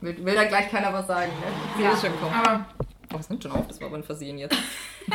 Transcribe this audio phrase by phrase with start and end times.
[0.00, 1.84] Will, will da gleich keiner was sagen, ne?
[1.84, 2.34] Ja, ist schon kommen.
[2.34, 2.66] aber
[3.12, 4.56] Oh, es nimmt schon auf, das war aber ein Versehen jetzt.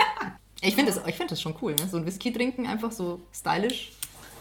[0.62, 1.88] ich finde das, ich find das schon cool, ne?
[1.90, 3.94] So ein Whisky trinken, einfach so stylisch.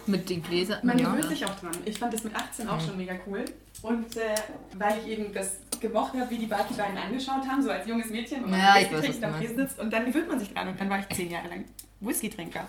[0.06, 0.80] Mit den Gläsern.
[0.82, 1.10] man ja.
[1.10, 1.72] gewöhnt sich auch dran.
[1.86, 3.42] Ich fand das mit 18 auch schon mega cool.
[3.80, 4.34] Und äh,
[4.76, 8.10] weil ich eben das gemocht habe, wie die Barkeeper einen angeschaut haben, so als junges
[8.10, 10.38] Mädchen, und man Ja, ich Whisky weiß, trinkt am Tresen sitzt und dann gewöhnt man
[10.38, 11.64] sich dran und dann war ich zehn Jahre lang
[12.00, 12.68] Whisky-Trinker.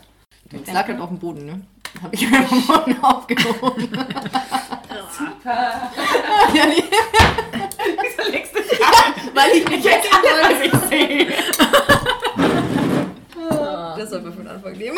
[0.49, 1.61] Es lag halt auf dem Boden, ne?
[2.03, 3.89] Hab ich mir am Boden aufgehoben.
[5.17, 5.91] Super.
[6.53, 6.83] ja, nee.
[8.01, 9.13] Wieso legst du dich an?
[9.33, 11.27] Weil ich Ich hätte anders als ich sehe.
[13.97, 14.97] Das sollten wir von Anfang nehmen.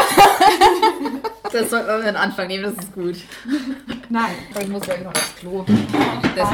[1.52, 3.16] Das sollten wir für den Anfang nehmen, das ist gut.
[4.10, 4.36] Nein.
[4.54, 5.66] Aber ich muss gleich noch aufs Klo.
[6.36, 6.50] Das,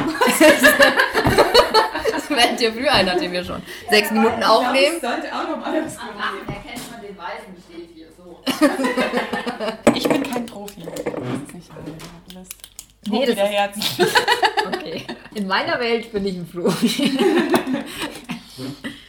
[2.12, 5.00] das während ihr früh ein, nachdem wir schon sechs Minuten Ich aufnehmen.
[5.00, 6.54] sollte auch noch mal aufs Klo gehen.
[6.54, 7.63] erkennt man den so.
[9.94, 10.82] Ich bin kein Profi.
[10.82, 12.48] Das ist nicht alles.
[13.06, 13.82] Nee, Nee, das der Herzen.
[14.66, 15.04] Okay.
[15.34, 17.18] In meiner Welt bin ich ein Profi.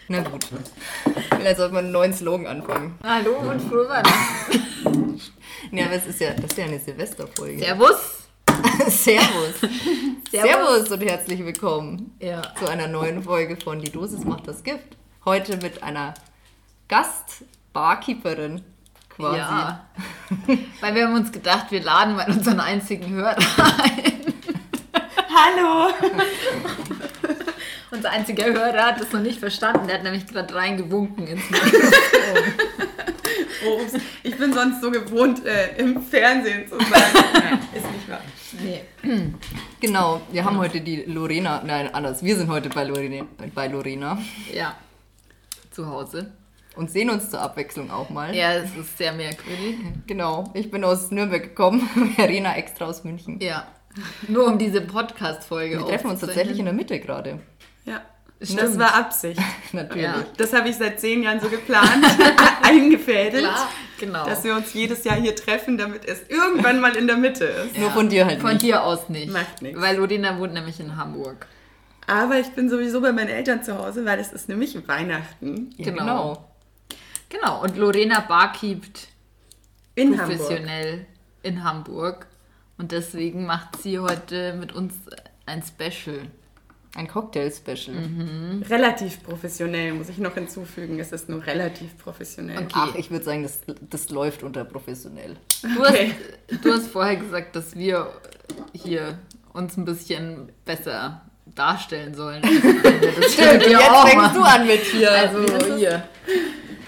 [0.10, 0.46] Na gut.
[1.38, 3.00] Vielleicht sollte man einen neuen Slogan anfangen.
[3.04, 5.22] Hallo und frohe Weihnachten.
[5.72, 7.60] Ja, aber es ist ja, das ist ja eine Silvesterfolge.
[7.60, 8.26] Servus.
[8.88, 9.60] Servus.
[9.60, 10.32] Servus.
[10.32, 12.42] Servus und herzlich willkommen Ja.
[12.60, 14.98] zu einer neuen Folge von Die Dosis macht das Gift.
[15.24, 16.14] Heute mit einer
[16.90, 18.62] Gast-Barkeeperin
[19.16, 19.38] quasi.
[19.38, 19.86] Ja.
[20.82, 24.14] Weil wir haben uns gedacht, wir laden mal unseren einzigen Hörer ein.
[25.36, 25.94] Hallo.
[27.92, 29.88] Unser einziger Hörer hat das noch nicht verstanden.
[29.88, 31.94] Der hat nämlich gerade reingewunken ins Mikrofon.
[33.66, 33.80] Oh.
[34.24, 37.04] Ich bin sonst so gewohnt, äh, im Fernsehen zu sein.
[37.34, 38.22] Nein, ist nicht wahr.
[38.62, 38.84] Nee.
[39.82, 42.24] Genau, wir haben heute die Lorena, nein, anders.
[42.24, 44.18] Wir sind heute bei Lorena, bei Lorena
[44.52, 44.76] Ja.
[45.70, 46.32] Zu Hause.
[46.76, 48.36] Und sehen uns zur Abwechslung auch mal.
[48.36, 49.76] Ja, es ist sehr merkwürdig.
[50.08, 53.40] Genau, ich bin aus Nürnberg gekommen, Verena extra aus München.
[53.42, 53.68] Ja.
[54.28, 57.40] Nur um diese Podcast-Folge Wir treffen uns tatsächlich in der Mitte gerade.
[57.86, 58.02] Ja.
[58.42, 58.62] Stimmt.
[58.62, 59.40] Das war Absicht.
[59.72, 60.04] Natürlich.
[60.04, 60.26] Ja.
[60.38, 62.04] Das habe ich seit zehn Jahren so geplant,
[62.62, 64.26] eingefädelt, Klar, genau.
[64.26, 67.78] dass wir uns jedes Jahr hier treffen, damit es irgendwann mal in der Mitte ist.
[67.78, 68.64] Nur von dir halt Von nicht.
[68.64, 69.32] dir aus nicht.
[69.32, 69.80] Macht nichts.
[69.80, 71.48] Weil Lorena wohnt nämlich in Hamburg.
[72.08, 75.86] Aber ich bin sowieso bei meinen Eltern zu Hause, weil es ist nämlich Weihnachten Ja,
[75.86, 76.00] Genau.
[76.04, 76.48] genau.
[77.30, 77.62] Genau.
[77.64, 79.08] Und Lorena barkeept
[79.96, 80.38] in Hamburg.
[80.38, 81.06] professionell
[81.44, 82.28] in Hamburg.
[82.78, 84.94] Und deswegen macht sie heute mit uns
[85.46, 86.28] ein Special.
[86.96, 87.94] Ein Cocktail-Special.
[88.70, 90.98] Relativ professionell, muss ich noch hinzufügen.
[91.00, 92.58] Es ist nur relativ professionell.
[92.58, 92.70] Okay.
[92.74, 93.60] Ach, ich würde sagen, das,
[93.90, 95.36] das läuft unter professionell.
[95.62, 96.16] Du, Okay.
[96.50, 98.14] hast, du hast vorher gesagt, dass wir
[98.74, 99.20] hier
[99.52, 101.22] uns ein bisschen besser
[101.54, 102.42] darstellen sollen.
[103.16, 105.12] Das Stimmt, jetzt auch fängst du an mit hier.
[105.12, 105.78] Also das?
[105.78, 106.08] hier.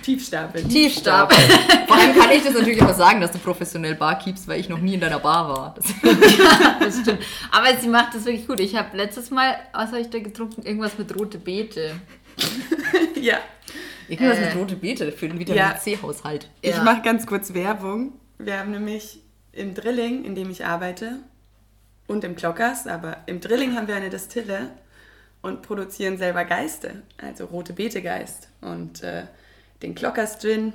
[0.07, 0.63] Tiefstapel.
[0.63, 1.33] Tiefstab.
[1.33, 4.69] Vor allem kann ich das natürlich immer sagen, dass du professionell Bar keepst, weil ich
[4.69, 5.75] noch nie in deiner Bar war.
[5.75, 5.85] Das
[6.79, 7.19] Das stimmt.
[7.51, 8.61] Aber sie macht das wirklich gut.
[8.61, 10.63] Ich habe letztes Mal, was habe ich da getrunken?
[10.65, 11.91] Irgendwas mit rote Beete.
[13.21, 13.39] Ja.
[14.07, 14.45] Irgendwas Äh.
[14.45, 15.75] mit rote Beete für den Vitamin Ja.
[15.77, 16.49] C-Haushalt.
[16.61, 16.83] Ich Ja.
[16.83, 18.13] mache ganz kurz Werbung.
[18.37, 19.19] Wir haben nämlich
[19.51, 21.17] im Drilling, in dem ich arbeite,
[22.07, 24.69] und im Klockers, aber im Drilling haben wir eine Distille
[25.41, 29.23] und produzieren selber Geiste, also rote Beetegeist und äh,
[29.81, 30.73] den Klockers Gin,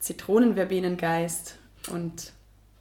[0.00, 1.56] Zitronenverbenengeist
[1.90, 2.32] und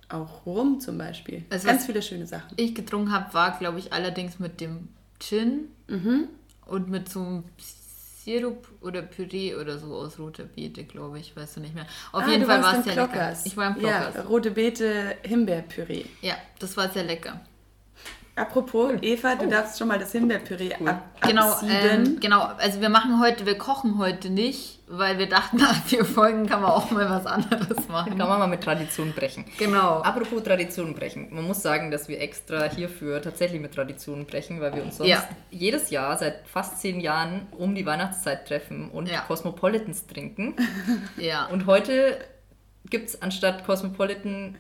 [0.10, 1.46] auch Rum zum Beispiel.
[1.50, 2.50] Also ganz viele schöne Sachen.
[2.56, 5.66] Ich getrunken habe, war, glaube ich, allerdings mit dem Gin
[6.66, 7.44] und mit so einem
[8.24, 11.36] Sirup oder Püree oder so aus roter Beete, glaube ich.
[11.36, 11.86] Weißt du nicht mehr.
[12.12, 13.08] Auf Ah, jeden Fall war es sehr lecker.
[13.08, 13.46] Klockers.
[13.46, 14.16] Ich war im Klockers.
[14.16, 16.06] Ja, rote Beete Himbeerpüree.
[16.22, 17.40] Ja, das war sehr lecker.
[18.40, 22.06] Apropos, Eva, du darfst schon mal das Himbeerpüree ab Genau, absieden.
[22.06, 22.42] ähm, genau.
[22.58, 26.62] Also wir machen heute, wir kochen heute nicht, weil wir dachten, nach vier Folgen kann
[26.62, 28.18] man auch mal was anderes machen.
[28.18, 29.44] Kann man mal mit Tradition brechen.
[29.58, 29.98] Genau.
[30.02, 31.28] Apropos Tradition brechen.
[31.36, 35.10] Man muss sagen, dass wir extra hierfür tatsächlich mit Traditionen brechen, weil wir uns sonst
[35.10, 35.28] Ja.
[35.52, 39.22] jedes Jahr seit fast zehn Jahren um die Weihnachtszeit treffen und Ja.
[39.28, 40.56] Cosmopolitans trinken.
[41.18, 41.46] Ja.
[41.48, 42.18] Und heute
[42.90, 44.58] gibt es anstatt Cosmopolitan,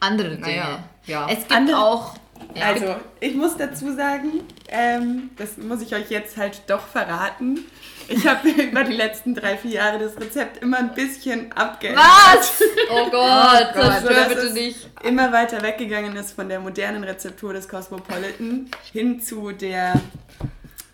[0.00, 0.40] andere Dinge.
[0.40, 1.26] naja, ja.
[1.30, 2.14] Es gibt Andere- auch.
[2.54, 7.60] Ja, Also, ich muss dazu sagen, ähm, das muss ich euch jetzt halt doch verraten.
[8.08, 12.04] Ich habe über die letzten drei, vier Jahre das Rezept immer ein bisschen abgeändert.
[12.04, 12.62] Was?
[12.90, 14.88] Oh Gott, Gott, zerstör sodass bitte es nicht.
[15.02, 20.00] Immer weiter weggegangen ist von der modernen Rezeptur des Cosmopolitan hin zu der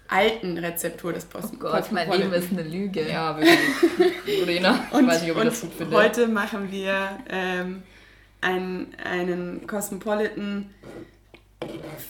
[0.09, 3.09] alten Rezeptur des Pos Oh Gott, mein Leben ist eine Lüge.
[3.09, 4.41] Ja, wirklich.
[4.41, 5.97] Lorena, ich Und, weiß nicht, ob ich das gut finde.
[5.97, 7.83] heute machen wir ähm,
[8.41, 10.71] einen, einen Cosmopolitan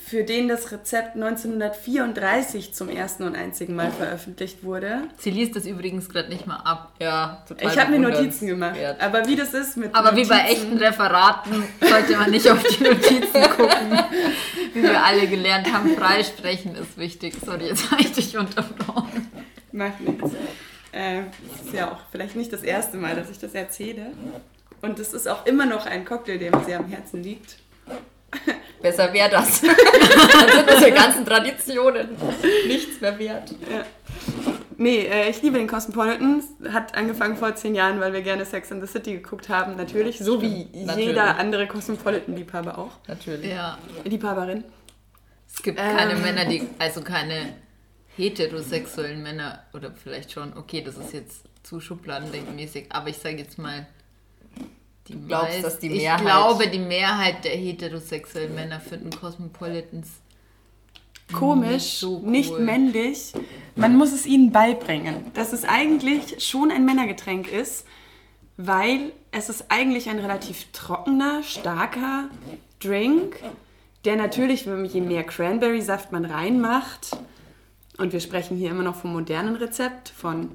[0.07, 5.03] für den das Rezept 1934 zum ersten und einzigen Mal veröffentlicht wurde.
[5.19, 6.93] Sie liest das übrigens gerade nicht mal ab.
[7.01, 7.99] Ja, total Ich habe mir.
[8.09, 8.77] Notizen gemacht.
[9.01, 12.63] Aber wie das ist mit Aber wie bei Notizen- echten Referaten sollte man nicht auf
[12.63, 13.99] die Notizen gucken.
[14.75, 17.35] Wie wir alle gelernt haben, freisprechen ist wichtig.
[17.45, 19.29] Sorry, jetzt habe ich dich unterbrochen.
[19.73, 20.31] Macht nichts.
[20.93, 21.21] Äh,
[21.65, 24.13] ist ja auch vielleicht nicht das erste Mal, dass ich das erzähle.
[24.83, 27.57] Und es ist auch immer noch ein Cocktail, der mir sehr am Herzen liegt.
[28.83, 29.61] Besser wäre das.
[29.63, 32.09] Dann sind unsere ganzen Traditionen
[32.67, 33.51] nichts mehr wert.
[33.71, 33.85] Ja.
[34.79, 36.43] Nee, äh, ich liebe den Cosmopolitan.
[36.73, 40.19] Hat angefangen vor zehn Jahren, weil wir gerne Sex and the City geguckt haben, natürlich.
[40.19, 41.09] So wie Natürlich.
[41.09, 42.93] jeder andere Cosmopolitan-Liebhaber auch.
[43.07, 43.51] Natürlich.
[43.51, 43.77] Ja.
[44.05, 44.65] Liebhaberin.
[45.53, 46.23] Es gibt keine Ähm.
[46.23, 47.55] Männer, die, also keine
[48.17, 53.59] heterosexuellen Männer, oder vielleicht schon, okay, das ist jetzt zu schubladendenkmäßig, aber ich sage jetzt
[53.59, 53.87] mal,
[55.13, 60.09] die glaubst, meist- dass die Ich Mehrheit- glaube, die Mehrheit der heterosexuellen Männer finden Cosmopolitans
[61.33, 62.29] Komisch, Nicht so cool.
[62.31, 63.33] nicht männlich.
[63.77, 67.87] Man muss es ihnen beibringen, dass es eigentlich schon ein Männergetränk ist,
[68.57, 72.29] weil es ist eigentlich ein relativ trockener, starker
[72.81, 73.37] Drink,
[74.05, 77.17] der natürlich, wenn je mehr Cranberry-Saft man reinmacht,
[77.99, 80.51] und wir sprechen hier immer noch vom modernen Rezept von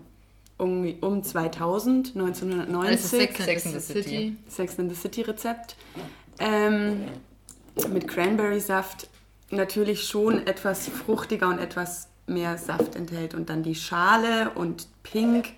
[0.57, 2.91] um, um 2000, 1990.
[2.91, 4.37] Also Sex, Sex and the City.
[4.47, 5.75] Sex in the City Rezept.
[6.39, 7.05] Ähm,
[7.91, 9.07] mit Cranberry-Saft
[9.51, 15.49] natürlich schon etwas fruchtiger und etwas mehr Saft enthält und dann die Schale und Pink.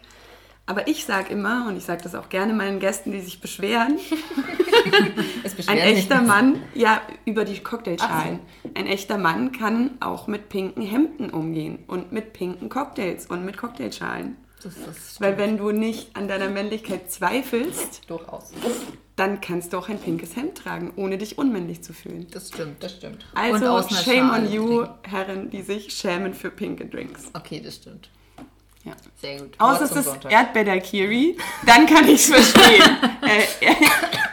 [0.66, 3.98] Aber ich sage immer, und ich sage das auch gerne meinen Gästen, die sich beschweren,
[5.44, 6.28] Es ein echter nicht.
[6.28, 8.40] Mann, ja, über die Cocktailschalen.
[8.74, 13.58] Ein echter Mann kann auch mit pinken Hemden umgehen und mit pinken Cocktails und mit
[13.58, 14.36] Cocktailschalen.
[15.20, 18.52] Weil wenn du nicht an deiner Männlichkeit zweifelst, Durchaus.
[19.16, 22.28] dann kannst du auch ein pinkes Hemd tragen, ohne dich unmännlich zu fühlen.
[22.32, 22.84] das stimmt.
[22.84, 23.26] Das stimmt.
[23.36, 24.94] Also aus shame Schale on you, trinken.
[25.04, 27.30] Herren, die sich schämen für pinke Drinks.
[27.34, 28.10] Okay, das stimmt.
[28.84, 28.94] Ja.
[29.22, 29.54] Sehr gut.
[29.58, 30.26] Außer es ist.
[30.30, 32.84] Erdbeer-Daiquiri, dann kann ich es verstehen.
[33.22, 33.76] äh,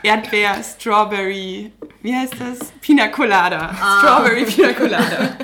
[0.06, 1.72] Erdbeer, Strawberry,
[2.02, 2.70] wie heißt das?
[2.80, 3.74] Pina Colada.
[3.74, 5.36] Strawberry Pina Colada.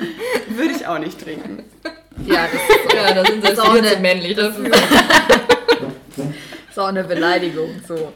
[0.49, 1.63] Würde ich auch nicht trinken.
[2.25, 4.71] Ja, das ist, Ja, da sind Das ist sie auch eine- männlich dafür.
[6.69, 7.81] ist auch eine Beleidigung.
[7.87, 8.13] So.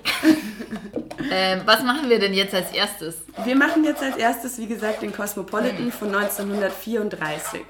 [1.32, 3.16] ähm, was machen wir denn jetzt als erstes?
[3.44, 7.62] Wir machen jetzt als erstes, wie gesagt, den Cosmopolitan von 1934.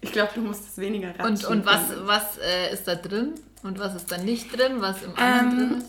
[0.00, 1.46] Ich glaube, du musst es weniger Und, ratschen.
[1.48, 3.34] und was, was äh, ist da drin?
[3.62, 4.76] Und was ist da nicht drin?
[4.80, 5.84] Was im anderen Ähm, drin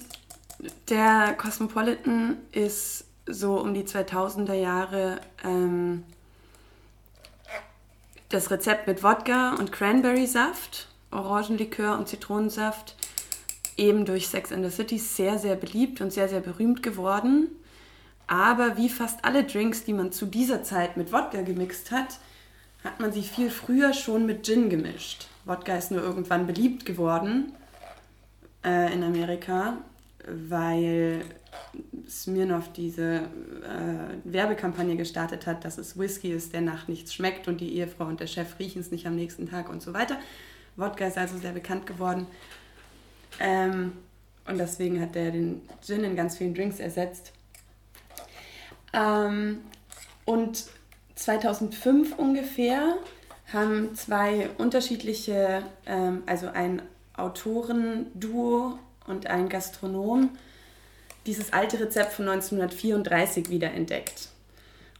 [0.66, 0.90] ist?
[0.90, 6.04] Der Cosmopolitan ist so um die 2000er Jahre ähm,
[8.31, 12.95] das Rezept mit Wodka und Cranberry-Saft, Orangenlikör und Zitronensaft,
[13.78, 17.48] eben durch Sex and the City sehr, sehr beliebt und sehr, sehr berühmt geworden.
[18.28, 22.19] Aber wie fast alle Drinks, die man zu dieser Zeit mit Wodka gemixt hat,
[22.83, 25.27] hat man sie viel früher schon mit Gin gemischt.
[25.45, 27.54] Wodka ist nur irgendwann beliebt geworden
[28.63, 29.77] äh, in Amerika,
[30.25, 31.25] weil
[32.12, 33.22] Smirnoff diese äh,
[34.25, 38.19] Werbekampagne gestartet hat, dass es Whisky ist, der nach nichts schmeckt und die Ehefrau und
[38.19, 40.18] der Chef riechen es nicht am nächsten Tag und so weiter.
[40.75, 42.28] Wodka ist also sehr bekannt geworden.
[43.40, 43.94] Ähm,
[44.46, 47.31] und deswegen hat er den Gin in ganz vielen Drinks ersetzt.
[48.94, 49.60] Ähm,
[50.25, 50.66] und
[51.16, 52.98] 2005 ungefähr
[53.54, 56.81] haben zwei unterschiedliche, ähm, also ein
[57.16, 60.30] Autorenduo und ein Gastronom,
[61.25, 64.29] dieses alte Rezept von 1934 wiederentdeckt.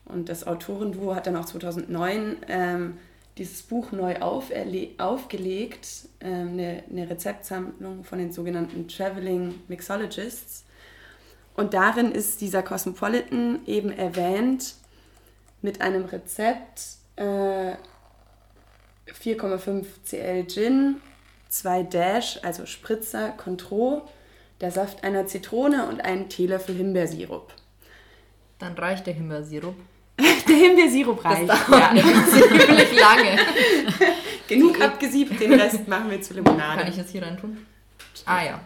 [0.06, 2.98] Und das Autorenduo hat dann auch 2009 ähm,
[3.38, 5.88] dieses Buch neu aufgelegt,
[6.20, 10.66] ähm, eine, eine Rezeptsammlung von den sogenannten Traveling Mixologists.
[11.56, 14.76] Und darin ist dieser Cosmopolitan eben erwähnt
[15.62, 16.82] mit einem Rezept
[17.16, 17.74] äh,
[19.08, 21.02] 4,5 Cl Gin,
[21.50, 24.08] 2 Dash, also Spritzer, Contro,
[24.62, 27.52] der Saft einer Zitrone und einen Teelöffel Himbeersirup.
[28.60, 29.76] Dann reicht der Himbeersirup.
[30.48, 31.50] Der Himbeersirup reicht.
[31.50, 32.04] Das dauert Ja.
[32.04, 33.40] ziemlich lange.
[34.48, 36.82] Genug abgesiebt, den Rest machen wir zu Limonade.
[36.82, 37.66] Kann ich das hier rein tun?
[38.26, 38.60] Ah ja.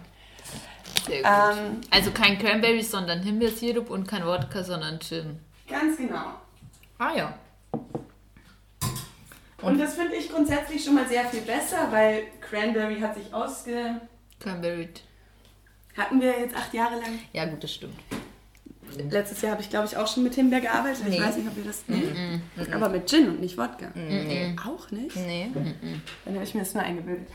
[1.05, 1.31] Sehr gut.
[1.57, 5.39] Ähm, also kein Cranberry, sondern Himbeersirup und kein Wodka, sondern Gin.
[5.69, 6.33] ganz genau.
[6.97, 7.33] Ah ja.
[9.61, 14.01] Und das finde ich grundsätzlich schon mal sehr viel besser, weil Cranberry hat sich ausge...
[14.39, 14.89] Cranberry.
[15.97, 17.19] Hatten wir jetzt acht Jahre lang.
[17.33, 17.93] Ja, gut, das stimmt.
[19.09, 21.01] Letztes Jahr habe ich, glaube ich, auch schon mit Himbeer gearbeitet.
[21.07, 21.21] Ich Nee.
[21.21, 21.83] weiß nicht, ob ihr das...
[21.87, 22.73] Nee?
[22.73, 23.91] Aber mit Gin und nicht Wodka.
[23.95, 24.55] Nee.
[24.65, 25.15] Auch nicht?
[25.15, 25.49] Nee.
[26.23, 27.27] Dann habe ich mir das nur eingebildet.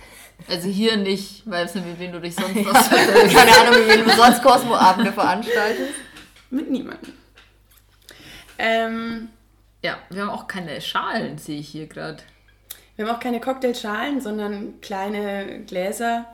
[0.48, 2.88] Also hier nicht, weil es mit wem du dich sonst was
[3.34, 5.92] Keine Ahnung, wie wen du sonst Cosmo-Abende veranstaltest.
[6.50, 7.12] Mit niemandem.
[8.58, 9.28] Ähm,
[9.82, 12.22] Ja, wir haben auch keine Schalen, sehe ich hier gerade.
[12.96, 16.26] Wir haben auch keine Cocktailschalen, sondern kleine Gläser,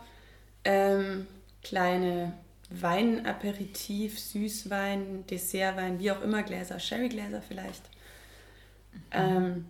[0.65, 1.27] ähm,
[1.69, 2.33] kleine
[2.71, 7.83] Weinaperitif, Süßwein, Dessertwein, wie auch immer Gläser, Sherrygläser vielleicht.
[9.13, 9.67] Ähm,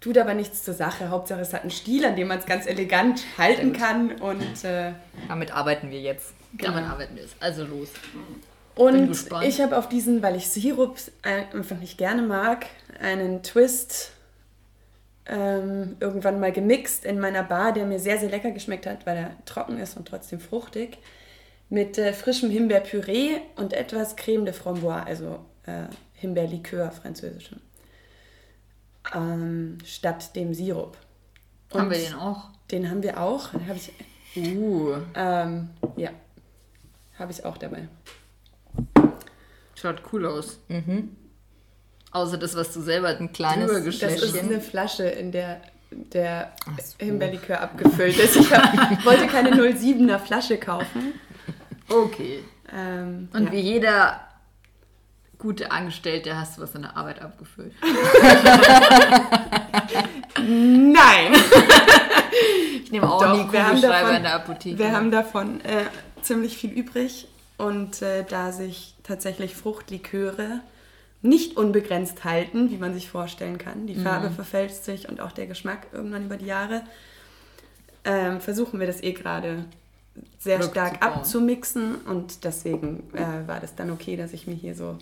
[0.00, 1.10] tut aber nichts zur Sache.
[1.10, 4.92] Hauptsache es hat einen Stiel, an dem man es ganz elegant halten kann und äh,
[5.28, 6.34] Damit arbeiten wir jetzt.
[6.52, 7.36] Damit arbeiten wir jetzt.
[7.40, 7.88] Also los.
[8.74, 9.10] Und
[9.42, 12.66] ich habe auf diesen, weil ich Sirup einfach nicht gerne mag,
[13.00, 14.12] einen Twist
[15.26, 19.16] ähm, irgendwann mal gemixt in meiner Bar, der mir sehr, sehr lecker geschmeckt hat, weil
[19.16, 20.98] er trocken ist und trotzdem fruchtig.
[21.70, 25.84] Mit äh, frischem Himbeerpüree und etwas Creme de Framboise, also äh,
[26.14, 27.60] Himbeerlikör, französischem.
[29.14, 30.96] Ähm, statt dem Sirup.
[31.72, 32.50] haben Und wir den auch?
[32.70, 33.50] Den haben wir auch.
[33.50, 33.92] Den habe ich,
[34.36, 34.94] Uh.
[35.14, 36.10] ähm, ja,
[37.18, 37.88] habe ich auch dabei.
[39.74, 40.58] Schaut cool aus.
[42.12, 45.60] Außer das, was du selber Ein kleines drüber Das ist eine Flasche, in der
[45.90, 47.04] der so.
[47.04, 48.36] Himbeerlikör abgefüllt ist.
[48.36, 51.14] Ich hab, wollte keine 07er Flasche kaufen.
[51.88, 52.44] Okay.
[52.74, 53.52] Ähm, Und ja.
[53.52, 54.20] wie jeder
[55.38, 57.72] gute Angestellte hast du was in der Arbeit abgefüllt.
[60.38, 61.32] Nein!
[62.84, 64.78] Ich nehme auch Doch, nie Kugelschreiber davon- in der Apotheke.
[64.78, 65.84] Wir haben davon äh,
[66.22, 67.28] ziemlich viel übrig.
[67.56, 70.60] Und äh, da sich tatsächlich Fruchtliköre
[71.22, 73.86] nicht unbegrenzt halten, wie man sich vorstellen kann, Mhm.
[73.88, 76.82] die Farbe verfälscht sich und auch der Geschmack irgendwann über die Jahre,
[78.04, 79.64] ähm, versuchen wir das eh gerade
[80.38, 81.18] sehr stark Rückzubauen.
[81.18, 81.94] abzumixen.
[82.02, 84.98] Und deswegen äh, war das dann okay, dass ich mir hier so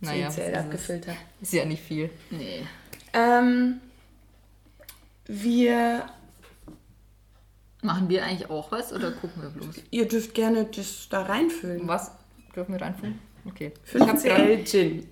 [0.00, 1.18] Naja, 10 CL abgefüllt habe.
[1.40, 2.10] Ist ja nicht viel.
[2.30, 2.66] nee.
[3.14, 3.80] Ähm,
[5.26, 6.06] wir,
[7.82, 9.76] Machen wir eigentlich auch was oder gucken wir bloß?
[9.90, 11.86] ihr dürft gerne das da reinfüllen.
[11.86, 12.10] Was?
[12.54, 13.18] Dürfen wir reinfüllen?
[13.46, 13.72] Okay.
[13.84, 15.06] 5 Ich hab grad- CL Gin.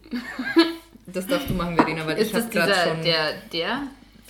[1.07, 3.03] Das darfst du machen, Verena, weil Ist ich das habe gerade dieser, schon...
[3.05, 3.83] der, der?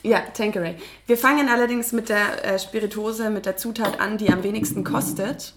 [0.06, 0.76] Ja, Tanqueray.
[1.08, 5.54] Wir fangen allerdings mit der äh, Spirituose, mit der Zutat an, die am wenigsten kostet.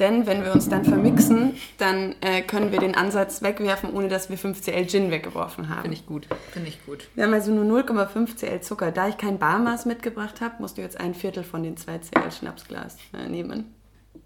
[0.00, 4.30] Denn wenn wir uns dann vermixen, dann äh, können wir den Ansatz wegwerfen, ohne dass
[4.30, 5.82] wir 5 CL Gin weggeworfen haben.
[5.82, 6.26] Finde ich gut.
[6.50, 7.08] Finde ich gut.
[7.14, 8.90] Wir haben also nur 0,5 CL Zucker.
[8.90, 12.32] Da ich kein Barmaß mitgebracht habe, musst du jetzt ein Viertel von den 2 CL
[12.32, 13.72] Schnapsglas äh, nehmen.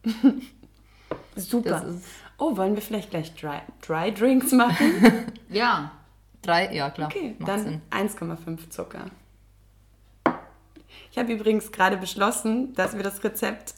[1.37, 1.85] Super.
[2.39, 5.27] Oh, wollen wir vielleicht gleich Dry, Dry Drinks machen?
[5.51, 5.91] Ja.
[6.43, 7.09] Drei, ja klar.
[7.09, 7.83] Okay, dann Sinn.
[7.91, 9.07] 1,5 Zucker.
[11.13, 13.75] Ich habe übrigens gerade beschlossen, dass wir das Rezept,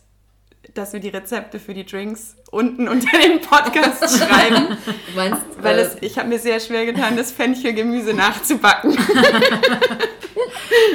[0.75, 5.79] dass wir die Rezepte für die Drinks unten unter den Podcast schreiben, Du meinst, weil
[5.79, 8.97] äh, es, ich habe mir sehr schwer getan, das Fenchelgemüse nachzubacken,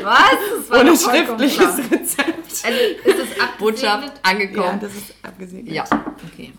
[0.03, 0.37] Was?
[0.59, 1.77] Das war ohne schriftliches klar.
[1.91, 2.65] Rezept.
[2.65, 3.57] Also ist es abgesegnet?
[3.59, 4.79] Botschaft Ja, angekommen.
[4.79, 5.73] das ist abgesegnet.
[5.73, 5.83] Ja.
[6.33, 6.53] Okay.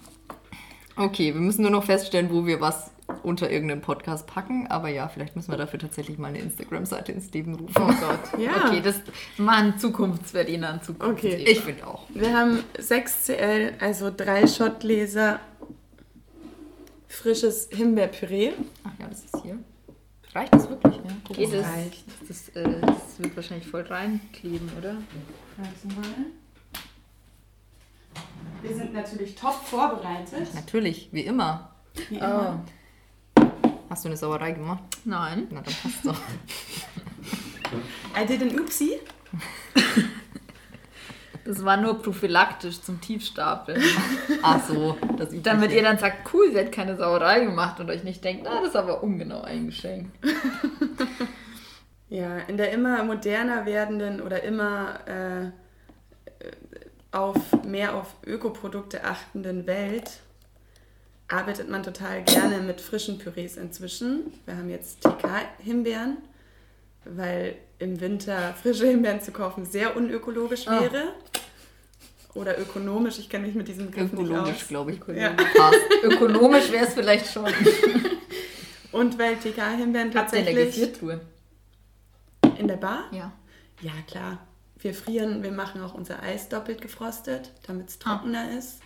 [0.96, 2.90] Okay, wir müssen nur noch feststellen, wo wir was
[3.22, 4.66] unter irgendeinen Podcast packen.
[4.68, 7.74] Aber ja, vielleicht müssen wir dafür tatsächlich mal eine Instagram-Seite ins Leben rufen.
[7.76, 8.18] Oh Gott.
[8.38, 8.66] Ja.
[8.66, 9.00] Okay, das
[9.36, 11.24] machen Zukunftsberliner in Zukunft.
[11.24, 11.34] Okay.
[11.36, 12.04] Ich finde auch.
[12.10, 15.40] Wir haben 6 CL, also drei Schottgläser
[17.08, 18.52] frisches Himbeerpüree.
[18.84, 19.58] Ach ja, das ist hier.
[20.34, 20.96] Reicht das wirklich?
[20.96, 21.56] Ja, guck Geht mal.
[21.56, 21.66] es?
[21.66, 22.04] reicht.
[22.28, 24.92] Das, äh, das wird wahrscheinlich voll reinkleben, oder?
[24.92, 26.26] Mal.
[28.62, 30.54] Wir sind natürlich top vorbereitet.
[30.54, 31.72] Natürlich, wie immer.
[32.08, 32.64] Wie immer.
[33.88, 34.82] Hast du eine Sauerei gemacht?
[35.04, 35.48] Nein.
[35.50, 36.20] Na, dann passt doch.
[38.16, 39.00] I did an Oopsie.
[41.44, 43.82] Das war nur prophylaktisch zum Tiefstapeln.
[44.42, 45.30] Ach so, das.
[45.42, 48.60] Damit ihr dann sagt, cool, sie hat keine Sauerei gemacht und euch nicht denkt, na,
[48.60, 50.14] das ist aber ungenau eingeschenkt.
[52.10, 55.50] Ja, in der immer moderner werdenden oder immer äh,
[57.12, 60.20] auf mehr auf Ökoprodukte achtenden Welt
[61.28, 64.32] arbeitet man total gerne mit frischen Pürees inzwischen.
[64.46, 66.16] Wir haben jetzt TK-Himbeeren,
[67.04, 70.80] weil im Winter frische Himbeeren zu kaufen sehr unökologisch Ah.
[70.80, 71.12] wäre.
[72.34, 74.68] Oder ökonomisch, ich kenne mich mit diesem Begriff ökologisch, aus.
[74.68, 75.00] glaube ich.
[75.16, 75.34] Ja.
[76.02, 77.50] Ökonomisch wäre es vielleicht schon.
[78.92, 81.20] Und weil TK-Himbeeren Habt ihr in der tatsächlich Gefriertruhe?
[82.58, 83.32] in der Bar Ja.
[83.80, 84.38] Ja, klar.
[84.80, 88.80] Wir frieren, wir machen auch unser Eis doppelt gefrostet, damit es trockener ist,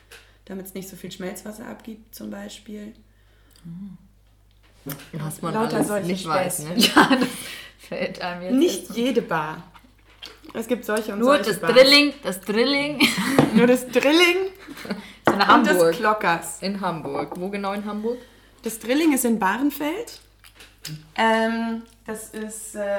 [0.45, 2.95] damit es nicht so viel Schmelzwasser abgibt zum Beispiel.
[5.13, 6.75] Was man Lauter solche nicht weiß, ne?
[6.77, 7.29] Ja, das
[7.79, 8.53] fällt einem jetzt.
[8.55, 9.63] Nicht erst- jede Bar.
[10.55, 11.73] Es gibt solche und Nur solche das Bars.
[11.73, 13.01] Drilling, das Drilling
[13.55, 14.37] Nur das Drilling
[15.27, 15.93] in und das Hamburg.
[15.95, 16.63] Klockers.
[16.63, 17.39] In Hamburg.
[17.39, 18.19] Wo genau in Hamburg?
[18.63, 20.21] Das Drilling ist in Bahrenfeld.
[21.17, 22.99] Ähm, das ist äh,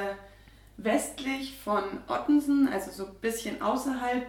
[0.78, 4.26] westlich von Ottensen, also so ein bisschen außerhalb.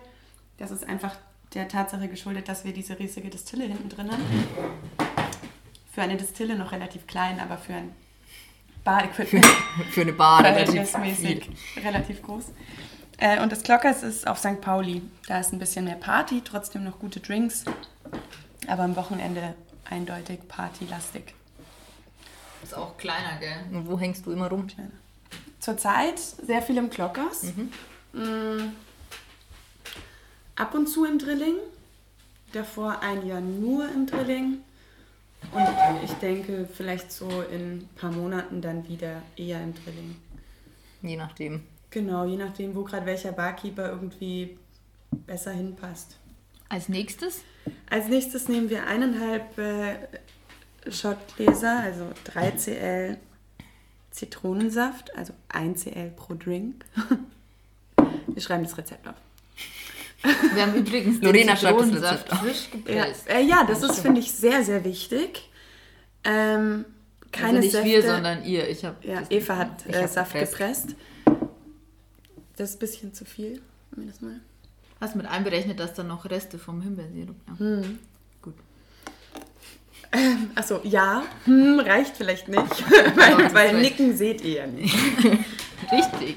[0.59, 1.15] Das ist einfach
[1.55, 4.25] der Tatsache geschuldet, dass wir diese riesige Distille hinten drin haben.
[5.93, 7.93] Für eine Distille noch relativ klein, aber für ein
[8.83, 9.47] Bar-Equipment.
[9.93, 10.95] Für eine Bar relativ
[11.83, 12.53] relativ groß.
[13.17, 14.61] Äh, und das Glockers ist auf St.
[14.61, 15.01] Pauli.
[15.27, 17.65] Da ist ein bisschen mehr Party, trotzdem noch gute Drinks.
[18.67, 19.55] Aber am Wochenende
[19.89, 21.35] eindeutig partylastig.
[22.63, 23.57] Ist auch kleiner, gell?
[23.73, 24.67] Und wo hängst du immer rum?
[25.61, 27.45] Zurzeit sehr viel im Glockers.
[28.13, 28.73] Mm.
[30.57, 31.57] Ab und zu im Drilling.
[32.53, 34.59] Davor ein Jahr nur im Drilling.
[35.53, 40.17] Und ich denke, vielleicht so in ein paar Monaten dann wieder eher im Drilling.
[41.03, 41.63] Je nachdem.
[41.91, 44.59] Genau, je nachdem, wo gerade welcher Barkeeper irgendwie
[45.27, 46.17] besser hinpasst.
[46.69, 47.43] Als nächstes?
[47.91, 49.97] Als nächstes nehmen wir eineinhalb äh,
[50.91, 53.19] Shotgläser, also 3 Cl
[54.11, 56.85] Zitronensaft, also 1 Cl pro Drink.
[58.27, 59.15] Wir schreiben das Rezept auf.
[60.55, 63.29] Wir haben übrigens Lorena schreibt das Rezept frisch Ja, gepresst.
[63.31, 65.51] äh, ja das ist, finde ich, sehr, sehr wichtig.
[66.25, 66.85] Ähm,
[67.31, 67.89] keine also nicht Säfte.
[67.89, 68.69] wir, sondern ihr.
[68.69, 70.53] Ich habe Ja, Eva hat Ich äh, hab Saft gepresst.
[70.89, 70.97] gepresst.
[72.57, 73.61] Das ist ein bisschen zu viel.
[73.93, 74.41] Wir das mal.
[75.01, 77.83] Hast mit einberechnet, dass da noch Reste vom Himbeersirup ja.
[78.41, 78.55] Gut.
[80.55, 82.63] Achso, ja, hm, reicht vielleicht nicht,
[83.17, 83.81] weil, weil.
[83.81, 84.95] Nicken seht ihr ja nicht.
[85.93, 86.37] Richtig.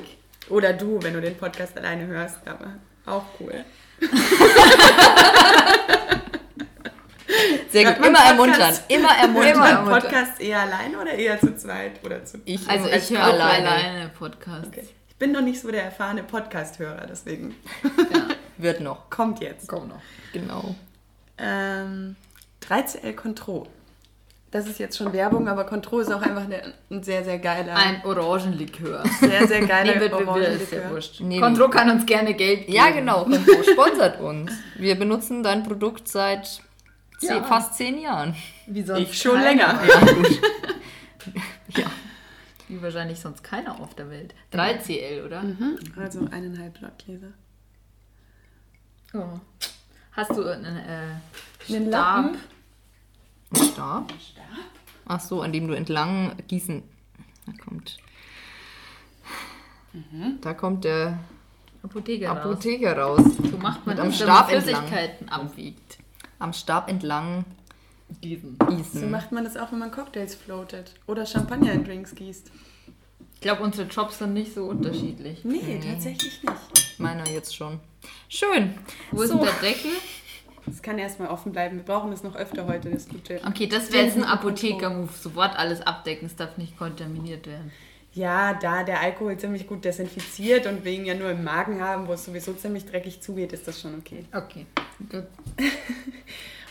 [0.50, 2.74] Oder du, wenn du den Podcast alleine hörst, aber
[3.08, 3.64] auch cool.
[7.70, 7.98] Sehr gut.
[8.06, 8.30] Immer Podcast?
[8.30, 8.76] ermuntern.
[8.88, 9.54] Immer ermuntern.
[9.54, 10.00] Immer Mutter.
[10.02, 13.34] Podcast eher allein oder eher zu zweit oder zu Ich Also als ich höre auch
[13.34, 13.70] alleine.
[13.70, 14.68] alleine Podcasts.
[14.68, 14.88] Okay.
[15.10, 17.90] Ich bin noch nicht so der erfahrene Podcast-Hörer, deswegen Ja.
[18.58, 19.10] Wird noch.
[19.10, 19.68] kommt jetzt.
[19.68, 20.02] Komm noch.
[20.34, 20.76] Genau.
[21.38, 22.16] Ähm,
[22.64, 23.68] 3CL Contro.
[24.50, 27.76] Das ist jetzt schon Werbung, aber Contro ist auch einfach eine, ein sehr, sehr geiler,
[27.76, 29.04] Ein Orangenlikör.
[29.20, 30.90] sehr, sehr geiler Nee, ja Orangenlikör.
[30.90, 31.20] wurscht.
[31.20, 32.74] Nee, Contro kann uns gerne Geld geben.
[32.74, 33.26] Ja, genau.
[33.26, 34.52] Konto sponsert uns.
[34.78, 36.62] Wir benutzen dein Produkt seit
[37.20, 37.44] Ja.
[37.44, 38.36] fast zehn Jahren.
[38.68, 39.82] Wie sonst Ich schon länger.
[39.86, 40.42] Ja, gut.
[41.78, 41.86] ja.
[42.70, 44.34] Wie wahrscheinlich sonst keiner auf der Welt.
[44.54, 45.42] 3CL, oder?
[45.42, 45.78] Mhm.
[46.02, 47.32] Also eineinhalb Lottgläser.
[49.14, 49.24] Oh.
[50.14, 52.24] Hast du einen äh, Einen Stab?
[52.26, 52.38] Lappen?
[53.54, 54.14] Ein Stab?
[55.08, 56.84] Ach so, an dem du entlang gießen.
[57.46, 57.98] Da kommt.
[60.42, 61.18] Da kommt der
[61.82, 62.38] Apotheker raus.
[62.38, 63.22] Apotheker raus.
[63.50, 64.64] So macht man am Stab man entlang.
[64.84, 65.98] Flüssigkeiten abwiegt.
[66.40, 67.46] Am Stab entlang
[68.22, 68.58] Gießen.
[68.70, 69.02] gießen.
[69.02, 70.94] So macht man das auch, wenn man Cocktails floatet.
[71.08, 72.52] Oder Champagner in Drinks gießt.
[73.36, 75.44] Ich glaube, unsere Jobs sind nicht so unterschiedlich.
[75.46, 77.00] Nee, tatsächlich nicht.
[77.00, 77.80] Meiner jetzt schon.
[78.30, 78.74] Schön.
[79.12, 79.38] Wo ist So.
[79.38, 79.92] denn der Deckel?
[80.68, 81.78] Das kann erstmal offen bleiben.
[81.78, 83.40] Wir brauchen das noch öfter heute, das gute.
[83.48, 85.10] Okay, das wäre jetzt ein Apotheker-Move.
[85.20, 87.72] Sofort alles abdecken, es darf nicht kontaminiert werden.
[88.14, 92.14] Ja, da der Alkohol ziemlich gut desinfiziert und ihn ja nur im Magen haben, wo
[92.14, 94.26] es sowieso ziemlich dreckig zugeht, ist das schon okay.
[94.34, 94.66] Okay,
[95.10, 95.24] gut.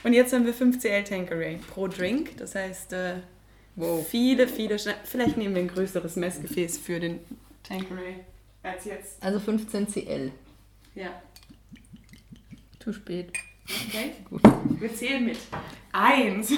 [0.03, 2.37] Und jetzt haben wir 5 CL Tanqueray pro Drink.
[2.37, 3.15] Das heißt, äh,
[4.09, 7.19] viele, viele, Schna- vielleicht nehmen wir ein größeres Messgefäß für den
[7.65, 8.17] Tanqueray
[8.63, 9.21] als jetzt.
[9.23, 10.31] Also 15 CL.
[10.95, 11.11] Ja,
[12.79, 13.33] Zu spät.
[13.89, 14.13] Okay.
[14.79, 15.39] Wir zählen mit.
[15.93, 16.53] Eins.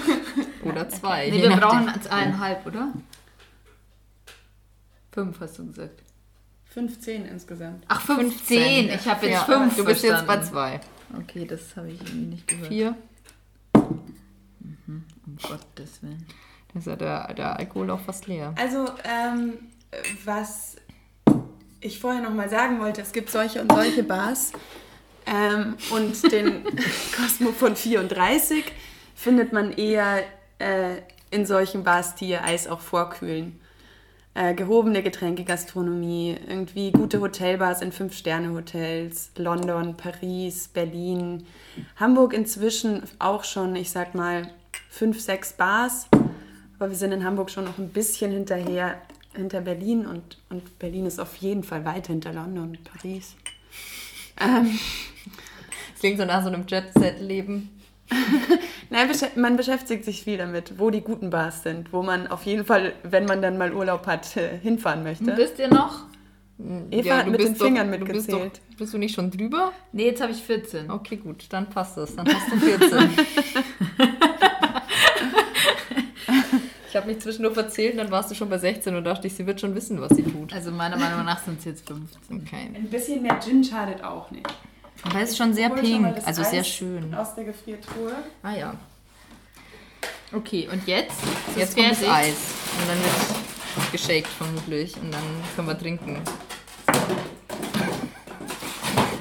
[0.64, 1.30] Oder zwei.
[1.30, 2.92] Nee, wir brauchen eineinhalb, oder?
[5.12, 6.02] Fünf, hast du gesagt.
[6.66, 7.84] 15 insgesamt.
[7.88, 8.90] Ach, 15.
[8.90, 10.46] Ich habe jetzt Ja, fünf Du bist jetzt bei verstanden.
[10.50, 10.80] zwei.
[11.20, 12.68] Okay, das habe ich irgendwie nicht gehört.
[12.68, 12.94] Vier.
[13.72, 15.04] Um
[15.42, 16.26] Gottes Willen.
[16.72, 18.54] Da ist ja der, der Alkohol auch fast leer.
[18.58, 19.54] Also, ähm,
[20.24, 20.76] was
[21.80, 24.52] ich vorher noch mal sagen wollte, es gibt solche und solche Bars.
[25.28, 26.64] Ähm, und den
[27.16, 28.64] Cosmo von 34
[29.14, 30.22] findet man eher
[30.58, 30.96] äh,
[31.30, 33.60] in solchen Bars, die ihr Eis auch vorkühlen.
[34.34, 41.44] Äh, gehobene Getränke, Gastronomie, irgendwie gute Hotelbars in Fünf-Sterne-Hotels, London, Paris, Berlin,
[41.96, 44.50] Hamburg inzwischen auch schon, ich sag mal,
[44.88, 46.06] fünf, sechs Bars.
[46.78, 49.02] Aber wir sind in Hamburg schon noch ein bisschen hinterher,
[49.34, 53.34] hinter Berlin und, und Berlin ist auf jeden Fall weit hinter London und Paris.
[54.40, 54.78] Ähm,
[55.92, 57.70] Das klingt so nach so einem Jet-Set-Leben.
[58.90, 62.64] Nein, man beschäftigt sich viel damit, wo die guten Bars sind, wo man auf jeden
[62.64, 65.36] Fall, wenn man dann mal Urlaub hat, äh, hinfahren möchte.
[65.36, 66.06] Wisst ihr noch?
[66.90, 68.60] Eva hat du mit den bist doch- Fingern Du bist, doch, mitgezählt.
[68.78, 69.72] bist du nicht schon drüber?
[69.92, 70.90] Nee, jetzt habe ich 14.
[70.90, 72.16] Okay, gut, dann passt das.
[72.16, 73.10] Dann hast du 14.
[76.98, 79.34] ich habe mich zwischendurch verzählt und dann warst du schon bei 16 und dachte ich,
[79.36, 80.52] sie wird schon wissen, was sie tut.
[80.52, 82.42] Also meiner Meinung nach sind es jetzt 15.
[82.44, 82.70] Okay.
[82.74, 84.48] Ein bisschen mehr Gin schadet auch nicht.
[85.04, 87.14] Aber es ist schon sehr schon pink, das also sehr Eis schön.
[87.14, 88.14] Aus der Gefriertruhe.
[88.42, 88.74] Ah ja.
[90.32, 91.14] Okay, und jetzt?
[91.52, 92.02] Es Jetzt kommt das?
[92.02, 92.34] Eis.
[92.80, 94.96] Und dann wird geshakt vermutlich.
[94.96, 95.22] Und dann
[95.54, 96.16] können wir trinken.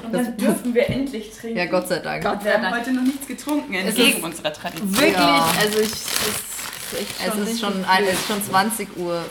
[0.04, 1.58] Und dann dürfen wir endlich trinken.
[1.58, 2.24] Ja, Gott sei Dank.
[2.24, 2.76] Gott Wir sei haben Dank.
[2.76, 4.92] heute noch nichts getrunken, Es entgegen ist unserer Tradition.
[4.98, 5.46] Wirklich, Ja.
[5.60, 6.57] also ich, es
[6.92, 9.22] ist echt Es ist schon, es ist schon 20.45 Uhr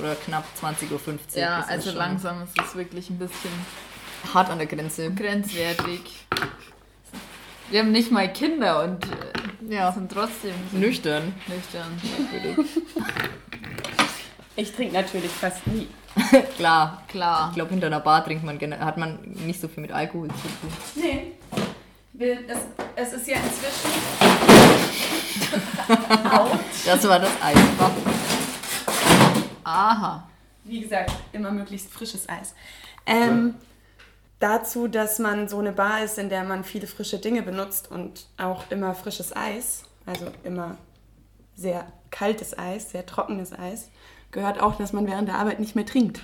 [0.00, 0.98] oder knapp 20.50 Uhr.
[1.34, 3.50] Ja, ist also schon langsam ist es wirklich ein bisschen
[4.32, 5.10] Hart an der Grenze.
[5.12, 6.00] grenzwertig.
[7.70, 9.92] Wir haben nicht mal Kinder und äh, Ja.
[9.92, 11.34] sind trotzdem Nüchtern.
[11.48, 12.66] nüchtern.
[14.58, 15.86] Ich trinke natürlich fast nie.
[16.56, 17.02] Klar.
[17.08, 17.48] Klar.
[17.50, 20.34] Ich glaube, hinter einer Bar trinkt man, hat man nicht so viel mit Alkohol zu
[20.34, 20.72] tun.
[20.94, 21.32] Nee.
[22.18, 22.60] Wir, das,
[22.96, 23.90] es ist ja inzwischen.
[26.86, 27.58] Das war das Eis.
[29.64, 30.28] Aha.
[30.64, 32.54] Wie gesagt, immer möglichst frisches Eis.
[33.04, 33.56] Ähm,
[34.38, 38.26] dazu, dass man so eine Bar ist, in der man viele frische Dinge benutzt und
[38.38, 40.78] auch immer frisches Eis, also immer
[41.54, 43.90] sehr kaltes Eis, sehr trockenes Eis,
[44.30, 46.20] gehört auch, dass man während der Arbeit nicht mehr trinkt.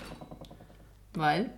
[1.14, 1.50] Weil?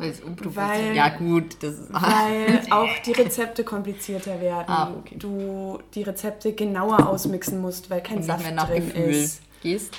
[0.00, 1.56] Weil es unprofessionell Weil- Ja, gut.
[1.60, 4.64] Das ist, Weil auch die Rezepte komplizierter werden.
[4.68, 5.16] Ah, okay.
[5.18, 9.42] Du die Rezepte genauer ausmixen musst, weil kein mehr Saft nach drin Gefühl ist.
[9.62, 9.92] gehst.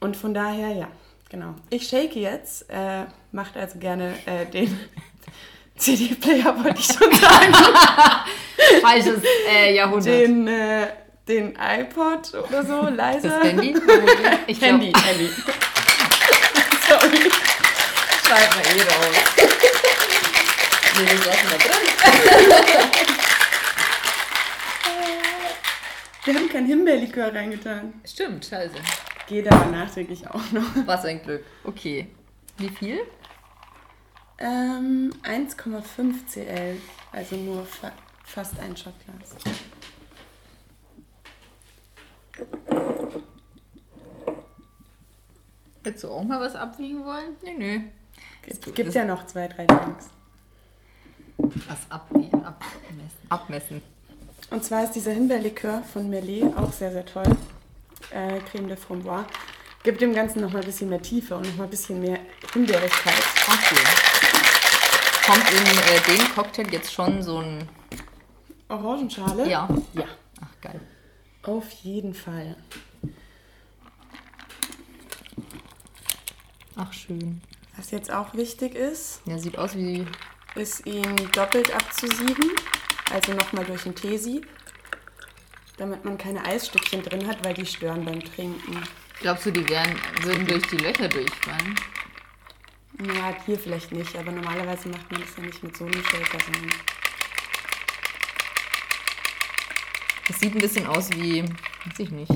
[0.00, 0.88] Und von daher, ja,
[1.30, 1.54] genau.
[1.70, 4.78] Ich shake jetzt, äh, macht also gerne äh, den
[5.76, 7.52] CD-Player, wollte ich schon sagen,
[8.82, 9.20] Falsches
[9.50, 10.06] äh, Jahrhundert.
[10.06, 10.86] den, äh,
[11.26, 13.30] den iPod oder so, leiser.
[13.40, 13.74] Das Handy?
[14.46, 15.28] Ich Handy, Handy.
[18.34, 19.16] Schreibt man eh raus.
[20.96, 21.82] Nee, das lassen wir drin.
[26.24, 27.94] Wir haben kein Himbeerlikör reingetan.
[28.04, 28.76] Stimmt, scheiße.
[29.26, 30.62] Geht aber nachträglich auch noch.
[30.86, 31.44] Was ein Glück.
[31.64, 32.08] Okay.
[32.58, 33.00] Wie viel?
[34.38, 37.92] Ähm, 1,5 CL, also nur fa
[38.24, 39.34] fast ein Shotglas.
[45.84, 47.36] Hättest du auch mal was abwiegen wollen?
[47.42, 47.80] Nö, nö.
[48.46, 50.08] Es gibt ja noch zwei, drei Drinks.
[51.38, 52.44] Was abwiegen?
[52.44, 53.28] Abmessen.
[53.28, 53.82] Abmessen.
[54.50, 57.24] Und zwar ist dieser Himbeerlikör von Merlet auch sehr, sehr toll.
[58.10, 59.26] Äh, Creme de Framboise.
[59.82, 62.18] Gibt dem Ganzen noch mal ein bisschen mehr Tiefe und noch mal ein bisschen mehr
[62.52, 63.22] Himbeerigkeit.
[63.46, 63.84] Okay.
[65.26, 67.68] Kommt in äh, dem Cocktail jetzt schon so ein.
[68.68, 69.48] Orangenschale?
[69.48, 69.68] Ja.
[69.92, 70.04] Ja.
[70.40, 70.80] Ach, geil.
[71.42, 72.56] Auf jeden Fall.
[76.76, 77.40] Ach, schön.
[77.76, 80.06] Was jetzt auch wichtig ist, Ja, sieht aus wie.
[80.54, 82.52] ist ihn doppelt abzusieben.
[83.12, 84.46] Also nochmal durch ein Teesieb.
[85.76, 88.80] Damit man keine Eisstückchen drin hat, weil die stören beim Trinken.
[89.20, 91.74] Glaubst du, die wären, würden durch die Löcher durchfallen?
[93.12, 96.38] Ja, hier vielleicht nicht, aber normalerweise macht man das ja nicht mit so einem Shaker,
[96.44, 96.70] sondern
[100.28, 101.42] Das sieht ein bisschen aus wie.
[101.42, 102.30] Weiß ich nicht.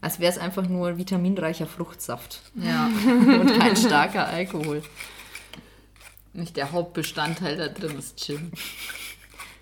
[0.00, 2.40] Als wäre es einfach nur vitaminreicher Fruchtsaft.
[2.54, 2.86] Ja.
[3.06, 4.82] Und kein starker Alkohol.
[6.32, 8.52] Nicht der Hauptbestandteil da drin ist Gin.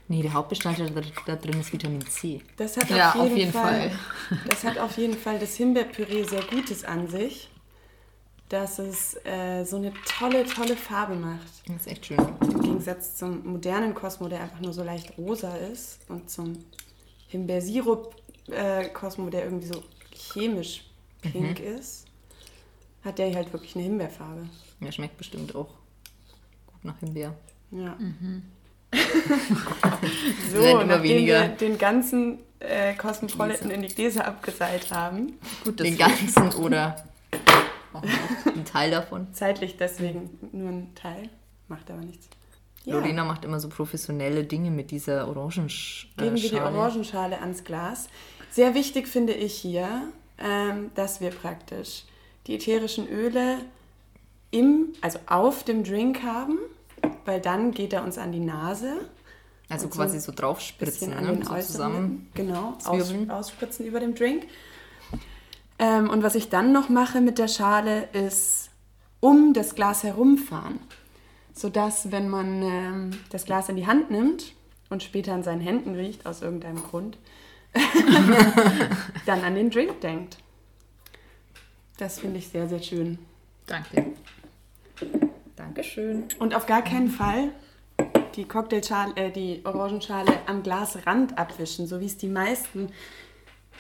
[0.09, 2.41] Nee, der Hauptbestandteil da, da drin ist Vitamin C.
[2.57, 4.39] Das hat Ja, auf jeden, auf jeden Fall, Fall.
[4.49, 7.49] Das hat auf jeden Fall das Himbeerpüree sehr Gutes an sich,
[8.49, 11.47] dass es äh, so eine tolle, tolle Farbe macht.
[11.67, 12.19] Das ist echt schön.
[12.41, 16.53] Im Gegensatz zum modernen Cosmo, der einfach nur so leicht rosa ist und zum
[17.29, 19.83] Himbeersirup-Cosmo, der irgendwie so
[20.17, 20.85] chemisch
[21.23, 22.07] pink ist,
[23.05, 24.49] hat der halt wirklich eine Himbeerfarbe.
[24.81, 25.69] Ja, schmeckt bestimmt auch
[26.67, 27.35] gut nach Himbeer.
[27.71, 27.97] Ja.
[28.91, 31.41] werden so, immer nachdem weniger.
[31.43, 37.05] wir den ganzen äh, Cosmopolitan in die Gläser abgeseilt haben, Gut, Den ganzen oder
[38.45, 39.33] ein Teil davon.
[39.33, 41.29] zeitlich deswegen nur ein Teil,
[41.69, 42.29] macht aber nichts.
[42.85, 42.95] Ja.
[42.95, 46.77] Lorena macht immer so professionelle Dinge mit dieser Orangensch äh, Geben wir die Schale.
[46.79, 48.09] Orangenschale ans Glas.
[48.57, 49.87] Sehr wichtig finde ich hier,
[50.39, 52.05] ähm, dass wir praktisch
[52.47, 53.59] die ätherischen Öle
[54.51, 56.57] im, also auf dem Drink haben,
[57.27, 59.11] weil dann geht er uns an die Nase.
[59.69, 61.33] Also so quasi ein so draufspritzen, bisschen an ne?
[61.35, 62.31] den so zusammen.
[62.33, 64.47] Genau, aus, ausspritzen über dem Drink.
[65.79, 68.71] Ähm, und was ich dann noch mache mit der Schale, ist
[69.21, 70.81] um das Glas herumfahren.
[71.53, 74.55] Sodass, wenn man ähm, das Glas in die Hand nimmt
[74.89, 77.19] und später an seinen Händen riecht, aus irgendeinem Grund,
[79.27, 80.39] dann an den Drink denkt.
[81.99, 83.19] Das finde ich sehr, sehr schön.
[83.67, 84.13] Danke.
[85.57, 86.25] Dankeschön.
[86.39, 87.53] Und auf gar keinen Fall
[88.37, 92.91] die Cocktailschale, äh, die Orangenschale am Glasrand abwischen, so wie es die meisten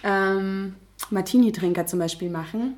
[0.02, 0.76] ähm,
[1.10, 2.76] Martini-Trinker zum Beispiel machen.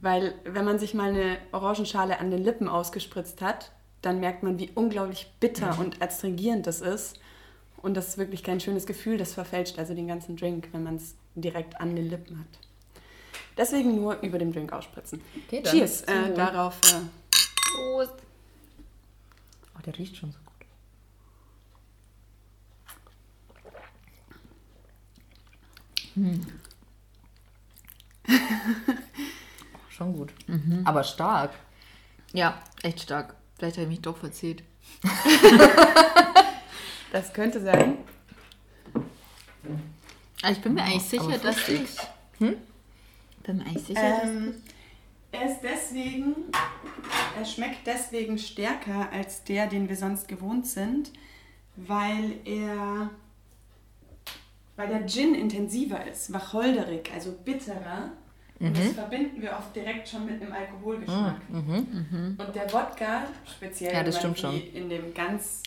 [0.00, 4.58] Weil wenn man sich mal eine Orangenschale an den Lippen ausgespritzt hat, dann merkt man,
[4.58, 7.18] wie unglaublich bitter und astringierend das ist.
[7.82, 9.18] Und das ist wirklich kein schönes Gefühl.
[9.18, 12.46] Das verfälscht also den ganzen Drink, wenn man es direkt an den Lippen hat.
[13.56, 15.20] Deswegen nur über dem Drink ausspritzen.
[15.46, 16.80] Okay, dann Cheers äh, darauf.
[16.84, 17.00] Äh,
[17.74, 18.14] Prost.
[19.76, 20.48] Oh, der riecht schon so gut.
[29.88, 30.32] Schon gut.
[30.46, 30.82] Mhm.
[30.84, 31.52] Aber stark.
[32.32, 33.34] Ja, echt stark.
[33.56, 34.62] Vielleicht habe ich mich doch verzählt.
[37.12, 37.98] Das könnte sein.
[40.42, 41.82] Aber ich bin mir eigentlich sicher, aber dass fruchtig.
[41.82, 42.40] ich.
[42.40, 42.56] Hm?
[43.42, 44.54] Bin mir eigentlich sicher, Ähm,
[45.32, 46.34] er ist deswegen,
[47.38, 51.12] er schmeckt deswegen stärker als der, den wir sonst gewohnt sind,
[51.76, 53.10] weil er,
[54.76, 58.12] weil der Gin intensiver ist, wacholderig, also bitterer.
[58.60, 61.40] Und das verbinden wir oft direkt schon mit einem Alkoholgeschmack.
[61.52, 64.00] Und der Wodka, speziell Ja,
[64.74, 65.62] in dem ganz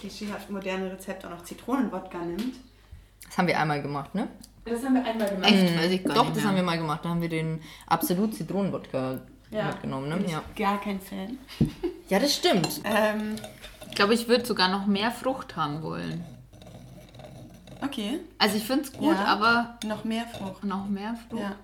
[0.00, 2.56] klischeehaft modernen Rezept auch noch Zitronenwodka nimmt.
[3.26, 4.28] Das haben wir einmal gemacht, ne?
[4.64, 5.50] Das haben wir einmal gemacht.
[5.50, 5.78] Echt?
[5.78, 6.48] Weiß ich gar Doch, nicht das mehr.
[6.50, 7.04] haben wir mal gemacht.
[7.04, 9.66] Da haben wir den absolut Zitronenwodka Ja.
[9.66, 10.24] mitgenommen, Bin ne?
[10.26, 10.42] ich Ja.
[10.56, 11.38] gar kein Fan.
[12.08, 12.80] ja, das stimmt.
[12.84, 13.36] Ähm,
[13.88, 16.22] Ich glaube, ich würde sogar noch mehr Frucht haben wollen.
[17.82, 19.24] okay, Also ich finde es gut, Ja.
[19.24, 20.64] aber noch mehr Frucht.
[20.64, 21.42] noch mehr Frucht.
[21.42, 21.56] Ja.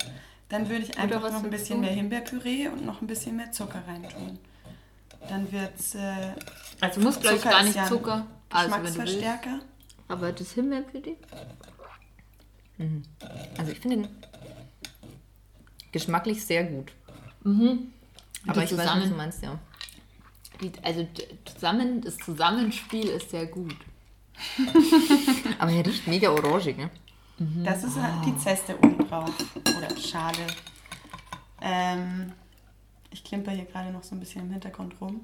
[0.49, 3.83] Dann würde ich einfach noch ein bisschen mehr Himbeerpüree und noch ein bisschen mehr Zucker
[3.87, 4.39] reintun.
[5.29, 5.95] Dann wird es.
[5.95, 6.35] Äh,
[6.81, 8.27] Also muss, glaube ich, Zucker gar nicht ja Zucker.
[8.51, 8.97] Also du willst.
[8.99, 9.59] Geschmacksverstärker.
[10.09, 11.17] Aber das Himbeerpüree?
[13.57, 14.09] Also ich finde den
[15.93, 16.93] geschmacklich sehr gut.
[17.45, 19.59] Aber Die ich weiß, was du zusammen- meinst, ja.
[20.61, 21.07] Die, also
[21.45, 23.75] zusammen, das Zusammenspiel ist sehr gut.
[25.59, 26.91] Aber er riecht mega orangig, ne?
[27.65, 29.31] Das ist halt die Zeste oben drauf.
[29.77, 30.47] Oder Schale.
[31.61, 32.33] Ähm,
[33.15, 35.21] ich klimper hier gerade noch so ein bisschen im Hintergrund rum.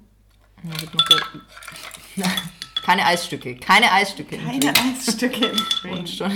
[0.63, 2.31] Ja, wird noch.
[2.83, 4.39] Keine Eisstücke, keine Eisstücke.
[4.39, 4.73] Keine.
[4.75, 5.91] Eisstücke im.
[5.99, 6.33] Und schon.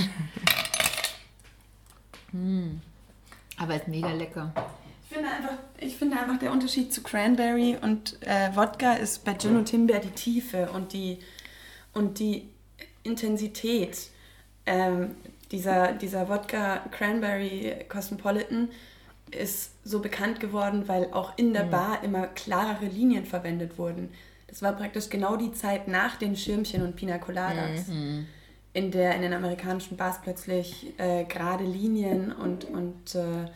[3.57, 4.53] Aber ist mega lecker.
[5.09, 9.35] Ich finde, einfach, ich finde einfach, der Unterschied zu Cranberry und äh, Wodka ist bei
[9.35, 11.21] Gin und Himbeer die Tiefe und die,
[11.93, 12.49] und die
[13.05, 14.09] Intensität.
[14.67, 15.15] Ähm,
[15.53, 18.71] dieser, dieser Wodka Cranberry Cosmopolitan
[19.31, 24.11] ist so bekannt geworden, weil auch in der Bar immer klarere Linien verwendet wurden.
[24.47, 27.89] Das war praktisch genau die Zeit nach den Schirmchen und Pina Coladas,
[28.73, 33.49] in der in den amerikanischen Bars plötzlich äh, gerade Linien und, und äh,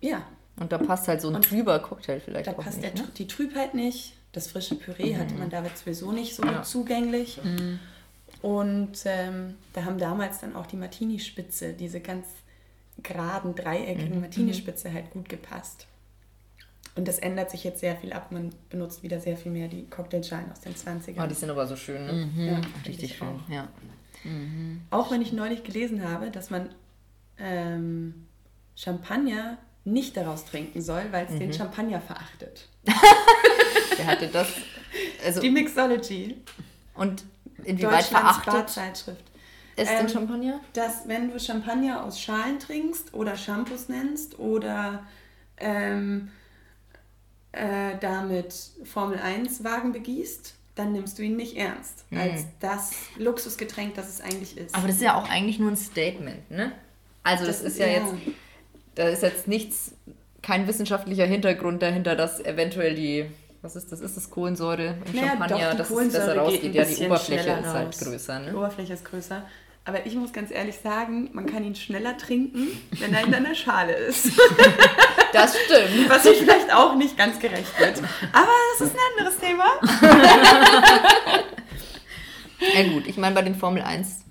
[0.00, 0.22] ja,
[0.60, 3.04] Und da passt halt so ein Und trüber Cocktail vielleicht da auch passt nicht, der,
[3.04, 3.10] ne?
[3.16, 4.14] die Trübheit nicht.
[4.32, 6.62] Das frische Püree hatte man da sowieso nicht so Ja.
[6.62, 7.40] zugänglich.
[8.42, 12.26] Und ähm, da haben damals dann auch die Martini-Spitze, diese ganz
[13.02, 15.86] geraden, dreieckigen Martini-Spitze halt gut gepasst.
[16.94, 18.32] Und das ändert sich jetzt sehr viel ab.
[18.32, 21.22] Man benutzt wieder sehr viel mehr die Cocktailschalen aus den 20ern.
[21.22, 22.28] Oh, die sind aber so schön, ne?
[22.36, 23.48] ja, Richtig schön, auch.
[23.48, 23.68] ja.
[24.90, 26.70] Auch wenn ich neulich gelesen habe, dass man
[27.38, 28.26] ähm,
[28.74, 32.68] Champagner nicht daraus trinken soll, weil es den Champagner verachtet.
[33.98, 34.48] Der hatte das.
[35.24, 36.36] Also, Die Mixology.
[36.94, 37.24] und
[37.64, 38.54] inwieweit Deutschlands verachtet
[39.78, 40.60] Es Ähm, den Champagner?
[40.72, 45.04] Dass wenn du Champagner aus Schalen trinkst oder Shampoos nennst oder
[45.58, 46.30] ähm,
[47.52, 52.04] äh, damit Formel 1 Wagen begießt, dann nimmst du ihn nicht ernst.
[52.14, 54.74] Als das Luxusgetränk, das es eigentlich ist.
[54.74, 56.72] Aber das ist ja auch eigentlich nur ein Statement, ne?
[57.24, 58.14] Also das, ist ja, jetzt,
[58.94, 59.92] da ist jetzt nichts,
[60.40, 63.26] kein wissenschaftlicher Hintergrund dahinter, dass eventuell die,
[63.60, 66.38] was ist das, ist das Kohlensäure im Naja, Champagner, doch, die dass es besser geht
[66.38, 66.74] rausgeht.
[66.74, 67.98] Ja, die Oberfläche ist halt raus.
[67.98, 68.56] größer, Die ne?
[68.56, 69.42] Oberfläche ist größer.
[69.84, 73.54] Aber ich muss ganz ehrlich sagen, man kann ihn schneller trinken, wenn er in einer
[73.54, 74.30] Schale ist.
[75.30, 76.08] Das stimmt.
[76.08, 77.98] Was sich vielleicht auch nicht ganz gerecht wird.
[78.32, 79.64] Aber das ist ein anderes Thema.
[82.74, 84.24] Ja gut, ich meine bei den Formel 1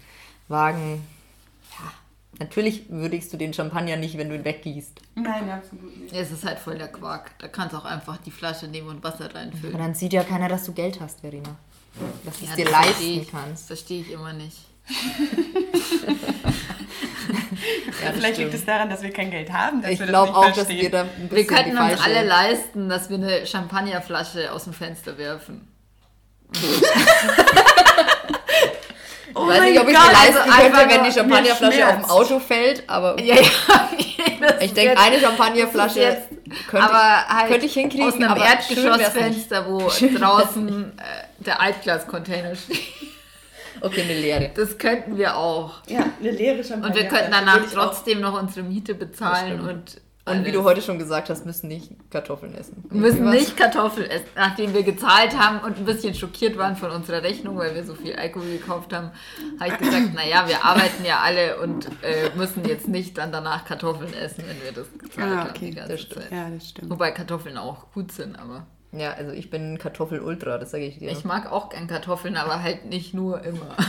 [0.50, 1.06] Wagen,
[1.80, 1.92] ja,
[2.40, 5.00] natürlich würdigst du den Champagner nicht, wenn du ihn weggießt.
[5.16, 6.14] Nein, absolut nicht.
[6.14, 7.32] Es ist halt voll der Quark.
[7.40, 9.78] Da kannst du auch einfach die Flasche nehmen und Wasser reinfüllen.
[9.78, 11.56] dann sieht ja keiner, dass du Geld hast, Verena.
[12.26, 13.32] Dass du es Ja, dir das leisten verstehe ich.
[13.32, 13.68] kannst.
[13.68, 14.58] Verstehe ich immer nicht.
[18.04, 18.54] Ja, Vielleicht liegt stimmt.
[18.54, 19.82] es daran, dass wir kein Geld haben.
[19.82, 20.82] Dass Ich glaube auch, dass verstehen.
[20.82, 24.52] wir da ein bisschen Wir könnten die uns falsche- alle leisten, dass wir eine Champagnerflasche
[24.52, 25.68] aus dem Fenster werfen.
[29.34, 31.96] Oh Ich weiß nicht, ob ich mir leisten also könnte, einfach wenn die Champagnerflasche auf
[31.96, 32.06] dem.
[32.06, 33.42] Auto fällt, aber Ja, ja.
[34.40, 36.18] das ich denke, jetzt- eine Champagnerflasche ist
[36.70, 38.38] könnte, aber halt könnte ich hinkriegen, aus einem.
[38.38, 39.80] Erdgeschossfenster, wo
[40.18, 42.80] draußen äh, der Altglas-Container steht.
[43.82, 44.52] Okay, eine leere.
[44.56, 45.82] Das könnten wir auch.
[45.88, 46.88] Ja, eine leere Champagner.
[46.96, 51.00] Und wir könnten danach trotzdem noch unsere Miete bezahlen und Und wie du heute schon
[51.00, 52.84] gesagt hast, müssen nicht Kartoffeln essen.
[52.90, 53.34] Wir müssen Was?
[53.34, 54.26] nicht Kartoffeln essen.
[54.36, 57.96] Nachdem wir gezahlt haben und ein bisschen schockiert waren von unserer Rechnung, weil wir so
[57.96, 59.12] viel Alkohol gekauft haben,
[59.60, 63.64] habe ich gesagt, naja, wir arbeiten ja alle und äh, müssen jetzt nicht dann danach
[63.64, 65.50] Kartoffeln essen, wenn wir das gezahlt Ah, haben.
[65.52, 66.10] okay, die ganze.
[66.10, 66.30] Zeit.
[66.32, 66.90] Ja, das stimmt.
[66.92, 71.12] Wobei Kartoffeln auch gut sind, aber Ja, also ich bin Kartoffel-Ultra, das sage ich dir.
[71.12, 73.76] ich mag auch gern Kartoffeln, aber halt nicht nur immer.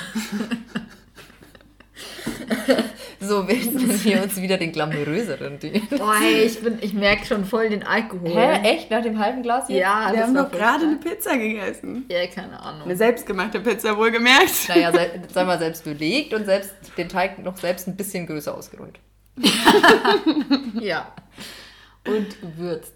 [3.20, 5.86] so, widmen wir uns wieder den glamouröseren Dingen.
[5.96, 8.30] Boah, hey, ich, bin- ich merke schon voll den Alkohol.
[8.30, 8.60] Hä?
[8.68, 8.90] Echt?
[8.90, 9.78] Nach dem halben Glas jetzt?
[9.80, 12.04] Ja, Wir das haben doch gerade eine Pizza gegessen.
[12.08, 12.82] Ja, keine Ahnung.
[12.82, 14.68] Eine selbstgemachte Pizza wohlgemerkt.
[14.68, 18.54] Naja, sei, sei mal selbst belegt und selbst den Teig noch selbst ein bisschen größer
[18.56, 18.98] ausgerollt.
[20.80, 21.12] Ja.
[22.06, 22.94] Und gewürzt.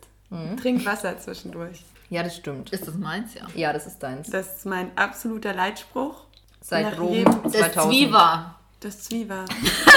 [0.63, 1.85] Trink Wasser zwischendurch.
[2.13, 2.71] Ja, das stimmt.
[2.75, 3.47] Ist das meins, ja?
[3.55, 4.29] Ja, das ist deins.
[4.29, 6.25] Das ist mein absoluter Leitspruch.
[6.61, 7.91] Seit nach Rom jedem- Das 2000.
[7.95, 8.55] Zwieber.
[8.81, 9.45] Das Zwieber.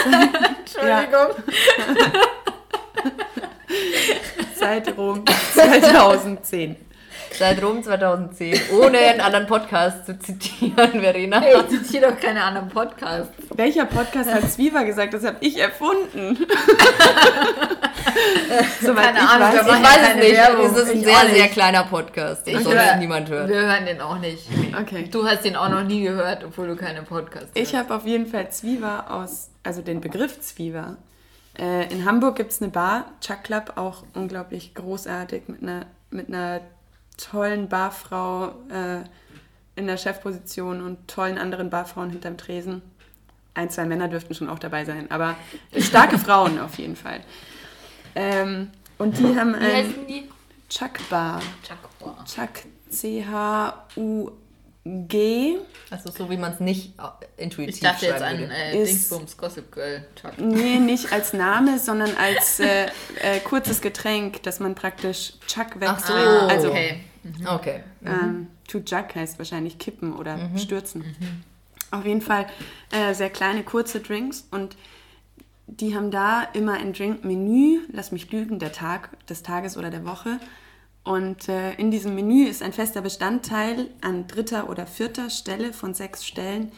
[0.60, 1.44] Entschuldigung.
[4.56, 5.24] Seit Rom
[5.54, 6.78] 2010.
[7.38, 8.60] Seit Rom 2010.
[8.80, 11.42] Ohne einen anderen Podcast zu zitieren, Verena.
[11.42, 13.34] Hey, ich zitiere doch keine anderen Podcasts.
[13.56, 15.14] Welcher Podcast hat Zwieber gesagt?
[15.14, 16.38] Das habe ich erfunden.
[18.82, 19.62] Soweit Keine ich Ahnung, weiß.
[19.68, 20.32] Ich weiß es nicht.
[20.38, 20.66] Werbung.
[20.66, 23.50] Es ist ein Ich sehr, sehr kleiner Podcast, den Ich hör- niemand hört.
[23.50, 24.48] Wir hören den auch nicht.
[24.82, 25.08] Okay.
[25.12, 27.90] Du hast den auch noch nie gehört, obwohl du keine Podcasts Ich hörst.
[27.90, 30.96] habe auf jeden Fall Zwieber aus, also den Begriff Zwieber.
[31.60, 36.28] Äh, in Hamburg gibt es eine Bar, Chuck Club, auch unglaublich großartig, mit einer, mit
[36.30, 36.62] einer
[37.18, 39.02] tollen Barfrau äh,
[39.76, 42.82] in der Chefposition und tollen anderen Barfrauen hinterm Tresen.
[43.54, 45.36] Ein, zwei Männer dürften schon auch dabei sein, aber
[45.78, 47.22] starke Frauen auf jeden Fall.
[48.16, 50.30] Ähm, und die haben Wie ein heißen die?
[50.70, 51.42] Chuck Bar.
[51.64, 52.24] Chakwa.
[52.26, 52.50] Chuck
[54.86, 55.58] C-H-U-G.
[55.90, 59.38] Also so wie man es nicht äh, intuitiv Ich dachte jetzt an äh, Ist- Dingsbums
[59.38, 60.06] Gossip Girl.
[60.20, 60.34] Chuck.
[60.40, 62.86] Nee, nicht als Name, sondern als äh,
[63.22, 65.90] äh, kurzes Getränk, das man praktisch Chuck weg.
[65.92, 66.14] Ach so.
[66.14, 67.02] Also okay.
[67.46, 67.84] Okay.
[68.06, 71.04] ähm, to Chuck heißt wahrscheinlich kippen oder stürzen.
[71.92, 72.46] Auf jeden Fall
[72.92, 74.76] äh, sehr kleine, kurze Drinks und
[75.68, 80.06] die haben da immer ein Drink-Menü, lass mich lügen, der Tag des Tages oder der
[80.06, 80.40] Woche.
[81.06, 85.94] Und äh, in diesem Menü ist ein fester Bestandteil an dritter oder vierter Stelle von
[85.94, 86.72] sechs Stellen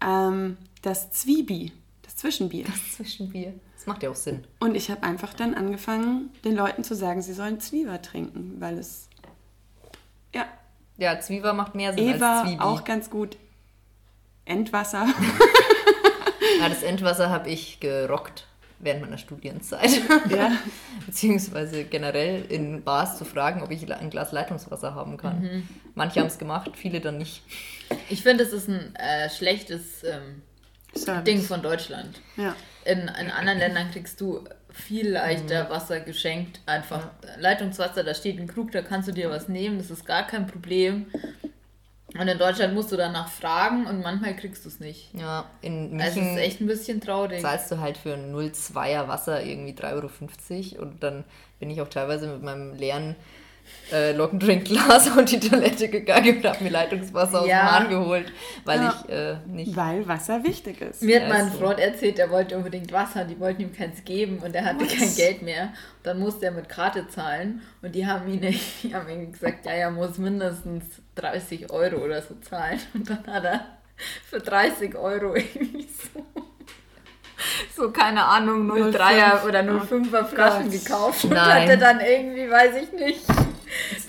[0.00, 2.66] ähm, das Zwiebi, das Zwischenbier.
[2.94, 3.52] Zwischenbier.
[3.74, 4.44] Das macht ja auch Sinn.
[4.60, 8.78] Und ich habe einfach dann angefangen, den Leuten zu sagen, sie sollen Zwieber trinken, weil
[8.78, 9.08] es.
[10.32, 10.46] Ja,
[10.96, 12.64] Ja, Zwieber macht mehr Sinn Eva als Zwiebel.
[12.64, 13.36] auch ganz gut.
[14.44, 15.06] Endwasser.
[16.60, 18.47] Ja, das Endwasser habe ich gerockt
[18.80, 19.90] während meiner Studienzeit.
[20.30, 20.52] ja.
[21.06, 25.40] Beziehungsweise generell in Bars zu fragen, ob ich ein Glas Leitungswasser haben kann.
[25.40, 25.68] Mhm.
[25.94, 27.42] Manche haben es gemacht, viele dann nicht.
[28.08, 30.42] Ich finde, das ist ein äh, schlechtes ähm.
[31.24, 32.20] Ding von Deutschland.
[32.36, 32.56] Ja.
[32.84, 36.60] In, in anderen Ländern kriegst du viel leichter Wasser geschenkt.
[36.66, 40.26] Einfach Leitungswasser, da steht ein Krug, da kannst du dir was nehmen, das ist gar
[40.26, 41.06] kein Problem.
[42.14, 45.12] Und in Deutschland musst du danach fragen und manchmal kriegst du es nicht.
[45.14, 47.42] Ja, in Also es München ist echt ein bisschen traurig.
[47.42, 51.24] zahlst du halt für ein 0,2er Wasser irgendwie 3,50 Euro und dann
[51.60, 53.14] bin ich auch teilweise mit meinem leeren
[53.92, 57.60] äh, Lockendrinkglas auf die Toilette gegangen und habe mir Leitungswasser aus Ja.
[57.60, 58.32] dem Hahn geholt,
[58.64, 59.02] weil Ja.
[59.06, 59.74] ich äh, nicht...
[59.76, 61.02] Weil Wasser wichtig ist.
[61.02, 61.58] Mir hat Ja, mein so.
[61.58, 65.14] Freund erzählt, er wollte unbedingt Wasser, die wollten ihm keins geben und er hatte kein
[65.16, 65.72] Geld mehr.
[66.02, 68.40] Dann musste er mit Karte zahlen und die haben ihn
[68.82, 70.84] die haben ihm gesagt, ja, er muss mindestens
[71.16, 72.78] 30 Euro oder so zahlen.
[72.94, 73.60] Und dann hat er
[74.28, 76.24] für 30 Euro irgendwie so,
[77.76, 80.84] so keine Ahnung, 03er oder 05er Flaschen Gott.
[80.84, 81.62] gekauft und Nein.
[81.62, 83.20] hatte dann irgendwie, weiß ich nicht,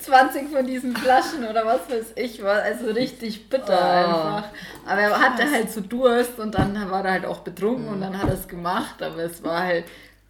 [0.02, 4.08] 20 von diesen Flaschen oder was weiß ich, war also richtig bitter Oh.
[4.38, 4.48] einfach.
[4.86, 7.92] Aber er hatte halt so Durst und dann war er halt auch betrunken Mhm.
[7.92, 9.84] und dann hat er es gemacht, aber es war halt,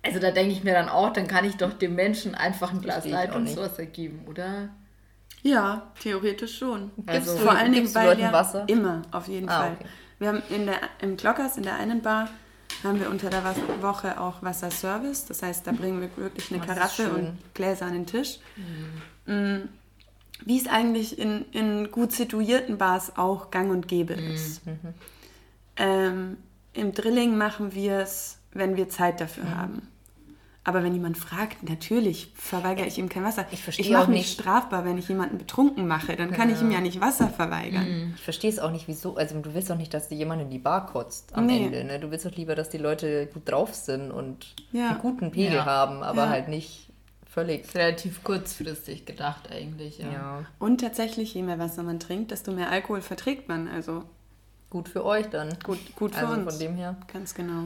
[0.05, 2.81] also da denke ich mir dann auch, dann kann ich doch dem Menschen einfach ein
[2.81, 3.05] Glas.
[3.07, 4.69] Leitungswasser geben, oder?
[5.43, 6.91] Ja, theoretisch schon.
[7.07, 8.65] Also- Vor allen Dingen, weil Leuten Wasser?
[8.67, 9.73] immer, auf jeden Ah, Fall.
[9.79, 9.89] okay.
[10.19, 12.29] Wir haben in der, im Glockers, in der einen Bar,
[12.85, 13.43] haben wir unter der
[13.81, 15.25] Woche auch Wasserservice.
[15.27, 18.39] Das heißt, da bringen wir wirklich eine ist Karaffe und Gläser an den Tisch.
[19.27, 19.69] Mm,
[20.45, 24.63] Wie es eigentlich in, in gut situierten Bars auch gang und gäbe ist.
[25.77, 26.37] Ähm,
[26.73, 29.83] Im Drilling machen wir es, wenn wir Zeit dafür haben.
[30.63, 33.47] Aber wenn jemand fragt, natürlich verweigere ich ihm kein Wasser.
[33.51, 36.17] Ich verstehe ich mache mich nicht- strafbar, wenn ich jemanden betrunken mache.
[36.17, 38.13] Dann kann ich ihm ja nicht Wasser verweigern.
[38.15, 39.17] Ich verstehe es auch nicht, wieso.
[39.17, 41.65] Also du willst doch nicht, dass dir jemand in die Bar kotzt am Nee.
[41.65, 41.83] Ende.
[41.85, 41.99] Ne?
[41.99, 44.91] Du willst doch lieber, dass die Leute gut drauf sind und Ja.
[44.91, 45.65] einen guten Pegel Ja.
[45.65, 46.29] haben, aber Ja.
[46.29, 46.90] halt nicht
[47.31, 47.75] völlig.
[47.75, 50.13] Relativ kurzfristig gedacht eigentlich, ja.
[50.13, 53.69] Ja, Und tatsächlich, je mehr Wasser man trinkt, desto mehr Alkohol verträgt man.
[53.69, 54.05] Also
[54.69, 55.57] gut für euch dann.
[55.65, 56.53] gut, gut für also uns.
[56.53, 56.97] von dem her.
[57.13, 57.65] Ganz genau.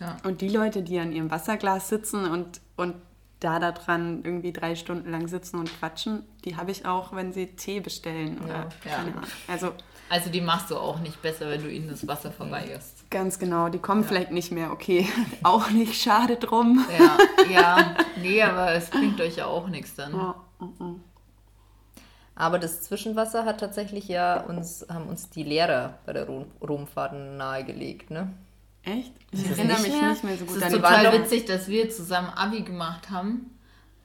[0.00, 0.16] Ja.
[0.24, 2.94] Und die Leute, die an ihrem Wasserglas sitzen und, und
[3.40, 7.32] da da dran irgendwie drei Stunden lang sitzen und quatschen, die habe ich auch, wenn
[7.32, 8.58] sie Tee bestellen oder Ja.
[8.58, 8.68] Ja.
[8.96, 9.24] keine Ahnung.
[9.48, 9.72] Also
[10.12, 13.08] Also die machst du auch nicht besser, wenn du ihnen das Wasser verweigerst.
[13.08, 14.70] ganz genau, die kommen vielleicht nicht mehr.
[14.70, 15.08] Okay,
[15.42, 16.84] auch nicht, schade drum.
[16.98, 17.16] Ja,
[17.50, 17.96] ja.
[18.20, 20.12] Nee, aber es bringt euch ja auch nichts dann.
[20.12, 21.00] Ja, mm, mm.
[22.34, 27.38] Aber das Zwischenwasser hat tatsächlich ja uns, haben uns die Lehrer bei der Rom Romfahrten
[27.38, 28.34] nahegelegt, ne?
[28.82, 29.14] Echt?
[29.30, 30.10] Ich erinnere mich mehr?
[30.10, 33.58] nicht mehr so Es gut ist an total witzig, dass wir zusammen Abi gemacht haben.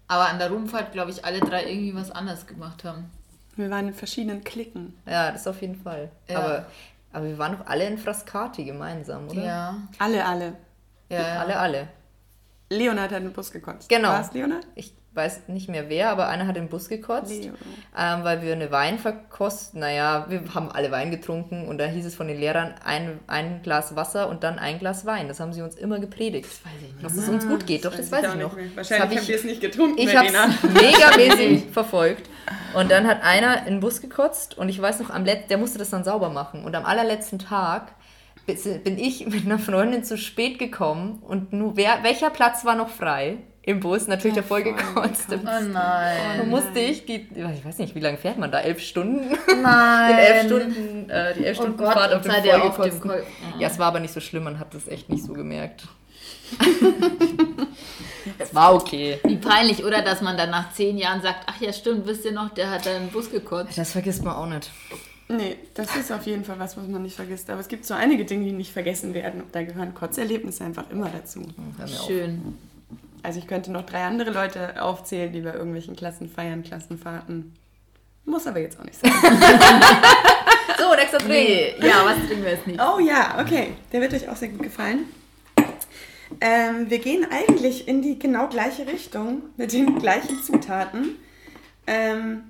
[0.08, 3.12] Aber an der Rumfahrt, glaube ich, alle drei irgendwie was anderes gemacht haben.
[3.58, 4.98] Wir waren in verschiedenen Klicken.
[5.06, 6.10] Ja, das auf jeden Fall.
[6.28, 6.40] Ja.
[6.40, 6.66] Aber,
[7.12, 9.44] aber wir waren doch alle in Frascati gemeinsam, oder?
[9.44, 9.78] Ja.
[10.00, 10.54] Alle, alle.
[11.10, 11.40] Ja, ja.
[11.42, 11.88] Alle, alle.
[12.70, 13.90] Leonard hat den Bus gekotzt.
[13.90, 14.10] Genau.
[14.10, 14.68] War es Leonard?
[14.76, 18.72] Ich weiß nicht mehr wer, aber einer hat den Bus gekotzt, ähm, weil wir eine
[18.72, 19.82] Wein verkosten.
[19.82, 23.62] Naja, wir haben alle Wein getrunken und da hieß es von den Lehrern ein, ein
[23.64, 25.28] Glas Wasser und dann ein Glas Wein.
[25.28, 26.46] Das haben sie uns immer gepredigt.
[26.46, 27.04] Weiß ich nicht.
[27.04, 28.56] Dass es uns gut geht, doch, das weiß ich nicht noch.
[28.56, 28.66] mehr.
[28.68, 32.30] Das Wahrscheinlich hab habt ihr es nicht getrunken, Ich habe es megamäßig verfolgt.
[32.74, 35.58] Und dann hat einer in den Bus gekotzt und ich weiß noch, am Let der
[35.58, 36.64] musste das dann sauber machen.
[36.64, 37.92] Und am allerletzten Tag
[38.46, 42.90] bin ich mit einer Freundin zu spät gekommen und nur wer, welcher Platz war noch
[42.90, 44.08] frei im Bus?
[44.08, 45.40] Natürlich der vollgekotzte.
[45.44, 46.18] Oh nein.
[46.40, 48.60] Dann musste ich die, ich weiß nicht, wie lange fährt man da?
[48.62, 49.38] Elf Stunden?
[49.62, 50.12] Nein.
[50.14, 53.02] In elf Stunden, äh, die elf Oh Stunden Gott, Fahrt und auf dem vollgekotzten.
[53.02, 53.24] Kol-
[53.60, 55.84] Ja, es war aber nicht so schlimm, man hat das echt nicht so gemerkt.
[58.40, 59.20] es war okay.
[59.26, 60.02] Wie peinlich, oder?
[60.02, 62.86] Dass man dann nach zehn Jahren sagt, ach ja, stimmt, wisst ihr noch, der hat
[62.86, 63.78] da einen Bus gekotzt.
[63.78, 64.70] Das vergisst man auch nicht.
[65.30, 67.50] Nee, das ist auf jeden Fall was, was man nicht vergisst.
[67.50, 69.42] Aber es gibt so einige Dinge, die nicht vergessen werden.
[69.42, 71.42] Und da gehören Kotzerlebnisse einfach immer dazu.
[71.42, 72.08] Mir auf.
[73.24, 77.54] Also ich könnte noch drei andere Leute aufzählen, die bei irgendwelchen Klassenfeiern, Klassenfahrten.
[78.26, 79.12] Muss aber jetzt auch nicht sein.
[80.78, 81.32] So, nächster Drink.
[81.32, 82.80] Nee, ja, was trinken wir jetzt nicht?
[82.80, 83.74] Oh ja, okay.
[83.92, 85.06] Der wird euch auch sehr gut gefallen.
[86.42, 91.16] Ähm, wir gehen eigentlich in die genau gleiche Richtung mit den gleichen Zutaten.
[91.88, 92.44] Ähm,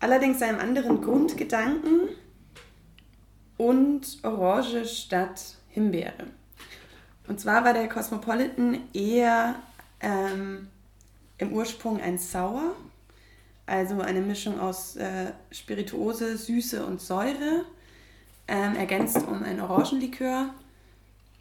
[0.00, 2.08] allerdings einem anderen Grundgedanken
[3.56, 6.26] und Orange statt Himbeere.
[7.28, 9.56] Und zwar war der Cosmopolitan eher
[10.00, 10.68] ähm,
[11.36, 12.74] im Ursprung ein Sauer,
[13.66, 17.66] also eine Mischung aus äh, Spirituose, Süße und Säure,
[18.48, 20.54] ähm, ergänzt um ein Orangenlikör.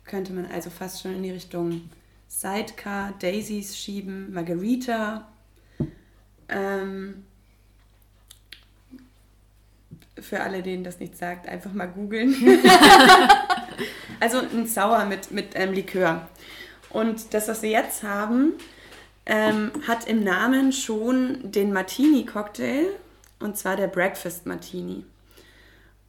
[0.03, 1.89] Könnte man also fast schon in die Richtung
[2.27, 5.25] Sidecar, Daisies schieben, Margarita.
[6.49, 7.23] Ähm,
[10.19, 12.35] für alle, denen das nicht sagt, einfach mal googeln.
[14.19, 16.27] also ein Sauer mit, mit ähm, Likör.
[16.89, 18.53] Und das, was wir jetzt haben,
[19.25, 22.87] ähm, hat im Namen schon den Martini-Cocktail,
[23.39, 25.03] und zwar der Breakfast Martini.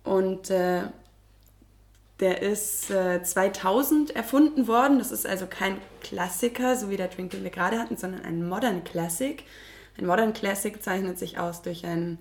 [0.05, 0.83] Und äh,
[2.21, 4.99] der ist äh, 2000 erfunden worden.
[4.99, 8.49] Das ist also kein Klassiker, so wie der Drink, den wir gerade hatten, sondern ein
[8.49, 9.45] Modern Classic.
[9.99, 12.19] Ein Modern Classic zeichnet sich aus durch einen,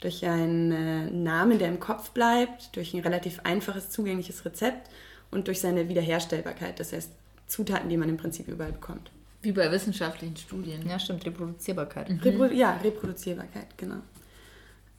[0.00, 4.88] durch einen äh, Namen, der im Kopf bleibt, durch ein relativ einfaches, zugängliches Rezept
[5.30, 6.80] und durch seine Wiederherstellbarkeit.
[6.80, 7.10] Das heißt,
[7.46, 9.10] Zutaten, die man im Prinzip überall bekommt.
[9.42, 10.86] Wie bei wissenschaftlichen Studien.
[10.88, 12.10] Ja, stimmt, Reproduzierbarkeit.
[12.22, 13.98] Reprodu ja, Reproduzierbarkeit, genau.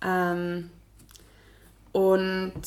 [0.02, 0.70] Ähm,
[1.92, 2.62] und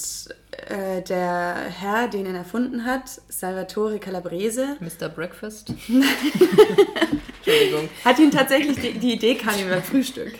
[0.68, 5.08] äh, der Herr, den er erfunden hat, Salvatore Calabrese, Mr.
[5.08, 5.70] Breakfast.
[7.44, 7.88] Entschuldigung.
[8.04, 10.34] hat ihn tatsächlich, die, die Idee kam ihm beim Frühstück.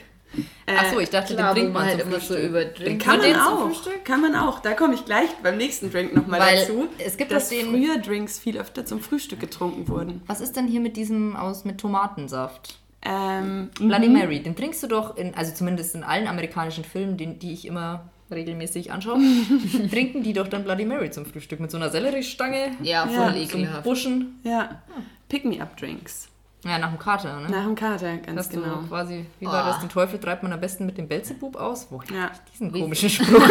[0.67, 2.49] Äh, Achso, ich dachte, Klar, den wo trinkt man halt zum immer so Frühstück.
[2.51, 3.03] über Drink.
[3.03, 3.67] kann man auch.
[3.69, 4.05] Frühstück?
[4.05, 4.61] Kann man auch.
[4.61, 6.89] Da komme ich gleich beim nächsten Drink nochmal dazu.
[6.99, 10.23] es gibt dass den- früher Drinks viel öfter zum Frühstück getrunken wurden.
[10.27, 12.79] Was ist denn hier mit diesem aus mit Tomatensaft?
[13.05, 14.13] Ähm, Bloody mhm.
[14.15, 17.67] Mary, den trinkst du doch in, also zumindest in allen amerikanischen Filmen, die, die ich
[17.67, 19.19] immer regelmäßig anschaue,
[19.91, 23.19] trinken die doch dann Bloody Mary zum Frühstück mit so einer Selleriestange, Ja, voll Ja,
[23.19, 23.85] so einem ekelhaft.
[23.85, 23.89] Mhm.
[23.91, 24.41] Buschen.
[24.45, 24.83] Ja,
[25.29, 26.29] Pick-me-up-Drinks.
[26.65, 27.49] Ja, nach dem Kater, ne?
[27.51, 28.77] Nach dem Kater, ganz Dass genau.
[28.83, 29.69] du quasi, wie war Oh.
[29.69, 31.89] das, den Teufel treibt man am besten mit dem Belzebub aus?
[31.91, 32.31] Wo Ja.
[32.53, 33.43] diesen komischen Spruch?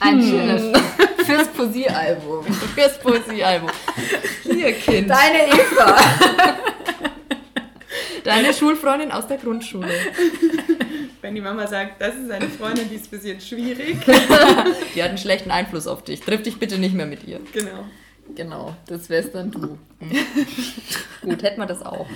[0.00, 0.62] Ein schönes
[1.24, 2.44] fürs Posieralbum.
[2.44, 3.70] Fürs Poesiealbum.
[4.44, 5.10] Hier, Kind.
[5.10, 5.96] Deine Eva.
[8.24, 9.88] Deine Schulfreundin aus der Grundschule.
[11.20, 13.96] Wenn die Mama sagt, das ist eine Freundin, die ist ein bisschen schwierig.
[14.94, 16.20] Die hat einen schlechten Einfluss auf dich.
[16.20, 17.40] Triff dich bitte nicht mehr mit ihr.
[17.52, 17.84] genau.
[18.34, 19.78] Genau, das wärst dann du.
[21.22, 22.06] Gut, hätten wir das auch.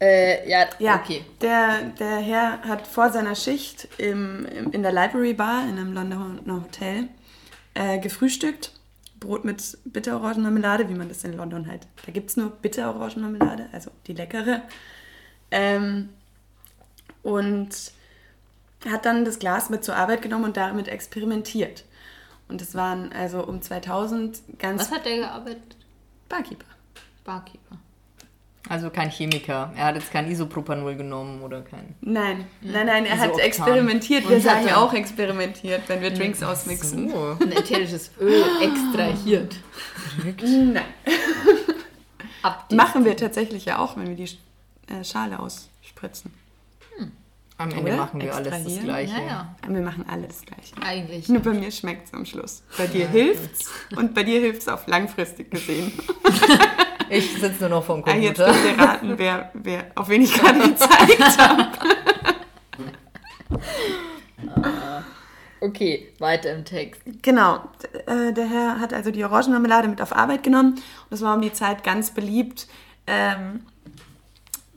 [0.00, 1.24] Äh, ja, Ja, okay.
[1.40, 5.92] der, der Herr hat vor seiner Schicht im, im, in der Library Bar in einem
[5.92, 7.08] Londoner Hotel
[7.74, 8.72] äh, gefrühstückt.
[9.18, 11.88] Brot mit Bitterorangenmarmelade, wie man das in London halt.
[12.06, 14.62] Da gibt es nur Bitterorangenmarmelade, also die leckere.
[15.50, 16.10] Ähm,
[17.24, 17.70] und
[18.88, 21.84] hat dann das Glas mit zur Arbeit genommen und damit experimentiert.
[22.48, 25.76] Und es waren also um 2000 ganz Was hat der gearbeitet?
[26.28, 26.64] Barkeeper.
[27.24, 27.76] Barkeeper.
[28.68, 29.72] Also kein Chemiker.
[29.76, 31.94] Er hat jetzt kein Isopropanol genommen oder kein.
[32.00, 33.46] Nein, nein, nein, er hat Isoktan.
[33.46, 34.28] experimentiert.
[34.28, 37.10] Wir sagen hat ja auch experimentiert, wenn wir Drinks ausmixen.
[37.10, 37.36] So.
[37.40, 39.56] Ein ätherisches Öl extrahiert.
[40.42, 40.84] Nein.
[42.70, 44.30] Machen wir tatsächlich ja auch, wenn wir die
[44.92, 46.32] äh, Schale ausspritzen.
[47.58, 47.96] Am Ende Oder?
[47.96, 48.80] machen wir alles das?
[48.84, 49.12] Gleiche.
[49.14, 49.54] Ja, ja.
[49.68, 50.74] Wir machen alle das Gleiche.
[50.80, 51.28] Eigentlich.
[51.28, 52.62] Nur bei mir schmeckt es am Schluss.
[52.76, 55.92] Bei dir hilft's und bei dir hilft's auf langfristig gesehen.
[57.10, 58.52] Ich sitze nur noch vom Ah, jetzt Computer.
[58.52, 61.68] dürft ihr raten, wer, wer, auf wen ich gerade gezeigt habe.
[65.60, 67.02] Okay, weiter im Text.
[67.22, 67.60] Genau,
[68.06, 70.74] äh, der Herr hat also die Orangenmarmelade mit auf Arbeit genommen.
[70.74, 72.68] Und das war um die Zeit ganz beliebt,
[73.08, 73.64] ähm,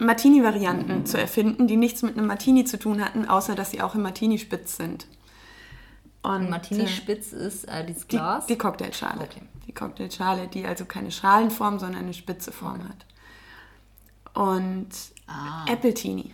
[0.05, 3.95] Martini-Varianten zu erfinden, die nichts mit einem Martini zu tun hatten, außer dass sie auch
[3.95, 5.07] im Martini spitz sind.
[6.23, 8.45] Und, Martini äh, Spitz ist äh, dieses die, Glas.
[8.45, 9.21] die Cocktailschale.
[9.21, 9.41] Okay.
[9.67, 13.05] Die Cocktailschale, die also keine Schalenform, sondern eine spitze Form hat.
[14.33, 14.89] Und
[15.31, 15.65] Ah.
[15.71, 16.33] Appletini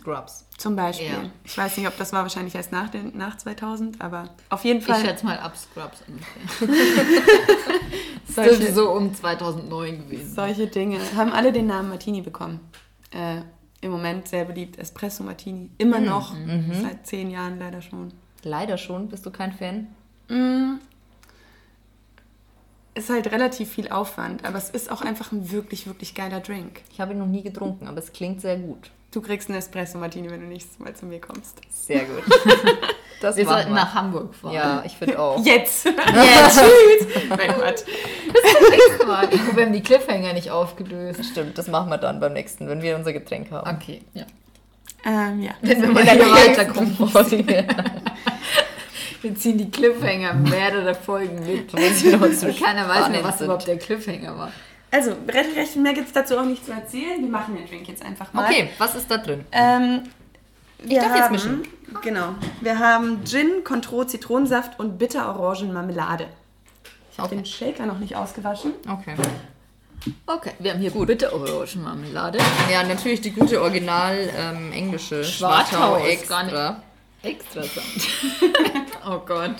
[0.00, 0.46] Scrubs.
[0.56, 1.06] zum Beispiel.
[1.08, 1.30] Ja.
[1.44, 4.78] Ich weiß nicht, ob das war wahrscheinlich erst nach, den, nach 2000, aber auf jeden
[4.80, 5.00] Ich Fall.
[5.04, 6.68] schätze mal ab Scrubs ungefähr.
[8.26, 10.34] Das dürfte solche, so um 2009 gewesen.
[10.34, 12.60] solche Dinge haben alle den Namen Martini bekommen.
[13.10, 13.40] Äh,
[13.80, 14.78] Im Moment sehr beliebt.
[14.78, 15.70] Espresso Martini.
[15.78, 16.34] Immer noch.
[16.82, 18.12] Seit zehn Jahren leider schon.
[18.44, 19.08] Leider schon.
[19.08, 19.86] Bist du kein Fan?
[22.94, 26.82] Ist halt relativ viel Aufwand, aber es ist auch einfach ein wirklich, wirklich geiler Drink.
[26.92, 28.90] Ich habe ihn noch nie getrunken, aber es klingt sehr gut.
[29.10, 31.60] Du kriegst einen Espresso Martini, wenn du nächstes Mal zu mir kommst.
[31.70, 32.24] Sehr gut.
[33.20, 34.54] Das Wir sollten nach Hamburg fahren.
[34.54, 35.38] Ja, ich finde auch.
[35.44, 35.84] Jetzt!
[35.86, 35.96] Jetzt.
[37.28, 37.82] Nein, Quatsch.
[39.04, 39.28] Mal.
[39.54, 41.24] Wir haben die Cliffhanger nicht aufgelöst.
[41.24, 43.76] Stimmt, das machen wir dann beim nächsten, wenn wir unser Getränk haben.
[43.76, 44.24] Okay, ja.
[45.04, 45.50] Ähm, ja.
[45.62, 46.94] Wenn wir mal weiterkommen.
[46.94, 47.66] Folge.
[49.22, 51.74] Wir ziehen die Cliffhanger mehrere Folgen mit.
[51.74, 53.46] Wenn sie noch so Keiner weiß mehr, was sind.
[53.46, 54.52] überhaupt der Cliffhanger war.
[54.90, 57.20] Also, recht, recht mehr gibt es dazu auch nicht zu erzählen.
[57.20, 58.44] Wir machen den Drink jetzt einfach mal.
[58.46, 59.44] Okay, was ist da drin?
[59.52, 60.04] Ähm,
[60.82, 61.68] wir darf jetzt haben, mischen.
[62.02, 62.34] Genau.
[62.60, 66.28] Wir haben Gin, Contro, Zitronensaft und Bitter-Orangen-Marmelade.
[67.12, 67.36] Ich habe Okay.
[67.36, 68.72] den Shaker noch nicht ausgewaschen.
[68.88, 69.14] Okay.
[70.26, 71.08] Okay, wir haben hier Gut.
[71.08, 72.38] bitte Orangenmarmelade.
[72.70, 76.82] Ja, natürlich die gute Original ähm, englische Schwartau ist extra.
[77.22, 78.08] Extra Sand.
[79.06, 79.56] oh Gott.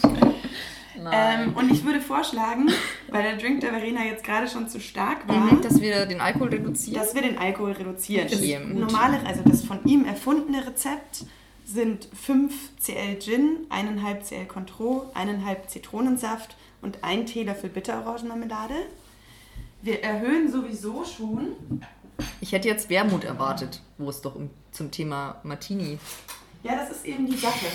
[0.96, 1.48] Nein.
[1.48, 2.70] Ähm, und ich würde vorschlagen,
[3.10, 6.20] weil der Drink der Verena jetzt gerade schon zu stark war, Mhm, dass wir den
[6.20, 7.00] Alkohol reduzieren.
[7.00, 8.26] dass wir den Alkohol reduzieren.
[8.26, 11.24] Okay, Das normale, also das von ihm erfundene Rezept
[11.64, 18.74] sind 5 cl Gin, 1,5 cl Contro, 1,5 Zitronensaft und 1 Teelöffel Bitterorangenmarmelade.
[19.82, 21.48] Wir erhöhen sowieso schon.
[22.40, 25.98] Ich hätte jetzt Wermut erwartet, wo es doch um, zum Thema Martini.
[26.64, 27.66] Ja, das ist eben die Sache,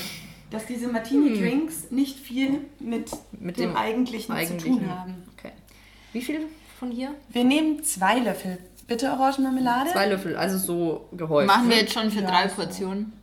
[0.53, 4.75] dass diese Martini-Drinks nicht viel mit, Mit dem, dem eigentlichen, eigentlichen.
[4.75, 5.15] zu tun haben.
[5.37, 5.51] Okay.
[6.13, 6.47] Wie viel
[6.79, 7.13] von hier?
[7.29, 9.89] Wir nehmen zwei Löffel Bitterorangenmarmelade.
[9.91, 11.47] Zwei Löffel, also so gehäuft.
[11.47, 12.47] Machen wir jetzt schon für Ja, drei.
[12.47, 13.13] Portionen.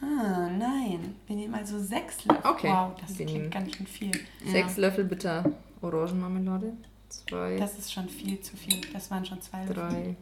[0.00, 1.14] Ah, nein.
[1.26, 2.44] Wir nehmen also sechs Löffel.
[2.50, 2.68] Okay.
[2.68, 4.10] Wow, das Wir klingt ganz schön viel.
[4.46, 5.44] Sechs Löffel bitter
[5.82, 6.72] Orangenmarmelade.
[7.08, 8.80] Zwei, Das ist schon viel zu viel.
[8.92, 9.74] Das waren schon zwei Löffel.
[9.74, 10.16] drei,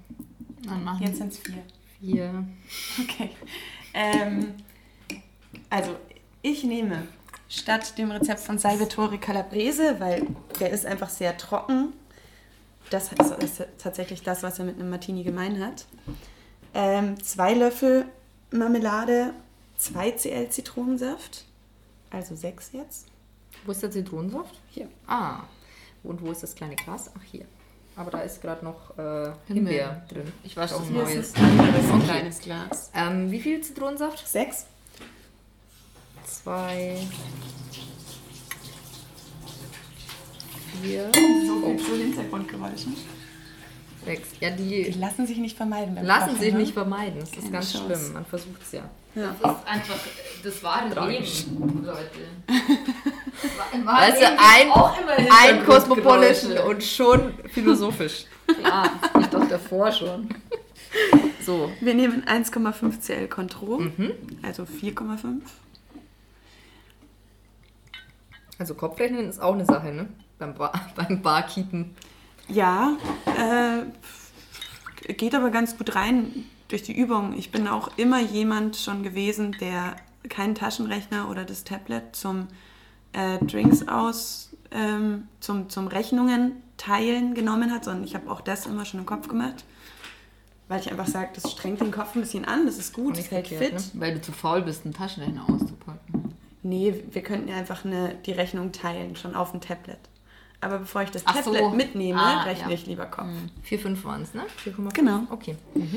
[0.69, 1.63] Dann machen Jetzt sind es vier.
[2.01, 2.45] vier.
[3.03, 3.31] Okay.
[3.95, 4.55] Ähm,
[5.71, 5.97] also,
[6.43, 7.07] ich nehme
[7.49, 10.27] statt dem Rezept von Salvatore Calabrese, weil
[10.61, 11.93] der ist einfach sehr trocken.
[12.91, 15.87] Das ist ist tatsächlich das, was er mit einem Martini gemein hat.
[16.75, 18.07] Ähm, zwei Löffel
[18.51, 19.33] Marmelade,
[19.77, 21.45] 2 cl Zitronensaft.
[22.11, 23.07] Also sechs jetzt.
[23.65, 24.55] Wo ist der Zitronensaft?
[24.71, 24.89] Hier.
[25.07, 25.41] Ah.
[26.03, 27.11] Und wo ist das kleine Glas?
[27.17, 27.47] Ach, hier.
[27.97, 29.47] Aber da ist gerade noch äh, Himbeer.
[29.47, 30.33] Himbeer drin.
[30.45, 31.15] Ich weiß Auch das ein Hier mal.
[31.15, 31.27] neues.
[31.29, 31.61] ist ein
[31.95, 32.05] Okay.
[32.05, 32.91] kleines Glas.
[32.95, 34.27] Ähm, wie viel Zitronensaft?
[34.29, 34.67] Sechs.
[36.25, 36.97] Zwei.
[40.83, 41.11] Vier.
[41.47, 42.97] So viel zu Hintergrundgeräuschen.
[44.05, 44.29] Sechs.
[44.41, 45.97] Ja, Die die lassen sich nicht vermeiden.
[46.03, 46.59] lassen Kochen, sich ne?
[46.61, 47.21] nicht vermeiden.
[47.21, 47.95] Das ist Keine ganz Chance.
[48.01, 48.13] schlimm.
[48.15, 48.83] Man versucht es ja.
[49.15, 49.35] Ja.
[49.41, 49.99] Das ist einfach
[50.43, 51.45] das wahre Tragisch.
[51.47, 52.09] Leben, Leute.
[53.73, 55.17] Im wahren Weißt du, Leben ein, auch immer ein
[55.57, 55.65] Hintergrundgeräusche.
[55.65, 58.25] Cosmopolitan und schon philosophisch.
[58.47, 60.29] Klar, ich doch davor schon.
[61.47, 63.83] So, Wir nehmen 1,5 cl Contro,
[64.43, 65.41] also 4,5.
[68.59, 70.09] Also Kopfrechnen ist auch eine Sache, ne?
[70.39, 71.95] Beim, Bar, beim Barkeepen.
[72.49, 72.97] Ja,
[73.27, 77.35] äh, geht aber ganz gut rein durch die Übung.
[77.37, 79.97] Ich bin auch immer jemand schon gewesen, der
[80.29, 82.49] keinen Taschenrechner oder das Tablet zum
[83.13, 88.67] äh, Drinks aus, ähm, zum, zum Rechnungen teilen genommen hat, sondern ich habe auch das
[88.67, 89.65] immer schon im Kopf gemacht.
[90.67, 93.31] Weil ich einfach sage, das strengt den Kopf ein bisschen an, das ist gut, das
[93.31, 93.75] hält fit.
[93.95, 96.24] Weil du zu faul bist, einen Taschenrechner auszupacken.
[96.65, 99.99] Nee, wir könnten ja einfach eine, die Rechnung teilen, schon auf dem Tablet.
[100.61, 101.53] Aber bevor ich das Ach so.
[101.53, 102.75] Tablet mitnehme, Ah, rechne ja.
[102.75, 103.29] ich lieber Kopf.
[103.69, 104.45] 4,5 waren es, ne?
[104.65, 104.95] 4,5.
[104.95, 105.21] Genau.
[105.31, 105.57] Okay.
[105.75, 105.95] Und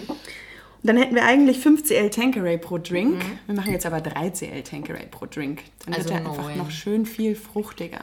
[0.84, 3.24] dann hätten wir eigentlich 5 cl Tanqueray pro Drink.
[3.46, 5.64] Wir machen jetzt aber 3 cl Tanqueray pro Drink.
[5.86, 8.02] Dann Also wird er einfach noch schön viel fruchtiger.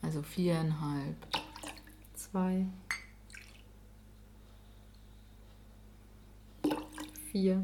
[0.00, 1.16] Also viereinhalb.
[2.14, 2.64] Zwei.
[7.30, 7.62] Vier.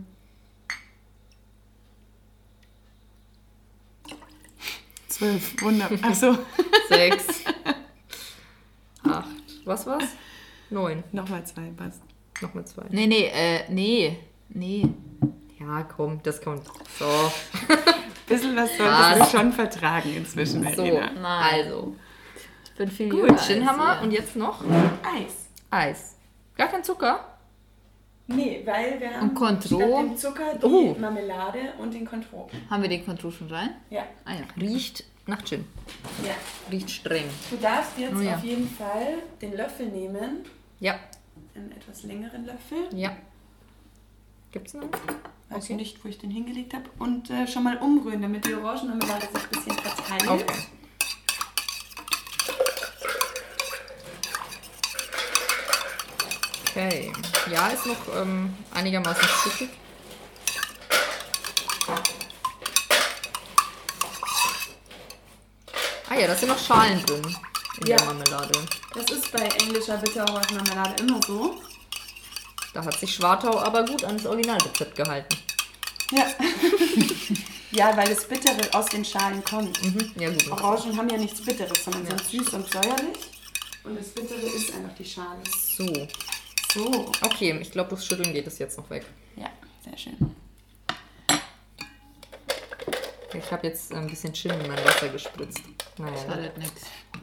[5.18, 5.60] Zwölf.
[5.62, 5.98] Wunderbar.
[6.10, 6.38] Achso.
[6.88, 7.26] Sechs.
[9.04, 9.26] Acht.
[9.64, 10.04] Was war's?
[10.70, 11.02] Neun.
[11.12, 12.02] Nochmal zwei, passt.
[12.40, 12.84] Nochmal zwei.
[12.90, 14.18] Nee, nee, äh, nee.
[14.50, 14.88] Nee.
[15.58, 16.64] Ja, komm, das kommt.
[16.98, 17.04] So.
[18.28, 19.30] Bisschen was solltest Was?
[19.32, 21.10] du schon vertragen inzwischen, So, Verena.
[21.20, 21.64] Nein.
[21.64, 21.96] also.
[22.64, 24.02] Ich bin viel Gut, als Ginhammer ihr.
[24.04, 24.62] und jetzt noch
[25.02, 25.48] Eis.
[25.70, 26.16] Eis.
[26.56, 27.37] Gar kein Zucker?
[28.28, 29.76] Nee, weil wir haben Und Contro?
[29.78, 30.94] statt dem Zucker die Oh.
[31.00, 32.48] Marmelade und den Contro.
[32.70, 33.70] Haben wir den Control schon rein?
[33.90, 34.02] Ja.
[34.26, 34.40] Ah ja.
[34.60, 35.64] Riecht nach Gin.
[36.24, 36.34] ja.
[36.70, 37.24] Riecht streng.
[37.50, 38.36] Du darfst jetzt Oh ja.
[38.36, 40.44] auf jeden Fall den Löffel nehmen,
[40.80, 40.98] Ja,
[41.54, 42.88] einen etwas längeren Löffel.
[42.92, 43.12] ja.
[44.52, 44.84] Gibt's noch?
[45.50, 45.74] Weiß Okay.
[45.74, 46.84] nicht, wo ich den hingelegt habe.
[46.98, 50.28] Und äh, schon mal umrühren, damit die Orangenmarmelade sich ein bisschen verteilt.
[50.30, 50.54] Okay.
[56.78, 57.12] Okay.
[57.50, 59.70] Ja, ist noch ähm, einigermaßen stückig.
[66.08, 67.22] Ah ja, da sind noch Schalen drin
[67.80, 67.96] in Ja.
[67.96, 68.52] der Marmelade.
[68.94, 71.60] Das ist bei englischer Bitterorangenmarmelade immer so.
[72.72, 75.36] Da hat sich Schwartau aber gut ans Originalrezept gehalten.
[76.12, 76.26] Ja.
[77.72, 79.82] ja, weil das Bittere aus den Schalen kommt.
[79.82, 80.12] Mhm.
[80.16, 80.50] Ja, gut.
[80.50, 82.10] Orangen haben ja nichts Bitteres, sondern Ja.
[82.18, 83.18] sind süß und säuerlich.
[83.84, 85.42] Und das Bittere ist einfach die Schale.
[85.76, 86.08] So.
[86.72, 87.10] So.
[87.22, 89.04] Okay, ich glaube, durchs Schütteln geht es jetzt noch weg.
[89.36, 89.48] Ja,
[89.82, 90.34] sehr schön.
[93.34, 95.62] Ich habe jetzt ein bisschen Gin in mein Wasser gespritzt.
[95.98, 96.16] Naja.
[96.16, 96.72] Schadet nix.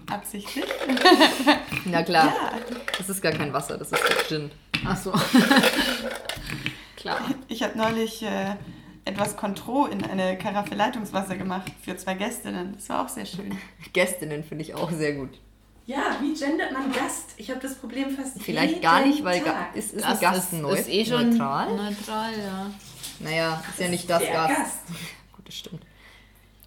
[0.10, 0.66] Absichtlich?
[1.86, 2.28] Na klar.
[2.28, 2.54] Ja.
[2.98, 4.52] Das ist gar kein Wasser, das ist Gin.
[4.86, 5.12] Ach so.
[6.96, 7.22] Klar.
[7.48, 8.56] Ich habe neulich äh,
[9.04, 12.74] etwas Contro in eine Karaffe Leitungswasser gemacht für zwei Gästinnen.
[12.76, 13.58] Das war auch sehr schön.
[13.94, 15.40] Gästinnen finde ich auch sehr gut.
[15.88, 17.34] Ja, wie gendert man Gast?
[17.38, 20.54] Ich habe das Problem fast Vielleicht jeden gar nicht, weil Ga ist, ist ein Gast
[20.54, 21.76] ist, neu, ist eh schon neutral.
[21.76, 22.72] Neutral, ja.
[23.20, 24.58] Naja, ist ja nicht das Der Gast.
[24.58, 24.80] Gast.
[25.36, 25.86] Gut, das stimmt.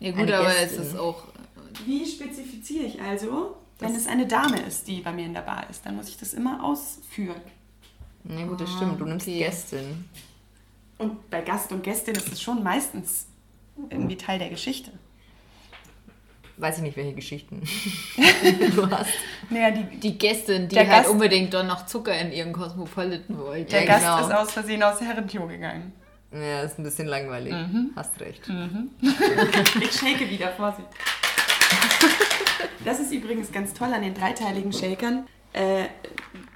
[0.00, 0.82] Ja gut, Eine aber es Gästin.
[0.82, 1.24] ist auch...
[1.84, 5.68] Wie spezifiziere ich also, wenn es eine Dame ist, die bei mir in der Bar
[5.68, 5.84] ist?
[5.84, 7.40] Dann muss ich das immer ausführen.
[8.22, 9.00] Na gut, das stimmt.
[9.00, 9.38] Du nimmst okay.
[9.38, 10.08] Gästin.
[10.98, 13.26] Und bei Gast und Gästin ist es schon meistens
[13.90, 14.92] irgendwie Teil der Geschichte.
[16.60, 17.62] Weiß ich nicht, welche Geschichten
[18.74, 19.10] du hast.
[19.50, 23.38] Naja, die, Die Gästin, die Der halt Gast- unbedingt dann noch Zucker in ihren Cosmopolitan
[23.38, 23.70] wollte.
[23.70, 24.20] der Ja, Gast genau.
[24.26, 25.92] ist aus Versehen aus Herrentür gegangen.
[26.32, 27.52] Ja, ist ein bisschen langweilig.
[27.52, 27.92] Mhm.
[27.96, 28.42] Hast recht.
[29.80, 30.88] Ich shake wieder, Vorsicht.
[32.84, 35.26] Das ist übrigens ganz toll an den dreiteiligen Shakern.
[35.52, 35.84] Äh,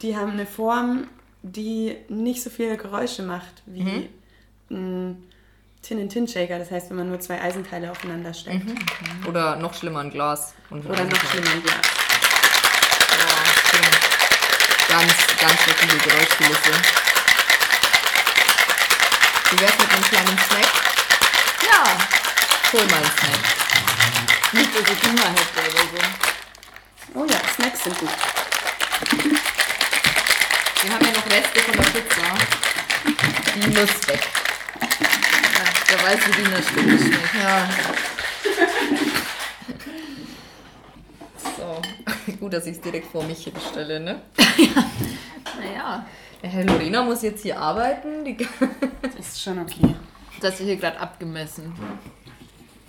[0.02, 1.06] die haben eine Form,
[1.42, 4.08] die nicht so viele Geräusche macht wie
[4.70, 5.22] ein
[5.82, 6.58] Tin-in-Tin-Shaker.
[6.58, 8.62] Das heißt, wenn man nur zwei Eisenteile aufeinander steckt.
[9.26, 10.54] Oder noch schlimmer, ein Glas.
[10.70, 11.76] Oder noch schlimmer ein Glas.
[13.72, 14.96] Ja.
[14.98, 16.72] Ganz, ganz schreckliche Geräuschkulisse.
[19.50, 20.72] Wie wär's mit einem kleinen Snack?
[21.70, 21.84] Ja,
[22.72, 24.52] Hol mal einen Snack.
[24.52, 26.00] nicht, dass ich Hunger hätte oder so.
[27.14, 28.08] Oh ja, Snacks sind gut.
[30.82, 32.26] Wir haben ja noch Reste von der Pizza.
[33.54, 34.41] Die muss weg.
[35.92, 37.34] Ja, wer weiß, wie die in der Stunde schmeckt.
[37.34, 37.68] Ja.
[41.56, 42.32] So.
[42.40, 44.22] Gut, dass ich es direkt vor mich hinstelle, ne?
[45.60, 46.06] Naja,
[46.42, 48.24] Der Herr Lorena muss jetzt hier arbeiten.
[48.24, 48.36] Die
[49.02, 49.94] Das ist schon okay.
[50.40, 51.74] das ist hier gerade abgemessen.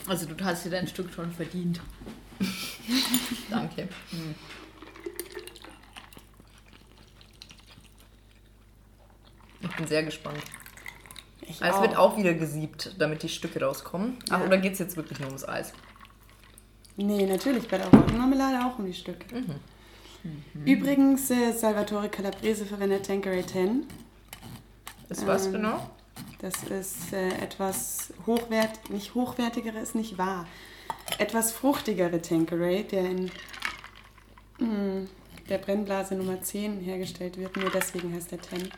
[0.08, 1.82] Also du hast dir dein Stück schon verdient.
[3.50, 3.90] Danke.
[9.62, 10.44] Ich bin sehr gespannt.
[11.48, 14.18] Ich Es wird auch wieder gesiebt, damit die Stücke rauskommen.
[14.30, 14.46] Ach, Ja.
[14.46, 15.74] oder geht es jetzt wirklich nur ums Eis?
[16.96, 19.26] Nee, natürlich, bei der Orangenmarmelade auch um die Stücke.
[19.36, 20.66] Mhm.
[20.66, 23.86] Übrigens, äh, Salvatore Calabrese verwendet Tanqueray 10.
[25.10, 25.90] Ist was Ähm, genau?
[26.40, 30.46] Das ist äh, etwas hochwert, nicht hochwertigere ist nicht wahr.
[31.18, 33.32] Etwas fruchtigere Tanqueray, der in
[34.60, 35.08] mh,
[35.50, 37.58] der Brennblase Nummer 10 hergestellt wird.
[37.58, 38.70] Nur deswegen heißt der 10.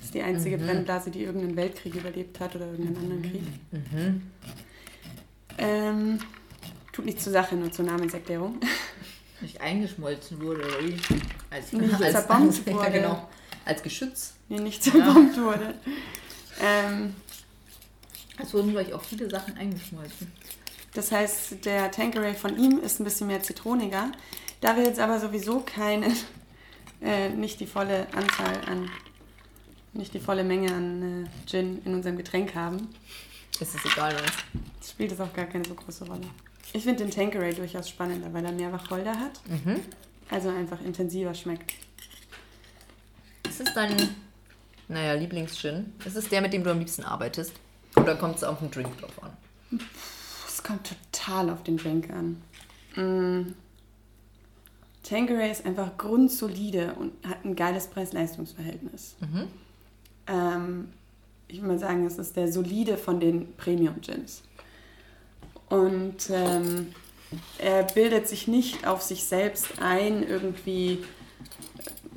[0.00, 0.62] Das ist die einzige Mhm.
[0.66, 3.42] Brennblase, die irgendeinen Weltkrieg überlebt hat oder irgendeinen anderen Krieg.
[3.70, 4.22] Mhm.
[5.58, 6.18] Ähm,
[6.90, 8.58] tut nichts zur Sache, nur zur Namenserklärung.
[9.42, 10.96] Nicht eingeschmolzen wurde, oder wie?
[11.50, 12.90] Als, Nicht als, zerbombt ja, wurde.
[12.90, 13.28] genau.
[13.66, 14.34] Als Geschütz.
[14.48, 15.74] Nee, nicht zerbombt wurde.
[16.62, 17.14] Ähm,
[18.42, 20.32] es wurden, glaube ich, auch viele Sachen eingeschmolzen.
[20.94, 24.10] Das heißt, der Tanqueray von ihm ist ein bisschen mehr zitroniger.
[24.60, 26.08] Da wir jetzt aber sowieso keine,
[27.02, 28.90] äh, nicht die volle Anzahl an,
[29.92, 32.88] nicht die volle Menge an äh, Gin in unserem Getränk haben,
[33.60, 34.88] Ist es egal, was.
[34.90, 36.26] spielt es auch gar keine so große Rolle.
[36.72, 39.80] Ich finde den Tanqueray durchaus spannender, weil er mehr Wacholder hat, Mhm.
[40.30, 41.72] also einfach intensiver schmeckt.
[43.48, 43.96] Ist es dein,
[44.88, 45.92] naja, Lieblingsgin?
[46.04, 47.52] Ist es der, mit dem du am liebsten arbeitest?
[47.96, 49.32] Oder kommt es auf den Drink drauf an?
[50.46, 52.40] Es kommt total auf den Drink an.
[52.94, 53.54] Mm.
[55.02, 59.16] Tanqueray ist einfach grundsolide und hat ein geiles Preis-Leistungs-Verhältnis.
[60.30, 60.88] Ähm,
[61.48, 64.42] ich würde mal sagen, es ist der solide von den Premium-Gins.
[65.68, 66.94] Und ähm,
[67.58, 71.04] er bildet sich nicht auf sich selbst ein, irgendwie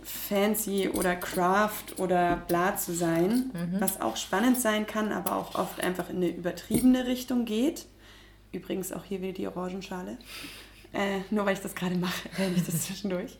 [0.03, 5.84] fancy oder craft oder bla zu sein, was auch spannend sein kann, aber auch oft
[5.84, 7.86] einfach in eine übertriebene Richtung geht.
[8.51, 10.18] Übrigens auch hier wieder die Orangenschale.
[10.93, 13.38] Äh, nur weil ich das gerade mache, erwähne ich das zwischendurch.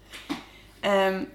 [0.82, 1.28] Ähm,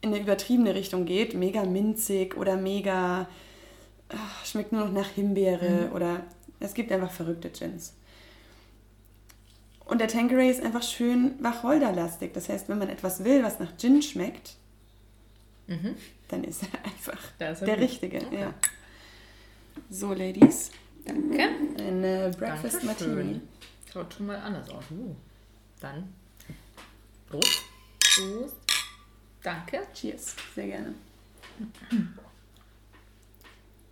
[0.00, 3.28] in eine übertriebene Richtung geht, mega minzig oder mega
[4.08, 6.24] ach, schmeckt nur noch nach Himbeere oder
[6.60, 7.94] es gibt einfach verrückte Gins.
[9.84, 12.34] Und der Tanqueray ist einfach schön wacholderlastig.
[12.34, 14.56] Das heißt, wenn man etwas will, was nach Gin schmeckt,
[16.28, 17.84] dann ist er einfach ist er der gut.
[17.84, 18.18] Richtige.
[18.30, 18.54] Ja.
[19.90, 20.70] So, Ladies,
[21.04, 21.42] Danke.
[21.78, 23.14] ein äh, Breakfast Dankeschön.
[23.14, 23.40] Martini.
[23.92, 24.84] Schaut schon mal anders aus.
[24.90, 25.14] Uh,
[25.80, 26.12] dann.
[27.28, 27.62] Prost.
[28.00, 28.56] Prost.
[29.42, 29.86] Danke.
[29.94, 30.94] Cheers, sehr gerne.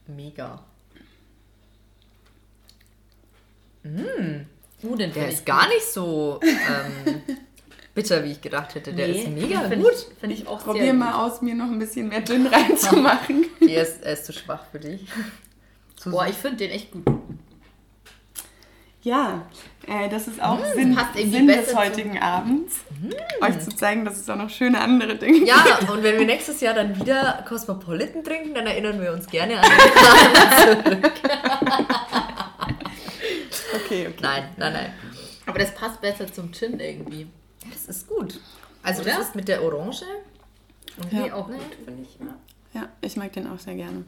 [0.07, 0.63] Mega.
[3.85, 7.23] Uh, den Der find ist ich gar nicht so ähm,
[7.95, 8.93] bitter, wie ich gedacht hätte.
[8.93, 9.93] Der Nee, ist mega find gut.
[9.93, 13.47] Ich, Finde ich auch Probier sehr mal aus, mir noch ein bisschen mehr Gin reinzumachen.
[13.67, 15.07] Er ist, er ist zu schwach für dich.
[15.97, 17.05] Zu Boah, ich finde den echt gut.
[19.07, 19.47] Ja,
[19.87, 22.75] äh, das ist auch Sinn, passt irgendwie Sinn besser des zu- heutigen Abends,
[23.41, 25.47] euch zu zeigen, dass es auch noch schöne andere Dinge gibt.
[25.49, 29.61] Ja, und wenn wir nächstes Jahr dann wieder Cosmopolitan trinken, dann erinnern wir uns gerne
[29.61, 29.65] an
[30.85, 31.13] den Plan.
[33.77, 34.15] Okay, okay.
[34.21, 34.93] Nein, nein, nein.
[35.47, 37.29] Aber das passt besser zum Gin irgendwie.
[37.71, 38.41] Das ist gut.
[38.83, 39.13] Also Oder?
[39.13, 40.03] das ist mit der Orange.
[41.01, 41.33] Und Ja.
[41.33, 42.19] auch gut, finde ich.
[42.19, 42.81] Ja.
[42.81, 44.05] Ja, ich mag den auch sehr gerne.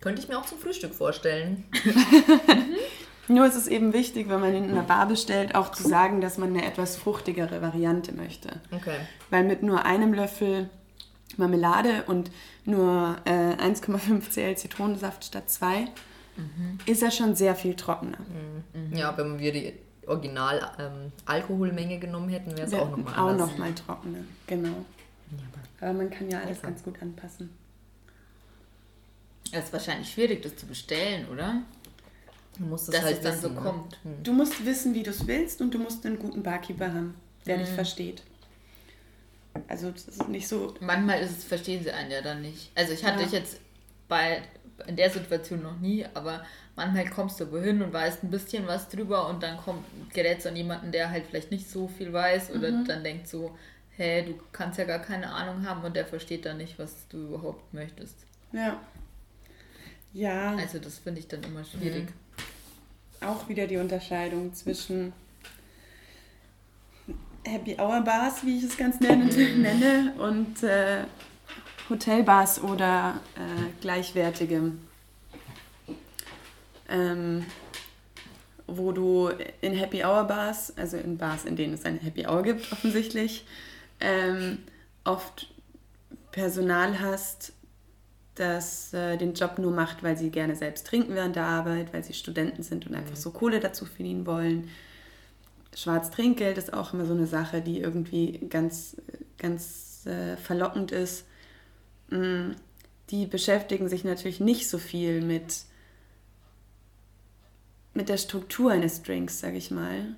[0.00, 1.64] Könnte ich mir auch zum Frühstück vorstellen.
[3.28, 6.20] Nur ist es eben wichtig, wenn man ihn in einer Bar bestellt, auch zu sagen,
[6.20, 8.50] dass man eine etwas fruchtigere Variante möchte.
[8.70, 8.98] Okay.
[9.30, 10.70] Weil mit nur einem Löffel
[11.36, 12.30] Marmelade und
[12.64, 15.88] nur äh, 1,5 cl Zitronensaft statt 2
[16.84, 18.18] ist er schon sehr viel trockener.
[18.92, 19.72] Ja, wenn wir die
[20.06, 23.50] original ähm, Alkoholmenge genommen hätten, wäre es auch nochmal auch anders.
[23.50, 24.84] noch mal trockener, genau.
[25.80, 27.50] Aber man kann ja alles ganz gut anpassen.
[29.52, 31.62] Es ist wahrscheinlich schwierig, das zu bestellen, oder?
[32.58, 33.60] Du musst es Dass halt es dann wissen, so ne?
[33.60, 33.98] kommt.
[34.22, 37.14] Du musst wissen, wie du es willst und du musst einen guten Barkeeper haben,
[37.46, 37.60] der Mhm.
[37.64, 38.22] dich versteht.
[39.68, 40.74] Also das ist nicht so.
[40.80, 42.70] Manchmal ist es, verstehen sie einen ja dann nicht.
[42.74, 43.26] Also ich hatte Ja.
[43.26, 43.60] ich jetzt
[44.08, 44.42] bei
[44.86, 46.44] in der Situation noch nie, aber
[46.76, 49.82] manchmal kommst du wohin und weißt ein bisschen was drüber und dann kommt,
[50.12, 52.84] gerätst du an jemanden, der halt vielleicht nicht so viel weiß oder Mhm.
[52.84, 53.56] dann denkt so,
[53.96, 57.16] hä, du kannst ja gar keine Ahnung haben und der versteht dann nicht, was du
[57.28, 58.16] überhaupt möchtest.
[58.52, 58.78] Ja.
[60.16, 62.08] Ja, Also das finde ich dann immer schwierig.
[63.20, 65.12] auch wieder die Unterscheidung zwischen
[67.44, 71.04] Happy Hour Bars, wie ich es ganz gerne nenne, und äh,
[71.90, 74.80] Hotelbars oder äh, gleichwertigem.
[76.88, 77.44] Ähm,
[78.66, 82.42] wo du in Happy Hour Bars, also in Bars, in denen es eine Happy Hour
[82.42, 83.46] gibt, offensichtlich,
[84.00, 84.64] ähm,
[85.04, 85.52] oft
[86.32, 87.52] Personal hast,
[88.36, 92.04] das äh, den Job nur macht, weil sie gerne selbst trinken während der Arbeit, weil
[92.04, 94.68] sie Studenten sind und einfach so Kohle dazu verdienen wollen.
[95.74, 98.96] Schwarz Trinkgeld ist auch immer so eine Sache, die irgendwie ganz,
[99.38, 101.26] ganz äh, verlockend ist.
[102.10, 102.52] Mm,
[103.10, 105.64] Die beschäftigen sich natürlich nicht so viel mit,
[107.94, 110.16] mit der Struktur eines Drinks, sage ich mal,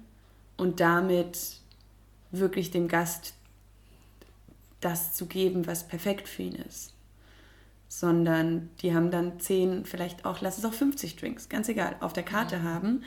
[0.57, 1.61] und damit
[2.31, 3.35] wirklich dem Gast
[4.81, 6.93] das zu geben, was perfekt für ihn ist.
[7.89, 12.13] Sondern die haben dann 10, vielleicht auch, lass es auch 50 Drinks, ganz egal, auf
[12.13, 13.03] der Karte haben.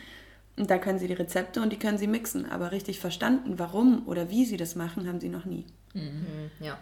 [0.58, 2.50] Und da können sie die Rezepte und die können sie mixen.
[2.50, 5.66] Aber richtig verstanden, warum oder wie sie das machen, haben sie noch nie.
[5.94, 6.78] Mhm, Ja.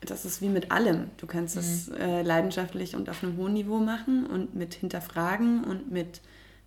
[0.00, 1.10] Das ist wie mit allem.
[1.16, 5.90] Du kannst es äh, leidenschaftlich und auf einem hohen Niveau machen und mit hinterfragen und
[5.90, 6.20] mit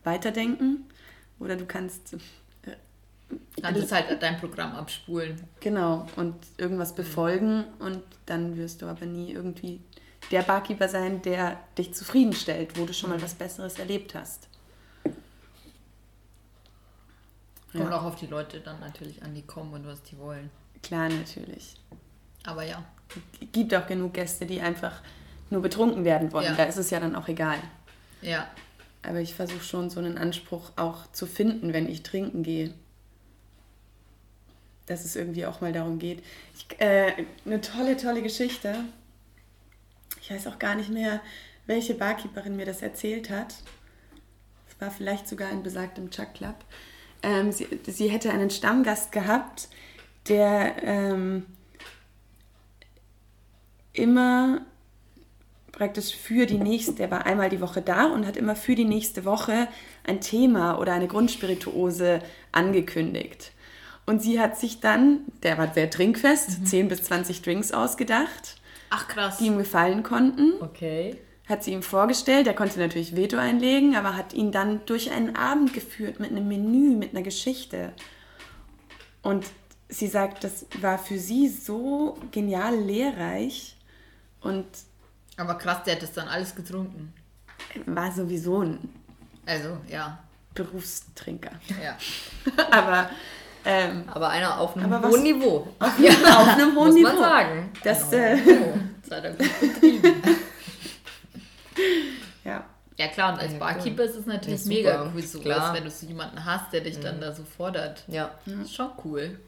[0.04, 0.86] weiterdenken.
[1.40, 2.16] Oder du kannst
[2.64, 2.76] äh,
[3.62, 5.40] es halt dein Programm abspulen.
[5.60, 9.80] Genau, und irgendwas befolgen und dann wirst du aber nie irgendwie
[10.32, 14.48] der Barkeeper sein, der dich zufriedenstellt, wo du schon mal was Besseres erlebt hast.
[17.72, 18.00] Kommt Ja.
[18.00, 20.50] auch auf die Leute dann natürlich an, die kommen und was die wollen.
[20.82, 21.76] Klar, natürlich.
[22.44, 22.84] Aber ja.
[23.52, 25.02] Gibt auch genug Gäste, die einfach
[25.50, 26.46] nur betrunken werden wollen.
[26.46, 26.56] Ja.
[26.56, 27.58] Da ist es ja dann auch egal.
[28.22, 28.48] Ja.
[29.04, 32.74] Aber ich versuche schon so einen Anspruch auch zu finden, wenn ich trinken gehe.
[34.88, 36.24] Dass es irgendwie auch mal darum geht.
[36.56, 37.14] Ich, äh,
[37.46, 38.76] eine tolle, tolle Geschichte.
[40.30, 41.22] Ich weiß auch gar nicht mehr,
[41.66, 43.56] welche Barkeeperin mir das erzählt hat.
[44.78, 46.56] war vielleicht sogar in besagtem Chuck Club.
[47.24, 49.70] Ähm, sie, sie hätte einen Stammgast gehabt,
[50.28, 51.48] der ähm,
[53.92, 54.62] immer
[55.72, 58.86] praktisch für die nächste, der war einmal die Woche da und hat immer für die
[58.86, 59.68] nächste Woche
[60.04, 62.22] ein Thema oder eine Grundspirituose
[62.52, 63.52] angekündigt.
[64.06, 68.59] Und sie hat sich dann, der war sehr trinkfest, 10 bis 20 Drinks ausgedacht,
[68.90, 69.38] Ach krass.
[69.38, 71.18] die ihm gefallen konnten Okay.
[71.48, 72.48] hat sie ihm vorgestellt.
[72.48, 76.48] Er konnte natürlich Veto einlegen, aber hat ihn dann durch einen Abend geführt mit einem
[76.48, 77.94] Menü, mit einer Geschichte.
[79.22, 79.46] Und
[79.90, 83.76] sie sagt, das war für sie so genial lehrreich
[84.42, 84.66] und
[85.38, 87.14] Aber krass, der hat das dann alles getrunken.
[87.86, 88.80] war sowieso ein
[89.46, 90.20] Also, ja.
[90.54, 91.52] Berufstrinker.
[91.84, 91.98] Ja.
[92.72, 93.10] aber
[93.70, 95.68] ähm, Aber einer auf einem Aber was- hohen Niveau.
[95.80, 97.08] auf einem hohen Muss Niveau.
[97.10, 97.72] man sagen.
[97.84, 98.38] Das, äh,
[99.10, 100.22] er gut betrieben.
[102.44, 102.64] ja.
[102.98, 105.74] Ja klar, und als Ja, Barkeeper ist es natürlich Ja, mega cool, sowas, Klar.
[105.74, 108.04] wenn du so jemanden hast, der dich dann da so fordert.
[108.08, 108.32] Ja.
[108.46, 109.40] Das ist schon cool.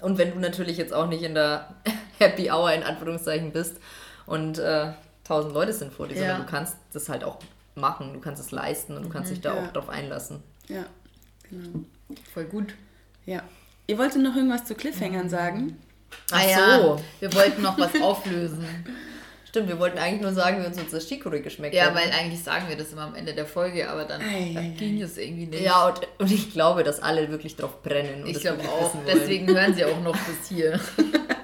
[0.00, 1.74] Und wenn du natürlich jetzt auch nicht in der
[2.18, 3.78] Happy Hour in Anführungszeichen bist
[4.26, 4.92] und äh,
[5.24, 6.20] tausend Leute sind vor dir, Ja.
[6.20, 7.38] sondern du kannst das halt auch
[7.74, 9.62] machen, du kannst es leisten und du kannst dich da Ja.
[9.64, 10.42] auch drauf einlassen.
[10.68, 10.84] ja,
[11.48, 11.80] genau.
[12.32, 12.74] Voll gut.
[13.26, 13.42] Ja.
[13.90, 15.76] Ihr wolltet noch irgendwas zu Cliffhangern sagen?
[16.30, 17.00] Ach Ah ja, so.
[17.18, 18.64] wir wollten noch was auflösen.
[19.48, 21.96] Stimmt, wir wollten eigentlich nur sagen, wie uns unser Chicorée geschmeckt Ja, hat.
[21.96, 24.74] weil eigentlich sagen wir das immer am Ende der Folge, aber dann, Ei, dann ei,
[24.78, 25.64] ging es irgendwie nicht.
[25.64, 28.22] Ja, und, und ich glaube, dass alle wirklich drauf brennen.
[28.22, 28.94] Und ich glaube auch.
[29.08, 30.78] Deswegen hören sie auch noch bis hier.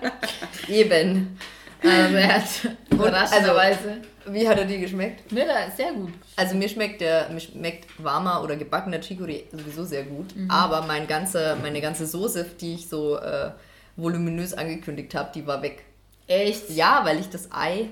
[0.68, 1.36] Eben.
[1.82, 2.44] Aber er hat
[2.90, 4.02] überraschenderweise.
[4.28, 5.22] Wie hat er dir geschmeckt?
[5.30, 6.12] da ist sehr gut.
[6.36, 10.34] Also mir schmeckt der, mir schmeckt warmer oder gebackener Chicorée sowieso sehr gut.
[10.36, 10.50] Mhm.
[10.50, 13.50] Aber mein ganze, meine ganze Soße, die ich so äh,
[13.96, 15.84] voluminös angekündigt habe, die war weg.
[16.26, 16.70] Echt?
[16.70, 17.88] Ja, weil ich das Ei,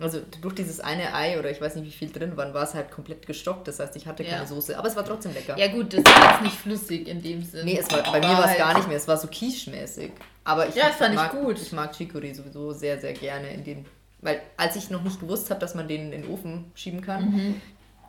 [0.00, 2.74] also durch dieses eine Ei oder ich weiß nicht wie viel drin waren, war es
[2.74, 3.66] halt komplett gestockt.
[3.68, 4.30] Das heißt, ich hatte Ja.
[4.30, 4.76] keine Soße.
[4.78, 5.56] Aber es war trotzdem lecker.
[5.58, 7.64] Ja gut, das ist jetzt nicht flüssig in dem Sinne.
[7.64, 8.96] Nee, es war, bei mir war es halt- gar nicht mehr.
[8.96, 10.10] Es war so quiche-mäßig.
[10.44, 11.60] Aber ich, Ja, das fand ich mag, gut.
[11.60, 13.86] Ich mag Chicorée sowieso sehr, sehr gerne in den.
[14.20, 17.54] Weil als ich noch nicht gewusst habe, dass man den in den Ofen schieben kann,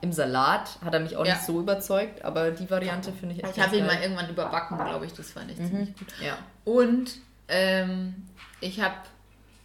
[0.01, 1.27] im Salat hat er mich auch Mhm.
[1.27, 1.33] Ja.
[1.35, 4.77] nicht so überzeugt, aber die Variante finde ich echt Ich habe ihn mal irgendwann überbacken,
[4.77, 5.13] glaube ich.
[5.13, 6.07] Das fand ich ziemlich gut.
[6.25, 6.37] Ja.
[6.65, 7.11] Und
[7.49, 8.15] ähm,
[8.61, 8.95] ich habe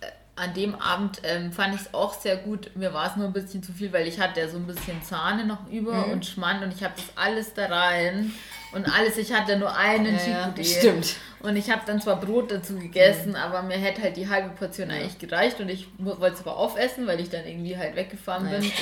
[0.01, 2.73] äh, an dem Abend ähm, fand ich es auch sehr gut.
[2.75, 5.01] Mir war es nur ein bisschen zu viel, weil ich hatte ja so ein bisschen
[5.03, 6.13] Sahne noch über Mhm.
[6.15, 8.33] und Schmand und ich habe das alles da rein
[8.75, 9.17] und alles.
[9.19, 10.79] Ich hatte nur einen Ja, ja, Chicorée.
[10.79, 11.17] stimmt.
[11.41, 14.91] Und ich habe dann zwar Brot dazu gegessen, aber mir hätte halt die halbe Portion
[14.91, 18.59] eigentlich gereicht und ich wollte es aber aufessen, weil ich dann irgendwie halt weggefahren Ja,
[18.59, 18.73] bin,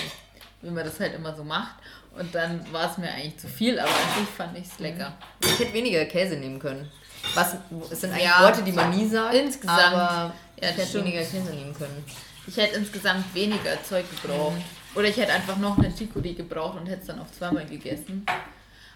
[0.63, 1.75] wie man das halt immer so macht.
[2.17, 5.13] Und dann war es mir eigentlich zu viel, aber an sich fand ich es lecker.
[5.43, 6.91] Ich hätte weniger Käse nehmen können.
[7.35, 7.57] Was,
[7.91, 9.35] es sind eigentlich Ja, Worte, die man nie sagt.
[9.35, 9.81] insgesamt.
[9.95, 11.05] Aber Ja, ich hätte stimmt.
[11.07, 12.05] weniger Käse nehmen können.
[12.47, 14.57] Ich hätte insgesamt weniger Zeug gebraucht.
[14.95, 18.27] Oder ich hätte einfach noch eine Chicorée gebraucht und hätte es dann auch zweimal gegessen.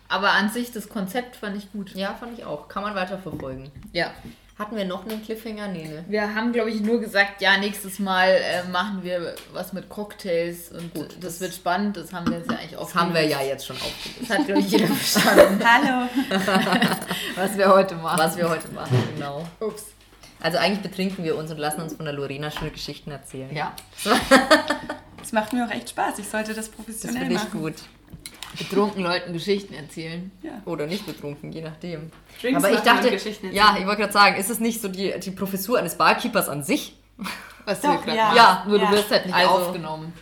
[0.09, 1.95] Aber an sich, das Konzept fand ich gut.
[1.95, 2.69] Ja, fand ich auch.
[2.69, 3.71] Kann man weiterverfolgen.
[3.93, 4.11] Ja.
[4.59, 5.69] Hatten wir noch einen Cliffhanger?
[5.69, 6.05] Nee, ne?
[6.09, 10.71] Wir haben, glaube ich, nur gesagt, ja, nächstes Mal äh, machen wir was mit Cocktails
[10.71, 11.97] und Gut, das, das- wird spannend.
[11.99, 14.21] Das haben wir jetzt ja eigentlich auch Das haben wir ja jetzt schon aufgelöst.
[14.31, 16.09] Das hat, glaube ich, jeder verstanden, Hallo.
[17.35, 18.19] was wir heute machen.
[18.19, 19.47] Was wir heute machen, genau.
[19.61, 19.87] Ups.
[20.41, 23.55] Also eigentlich betrinken wir uns und lassen uns von der Lorena schöne Geschichten erzählen.
[23.55, 23.75] Ja.
[25.19, 26.21] Das macht mir auch echt Spaß.
[26.21, 27.61] Ich sollte das Das professionell finde ich machen.
[27.61, 27.75] gut.
[28.59, 30.31] Betrunken Leuten Geschichten erzählen.
[30.43, 30.63] Ja.
[30.65, 32.11] Oder nicht betrunken, je nachdem.
[32.41, 35.15] Drinks Aber ich dachte, Geschichten ja, ich wollte gerade sagen, ist es nicht so die,
[35.21, 36.97] die Professur eines Barkeepers an sich?
[37.65, 38.25] Was Doch, gerade ja.
[38.27, 38.37] machen.
[38.37, 38.87] Ja, nur ja.
[38.91, 40.13] du wirst halt nicht Also- aufgenommen.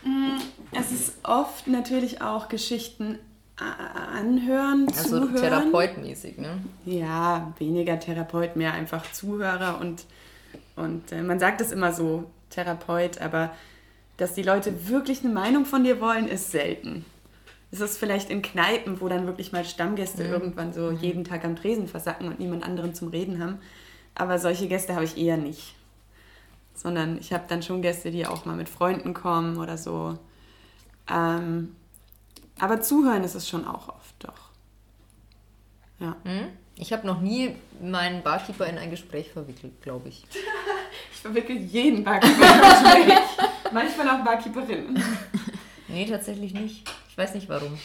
[0.76, 3.18] Es ist oft natürlich auch Geschichten
[3.56, 5.36] a- anhören, Also zuhören.
[5.36, 6.58] therapeutmäßig, ne?
[6.84, 10.04] Ja, weniger Therapeut, mehr einfach Zuhörer und,
[10.74, 13.50] und äh, man sagt es immer so, Therapeut, aber
[14.16, 17.04] dass die Leute wirklich eine Meinung von dir wollen, ist selten.
[17.74, 21.56] Es ist vielleicht in Kneipen, wo dann wirklich mal Stammgäste irgendwann so jeden Tag am
[21.56, 23.58] Tresen versacken und niemand anderen zum Reden haben.
[24.14, 25.74] Aber solche Gäste habe ich eher nicht.
[26.72, 30.16] Sondern ich habe dann schon Gäste, die auch mal mit Freunden kommen oder so.
[31.10, 31.74] Ähm,
[32.60, 34.50] aber zuhören ist es schon auch oft, doch.
[35.98, 36.14] Ja.
[36.22, 36.50] Hm?
[36.76, 40.24] Ich habe noch nie meinen Barkeeper in ein Gespräch verwickelt, glaube ich.
[41.12, 43.18] Ich verwickel jeden Barkeeper im Gespräch.
[43.72, 45.02] Manchmal auch Barkeeperinnen.
[45.88, 46.86] Nee, tatsächlich nicht.
[47.14, 47.78] Ich weiß nicht warum.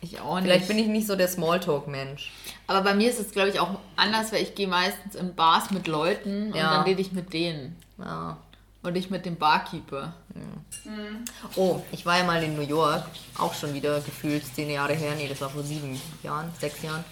[0.00, 0.44] Ich auch nicht.
[0.44, 2.32] Vielleicht bin ich nicht so der Smalltalk-Mensch.
[2.66, 5.70] Aber bei mir ist es, glaube ich, auch anders, weil ich gehe meistens in Bars
[5.72, 6.70] mit Leuten und Ja.
[6.72, 7.76] dann rede ich mit denen.
[7.98, 8.38] Ja.
[8.82, 10.14] Und nicht mit dem Barkeeper.
[11.54, 13.04] Oh, ich war ja mal in New York,
[13.36, 15.12] auch schon wieder gefühlt zehn Jahre her.
[15.18, 17.04] Nee, das war vor sieben Jahren, sechs Jahren.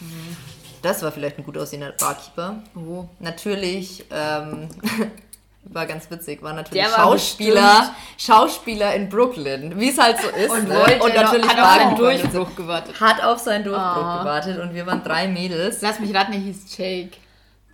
[0.80, 2.62] Das war vielleicht ein gut aussehender Barkeeper.
[2.74, 3.04] Oh.
[3.18, 4.68] Natürlich ähm,
[5.66, 6.42] War ganz witzig.
[6.42, 10.50] War natürlich Der war Schauspieler, Schauspieler in Brooklyn, wie es halt so ist.
[10.50, 10.74] Und ne?
[10.76, 13.00] wollte und natürlich noch, hat auf seinen Durchbruch gewartet.
[13.00, 14.18] Hat auf seinen Durchbruch Ah.
[14.18, 15.80] gewartet und wir waren drei Mädels.
[15.80, 17.16] Lass mich raten, er hieß Jake.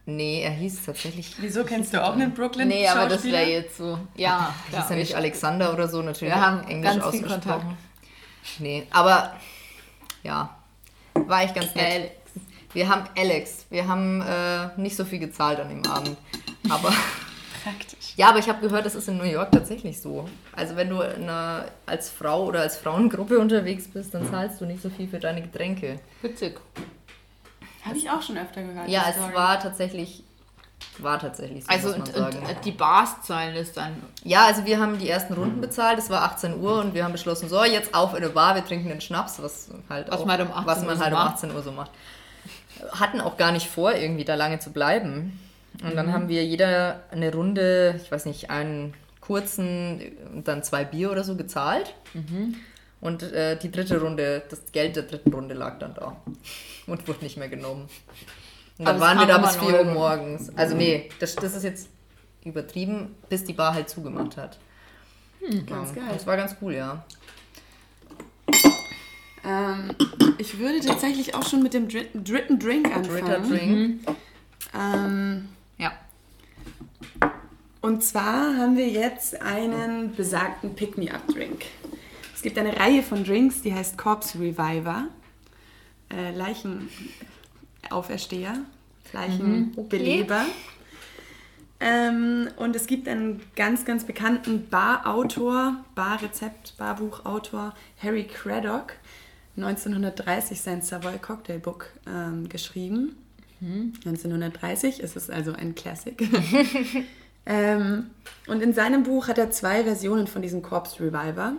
[0.07, 1.35] Nee, er hieß tatsächlich.
[1.39, 3.99] Wieso kennst du auch einen Brooklyn Nee, aber das wäre jetzt so.
[4.17, 7.77] Ja, Hieß er nicht Alexander oder so, natürlich Wir haben Englisch ganz viel ausgesprochen.
[8.59, 9.35] Nee, aber
[10.23, 10.51] ja,
[11.15, 11.85] war echt ganz nett.
[11.87, 12.11] Alex.
[12.73, 16.17] Wir haben Alex, wir haben äh, nicht so viel gezahlt an dem Abend.
[16.69, 16.93] Aber
[17.77, 18.15] Praktisch.
[18.17, 20.29] ja, aber ich habe gehört, das ist in New York tatsächlich so.
[20.55, 24.67] Also wenn du in einer, als Frau oder als Frauengruppe unterwegs bist, dann zahlst du
[24.67, 26.01] nicht so viel für deine Getränke.
[26.23, 26.59] Witzig.
[27.85, 28.89] Habe ich auch schon öfter gehört.
[28.89, 29.35] Ja, es Story.
[29.35, 30.23] war tatsächlich,
[30.99, 32.47] war tatsächlich so, Also muss man und, sagen.
[32.47, 34.03] und die Bars zahlen das dann.
[34.23, 37.13] Ja, also wir haben die ersten Runden bezahlt, es war 18 Uhr und wir haben
[37.13, 40.27] beschlossen, so, jetzt auf in der Bar, wir trinken den Schnaps, was halt Was auch,
[40.27, 41.35] man halt um 18 was Uhr man so halt um macht.
[41.37, 41.91] 18 Uhr so macht.
[42.93, 45.39] Hatten auch gar nicht vor, irgendwie da lange zu bleiben.
[45.83, 45.97] Und Mhm.
[45.97, 50.01] dann haben wir jeder eine Runde, ich weiß nicht, einen kurzen
[50.35, 51.95] und dann zwei Bier oder so gezahlt.
[52.15, 52.57] Mhm.
[53.01, 56.17] Und äh, die dritte Runde, das Geld der dritten Runde lag dann da
[56.87, 57.89] und wurde nicht mehr genommen.
[58.79, 60.51] Und dann waren wir da bis immer 4 Uhr morgens.
[60.57, 61.89] Also nee, das, das ist jetzt
[62.45, 64.59] übertrieben, bis die Bar halt zugemacht hat.
[65.67, 66.11] Ganz Ja, geil.
[66.13, 67.05] Das war ganz cool, ja.
[69.45, 69.91] Ähm,
[70.39, 74.01] ich würde tatsächlich auch schon mit dem dritten, dritten Drink Dritter anfangen.
[74.05, 74.19] Drink.
[74.75, 75.60] Ähm, Ja.
[77.81, 81.65] Und zwar haben wir jetzt einen besagten Pick-Me-Up-Drink.
[82.35, 85.09] Es gibt eine Reihe von Drinks, die heißt Corpse Reviver.
[86.11, 88.59] Äh, Leichenaufersteher,
[89.13, 90.45] Leichenbeleber.
[91.79, 98.95] Ähm, und es gibt einen ganz, ganz bekannten Barautor, Barrezept, Barbuchautor, Harry Craddock,
[99.57, 103.17] 1930 sein Savoy Cocktail Book ähm, geschrieben.
[103.61, 106.17] 1930 ist es also ein Classic.
[107.47, 108.11] ähm,
[108.47, 111.55] und in seinem Buch hat er zwei Versionen von diesem Corpse Reviver.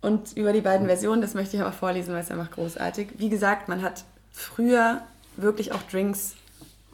[0.00, 3.08] Und über die beiden Versionen, das möchte ich aber vorlesen, weil es einfach großartig.
[3.18, 5.02] Wie gesagt, man hat früher
[5.36, 6.36] wirklich auch Drinks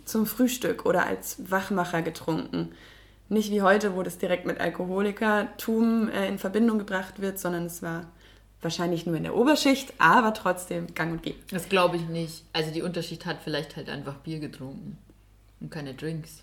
[0.05, 2.73] zum Frühstück oder als Wachmacher getrunken.
[3.29, 7.83] Nicht wie heute, wo das direkt mit Alkoholikertum äh, in Verbindung gebracht wird, sondern es
[7.83, 8.07] war
[8.63, 11.39] wahrscheinlich nur in der Oberschicht, aber trotzdem gang und gäbe.
[11.51, 12.45] Das glaube ich nicht.
[12.53, 14.97] Also die Unterschicht hat vielleicht halt einfach Bier getrunken
[15.61, 16.43] und keine Drinks.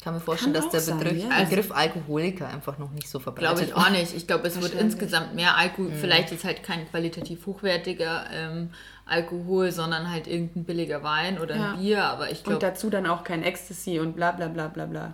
[0.00, 1.44] Ich kann mir vorstellen, Kann dass der sein, Begriff, ja.
[1.44, 4.16] Begriff Alkoholiker einfach noch nicht so verbreitet Glaube ich auch nicht.
[4.16, 5.92] Ich glaube, es wird insgesamt mehr Alkohol.
[5.92, 8.70] Vielleicht ist halt kein qualitativ hochwertiger ähm,
[9.04, 11.72] Alkohol, sondern halt irgendein billiger Wein oder Ja.
[11.72, 12.02] ein Bier.
[12.04, 15.12] Aber ich Und glaube, dazu dann auch kein Ecstasy und bla bla bla bla bla.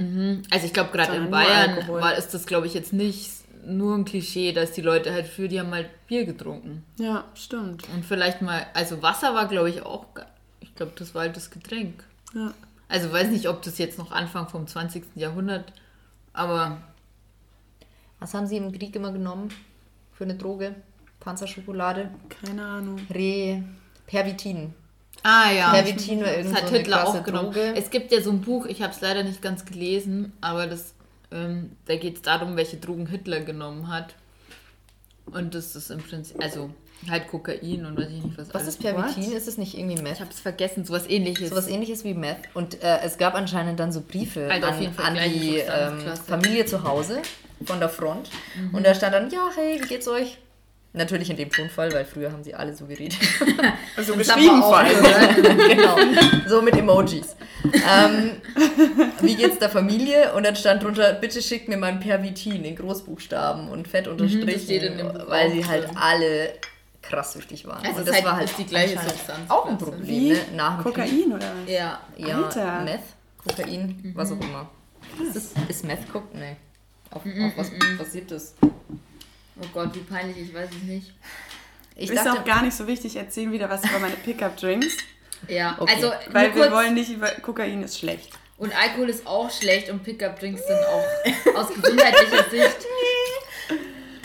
[0.52, 3.28] also ich glaube gerade in Bayern war, ist das, glaube ich, jetzt nicht
[3.66, 6.84] nur ein Klischee, dass die Leute halt für die haben mal Bier getrunken.
[6.96, 7.82] Ja, stimmt.
[7.92, 10.06] Und vielleicht mal, also Wasser war, glaube ich, auch,
[10.60, 12.04] ich glaube, das war halt das Getränk.
[12.36, 12.54] Ja.
[12.88, 15.04] Also weiß nicht, ob das jetzt noch Anfang vom 20.
[15.16, 15.72] Jahrhundert,
[16.32, 16.78] aber
[18.20, 19.48] Was haben Sie im Krieg immer genommen
[20.12, 20.74] für eine Droge?
[21.20, 22.10] Panzerschokolade?
[22.28, 23.00] Keine Ahnung.
[23.12, 23.62] Re...
[24.06, 24.72] Pervitin.
[25.22, 25.70] Ah ja.
[25.72, 27.52] Pervitin war irgend Das so hat eine Hitler auch genommen.
[27.52, 27.74] Droge.
[27.74, 30.94] Es gibt ja so ein Buch, ich habe es leider nicht ganz gelesen, aber das,
[31.32, 34.14] ähm, da geht es darum, welche Drogen Hitler genommen hat.
[35.26, 36.70] Und das ist im Prinzip, also
[37.10, 38.48] halt Kokain und weiß ich nicht was.
[38.48, 38.68] Was alles.
[38.68, 39.32] ist Pervitin?
[39.32, 40.14] Ist es nicht irgendwie Meth?
[40.14, 41.50] Ich habe es vergessen, sowas ähnliches.
[41.50, 42.38] Sowas ähnliches wie Meth.
[42.54, 45.98] Und äh, es gab anscheinend dann so Briefe Also an, an die ähm.
[46.26, 47.22] Familie zu Hause
[47.64, 48.30] von der Front.
[48.56, 48.74] Mhm.
[48.74, 50.38] Und da stand dann, ja, hey, wie geht's euch?
[50.92, 53.18] Natürlich in dem Tonfall, weil früher haben sie alle so geredet.
[53.96, 54.84] Also geschrieben vor
[55.68, 55.96] genau,
[56.46, 57.34] so mit Emojis.
[57.64, 58.32] Ähm,
[59.22, 60.34] wie geht's der Familie?
[60.34, 64.98] Und dann stand drunter, bitte schickt mir mein Pervitin in Großbuchstaben und fett Mhm, unterstrichen,
[64.98, 66.50] Buch weil sie halt alle
[67.08, 67.84] krass süchtig waren.
[67.84, 69.50] Also und das ist war halt- halt die gleiche Substanz.
[69.50, 70.40] Auch ein Problem, Wie ne?
[70.54, 71.04] Nach dem Krieg.
[71.04, 71.70] Kokain oder was?
[71.72, 72.00] Ja.
[72.16, 72.80] Ja, Alter.
[72.82, 73.00] Meth,
[73.46, 74.38] Kokain, was Mhm.
[74.38, 74.70] auch immer.
[75.34, 76.36] Ist, ist Meth Coke?
[76.36, 76.56] Nee.
[77.10, 78.54] Auf, Mhm, auf was basiert das?
[78.62, 81.12] Oh Gott, wie peinlich, ich weiß es nicht.
[81.94, 84.96] Ich ist dachte, auch gar nicht so wichtig, erzähl wieder was über meine Pickup-Drinks,
[85.48, 85.92] Ja, Okay.
[85.94, 88.30] also weil wir wollen nicht über Kokain ist schlecht.
[88.58, 92.76] und Alkohol ist auch schlecht und Pickup-Drinks sind auch aus gesundheitlicher Sicht.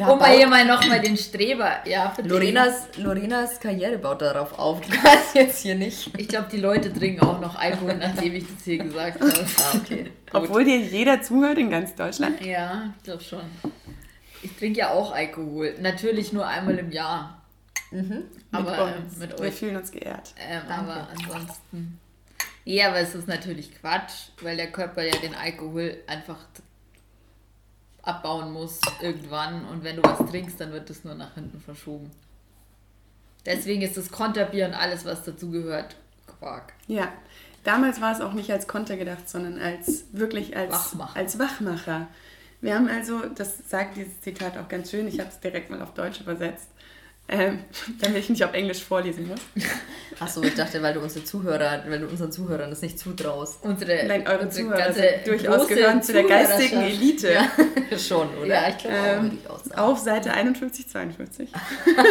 [0.05, 1.79] Da Um mal hier mal nochmal den Streber.
[1.85, 4.81] Ja, Lorenas, Lorenas Karriere baut darauf auf.
[4.81, 6.11] Du kannst jetzt hier nicht.
[6.17, 9.31] Ich glaube, die Leute trinken auch noch Alkohol, nachdem ich das hier gesagt habe.
[9.57, 10.11] Ah, okay.
[10.33, 12.43] Obwohl dir jeder zuhört in ganz Deutschland.
[12.43, 13.41] Ja, ich glaube schon.
[14.43, 15.75] Ich trinke ja auch Alkohol.
[15.79, 17.41] Natürlich nur einmal im Jahr.
[18.51, 19.17] Aber mit ähm, uns.
[19.17, 19.53] mit Wir euch.
[19.53, 20.33] fühlen uns geehrt.
[20.49, 21.99] Ähm, aber ansonsten.
[22.63, 26.37] Ja, aber es ist natürlich Quatsch, weil der Körper ja den Alkohol einfach
[28.03, 29.65] abbauen muss irgendwann.
[29.65, 32.11] Und wenn du was trinkst, dann wird es nur nach hinten verschoben.
[33.45, 35.95] Deswegen ist das Konterbier und alles, was dazugehört,
[36.27, 36.73] Quark.
[36.87, 37.11] Ja.
[37.63, 41.15] Damals war es auch nicht als Konter gedacht, sondern als wirklich als Wachmacher.
[41.15, 42.07] Als Wachmacher.
[42.59, 45.81] Wir haben also, das sagt dieses Zitat auch ganz schön, ich habe es direkt mal
[45.81, 46.69] auf Deutsch übersetzt,
[47.32, 47.59] ähm,
[48.01, 49.39] damit ich nicht auf Englisch vorlesen muss.
[50.19, 53.63] Achso, ich dachte, weil du unsere Zuhörer, weil du unseren Zuhörern das nicht zutraust.
[53.63, 56.82] Unsere, Nein, eure unsere Zuhörer ganze sind durchaus gehören zu der geistigen.
[56.82, 57.34] Elite.
[57.34, 58.45] Ja, schon, oder?
[58.47, 58.97] Ja, ich glaube.
[58.97, 59.38] Ähm,
[59.75, 61.49] auch auf Seite 51, 52.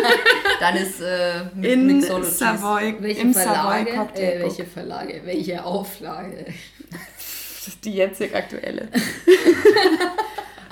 [0.61, 2.39] Dann ist äh, In Mixologies.
[2.39, 3.93] Savoy, Welche im Verlage?
[3.93, 5.21] Savoy Äh, welche Verlage?
[5.25, 6.47] Welche Auflage?
[6.91, 8.89] Das ist die jetzig aktuelle.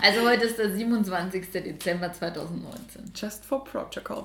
[0.09, 1.51] Also heute ist der 27.
[1.53, 3.13] Dezember 2019.
[3.15, 4.25] Just for protocol.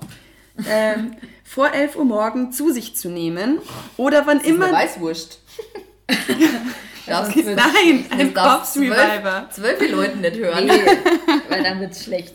[0.66, 1.14] ähm,
[1.44, 3.58] vor 11 Uhr morgen zu sich zu nehmen
[3.98, 4.72] oder wann Das ist eine immer...
[4.72, 5.40] Weißwurst.
[7.06, 9.50] Nein, ein Corpse Reviver.
[9.50, 10.64] Zwölf, Leuten nicht hören.
[10.64, 10.72] Nee,
[11.50, 12.34] weil dann wird's schlecht.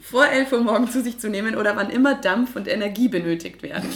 [0.00, 3.64] Vor 11 Uhr morgen zu sich zu nehmen oder wann immer Dampf und Energie benötigt
[3.64, 3.92] werden.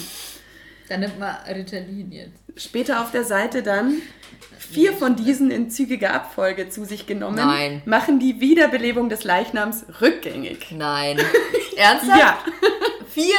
[0.89, 2.39] Dann nimmt man Ritalin jetzt.
[2.57, 4.03] Später auf der Seite dann
[4.59, 7.83] vier von diesen in zügiger Abfolge zu sich genommen, Nein.
[7.87, 10.73] machen die Wiederbelebung des Leichnams rückgängig.
[10.73, 11.19] Nein.
[11.77, 12.19] Ernsthaft?
[12.21, 12.39] Ja,
[13.09, 13.37] Vier,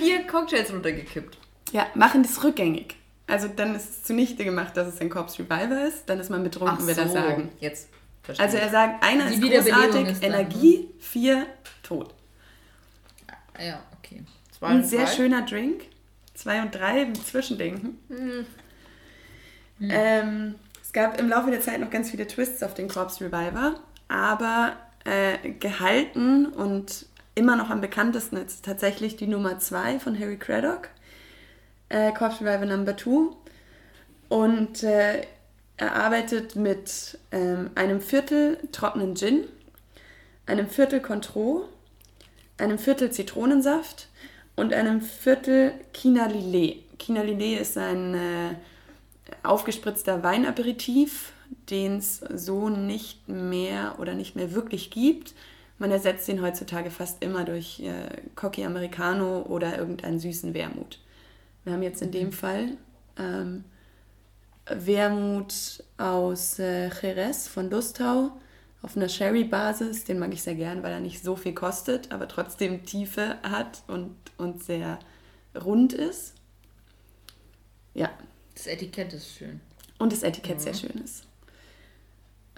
[0.00, 1.36] vier Cocktails runtergekippt.
[1.72, 2.94] ja, machen das rückgängig.
[3.26, 6.42] Also dann ist es zunichte gemacht, dass es ein Corpse Reviver ist, dann ist man
[6.42, 7.50] betrunken, will er sagen.
[7.60, 7.88] Jetzt
[8.22, 11.46] verstehe Also er sagt, einer Die ist Wiederbelebung großartig, ist dann, Energie, vier,
[11.82, 12.14] tot.
[13.60, 14.22] Ja, okay.
[14.58, 15.82] Zwei Ein und sehr schöner Drink.
[16.38, 17.96] Zwei und drei, ein Zwischending.
[19.80, 23.80] Ähm, es gab im Laufe der Zeit noch ganz viele Twists auf den Corpse Reviver,
[24.06, 30.36] aber äh, gehalten und immer noch am bekanntesten ist tatsächlich die Nummer 2 von Harry
[30.36, 30.90] Craddock,
[31.88, 33.34] äh, Corpse Reviver Number 2.
[34.28, 35.22] Und äh,
[35.76, 39.42] er arbeitet mit ähm, einem Viertel trockenen Gin,
[40.46, 41.68] einem Viertel Cointreau,
[42.58, 44.07] einem Viertel Zitronensaft
[44.58, 46.82] und einem Viertel China Lillet.
[46.98, 48.54] China Lillet ist ein äh,
[49.44, 51.32] aufgespritzter Weinaperitif,
[51.70, 55.34] den es so nicht mehr oder nicht mehr wirklich gibt.
[55.78, 60.98] Man ersetzt ihn heutzutage fast immer durch äh, Cocky Americano oder irgendeinen süßen Wermut.
[61.62, 62.70] Wir haben jetzt in dem Fall
[63.16, 63.62] ähm,
[64.66, 68.32] Wermut aus äh, Jerez von Lustau
[68.82, 70.04] auf einer Sherry-Basis.
[70.04, 73.82] Den mag ich sehr gern, weil er nicht so viel kostet, aber trotzdem Tiefe hat
[73.86, 74.98] und, und sehr
[75.64, 76.34] rund ist.
[77.94, 78.10] Ja,
[78.54, 79.60] Das Etikett ist schön.
[79.98, 81.24] und das Etikett sehr schön ist.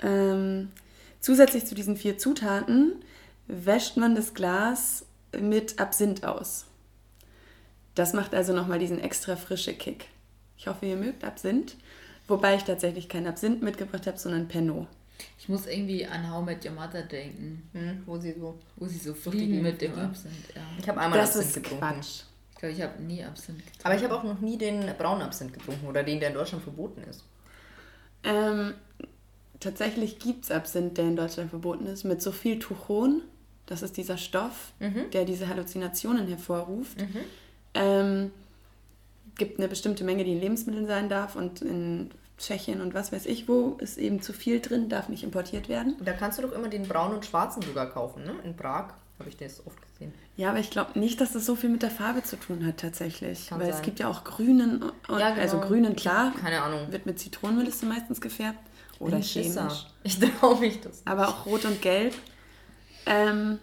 [0.03, 0.71] Ähm,
[1.21, 2.97] zusätzlich zu diesen vier Zutaten
[3.47, 5.07] wäscht man das Glas
[5.39, 6.67] mit Absinth aus.
[7.95, 10.07] Das macht also nochmal diesen extra frische Kick.
[10.57, 11.77] Ich hoffe, ihr mögt Absinth.
[12.29, 14.87] Wobei ich tatsächlich kein Absinth mitgebracht habe, sondern Pernod.
[15.39, 18.59] Ich muss irgendwie an How Met Your Mother denken, Hm, wo sie so.
[18.77, 19.99] wo sie so fliegen mit dem.
[19.99, 20.35] Absinth.
[20.55, 20.63] Ja.
[20.79, 21.81] Ich habe einmal Das Absinth ist getrunken.
[21.87, 22.23] Quatsch.
[22.53, 23.81] Ich glaube, ich habe nie Absinth getrunken.
[23.87, 26.63] Aber ich habe auch noch nie den braunen Absinth getrunken oder den, der in Deutschland
[26.63, 27.25] verboten ist.
[28.23, 28.75] Ähm,
[29.61, 33.23] tatsächlich gibt es Absinth, der in Deutschland verboten ist, mit so viel Tuchon.
[33.67, 34.73] Das ist dieser Stoff,
[35.13, 36.99] der diese Halluzinationen hervorruft.
[37.75, 38.33] Ähm,
[39.39, 42.11] gibt eine bestimmte Menge, die in Lebensmitteln sein darf und in
[42.41, 45.97] Tschechien und was weiß ich wo ist eben zu viel drin, darf nicht importiert werden.
[46.05, 48.35] Da kannst du doch immer den braunen und schwarzen sogar kaufen, ne?
[48.45, 48.89] In Prag
[49.19, 50.15] habe ich das oft gesehen.
[50.37, 52.79] Ja, aber ich glaube nicht, dass das so viel mit der Farbe zu tun hat
[52.79, 53.49] tatsächlich.
[53.49, 53.85] Kann Weil es sein.
[53.85, 55.43] gibt ja auch grünen, und, Ja, genau.
[55.43, 56.91] also grünen klar, Keine Ahnung.
[56.91, 58.59] wird mit Zitronenmelisse meistens gefärbt
[58.99, 59.63] oder Bin Schisser.
[59.69, 59.87] chemisch.
[60.05, 61.03] Ich traue mich das.
[61.05, 62.15] aber auch rot und gelb.
[63.05, 63.59] Ähm,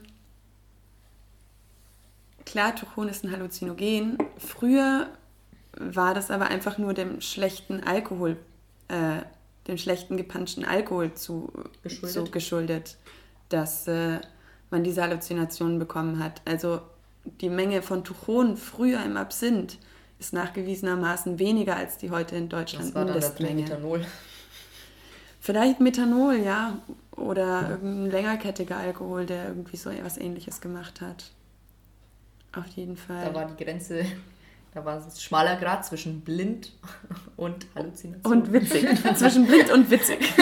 [2.45, 4.17] klar, Tuchon ist ein Halluzinogen.
[4.37, 5.07] Früher
[5.79, 8.37] war das aber einfach nur dem schlechten Alkohol,
[8.87, 9.21] äh,
[9.67, 11.51] dem schlechten gepanschten Alkohol zu,
[11.83, 12.13] Geschuldet?
[12.13, 12.97] so geschuldet,
[13.49, 14.19] dass äh,
[14.69, 16.41] man diese Halluzinationen bekommen hat.
[16.45, 16.81] Also
[17.41, 19.77] die Menge von Tuchon früher im Absinth
[20.19, 23.63] ist nachgewiesenermaßen weniger als die heute in Deutschland Das war dann das Mindestmenge.
[23.63, 24.05] Methanol.
[25.39, 26.79] Vielleicht Methanol, ja.
[27.11, 31.31] Oder irgendein längerkettiger Alkohol, der irgendwie so etwas ähnliches gemacht hat.
[32.53, 33.25] Auf jeden Fall.
[33.25, 34.05] Da war die Grenze,
[34.73, 36.71] da war es schmaler Grad zwischen blind
[37.37, 38.31] und Halluzination.
[38.31, 38.87] und witzig.
[39.15, 40.19] Zwischen blind und witzig.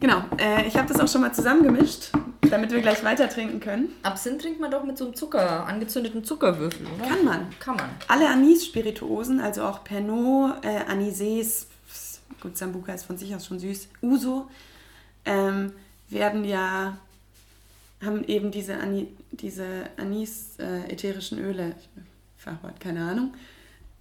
[0.00, 0.24] genau.
[0.38, 2.10] Äh, ich habe das auch schon mal zusammengemischt,
[2.42, 3.90] damit wir gleich weiter trinken können.
[4.02, 7.08] Absinth trinkt man doch mit so einem Zucker, angezündeten Zuckerwürfel, oder?
[7.08, 7.46] Kann man.
[7.60, 7.90] Kann man.
[8.08, 11.66] Alle Anis-Spirituosen, also auch Pernod, äh, Anisés,
[12.40, 14.48] gut, Sambuca ist von sich aus schon süß, Uso,
[15.24, 15.72] ähm,
[16.10, 16.98] werden ja,
[18.04, 21.74] haben eben diese, Ani, diese Anis-ätherischen Öle,
[22.44, 23.34] Fachwort, keine Ahnung,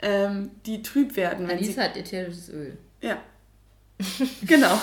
[0.01, 1.47] ähm, die trüb werden.
[1.47, 2.77] Wenn Anis sie, hat ätherisches Öl.
[3.01, 3.17] ja,
[4.45, 4.79] genau.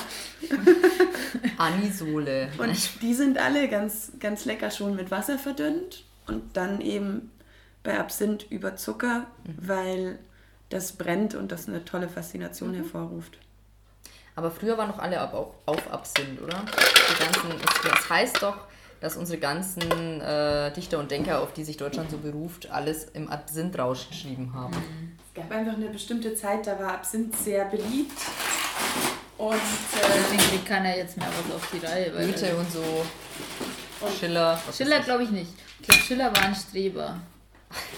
[1.59, 2.51] Anisole.
[2.59, 7.31] Und die sind alle ganz, ganz lecker schon mit Wasser verdünnt und dann eben
[7.83, 10.19] bei Absinth über Zucker, weil
[10.69, 12.75] das brennt und das eine tolle Faszination Mhm.
[12.77, 13.39] hervorruft.
[14.37, 16.65] Aber früher waren doch alle auf, auf Absinth, oder?
[16.65, 18.59] Die ganzen, es, es heißt doch,
[19.01, 23.29] dass unsere ganzen äh, Dichter und Denker, auf die sich Deutschland so beruft, alles im
[23.29, 24.75] Absinthrausch geschrieben haben.
[25.27, 28.19] Es gab einfach eine bestimmte Zeit, da war Absinth sehr beliebt.
[29.39, 29.59] Und, äh,
[30.03, 32.15] Deswegen kriegt keiner jetzt mehr was auf die Reihe.
[32.15, 32.83] Weil Goethe und so,
[34.19, 34.61] Schiller.
[34.67, 35.53] was Schiller weiß glaube ich nicht.
[35.81, 37.17] Ich glaube, Schiller war ein Streber.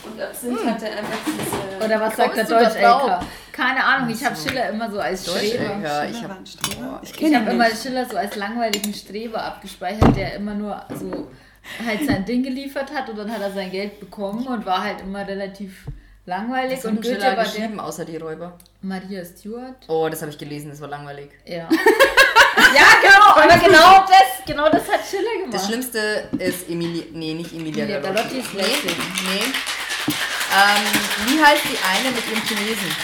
[0.04, 1.84] Und Absinth hatte einfach diese...
[1.84, 2.74] Oder was sagt der Deutsch?
[2.76, 3.20] LK?
[3.52, 6.06] Keine Ahnung, ich habe Schiller immer so als Deutsch Streber.
[6.10, 7.00] Ich hab- Streber.
[7.02, 7.66] Ich Ich habe ihn immer.
[7.70, 11.30] Schiller so als langweiligen Streber abgespeichert, der immer nur so
[11.86, 15.00] halt sein Ding geliefert hat und dann hat er sein Geld bekommen und war halt
[15.02, 15.86] immer relativ
[16.26, 16.78] langweilig.
[16.78, 18.58] Was und Goethe Schiller war der geschrieben, außer die Räuber?
[18.82, 19.76] Maria Stuart.
[19.88, 21.30] Oh, das habe ich gelesen, das war langweilig.
[21.44, 21.56] Ja.
[21.68, 21.68] ja,
[23.02, 25.54] genau, aber genau das, genau das hat Schiller gemacht.
[25.54, 28.22] Das Schlimmste ist Emilia, nee, nicht Emilia Emilia Galotti.
[28.28, 28.92] Galotti ist nee,
[29.28, 29.44] nee.
[30.54, 32.96] Ähm, wie heißt die eine mit ihrem Chinesen?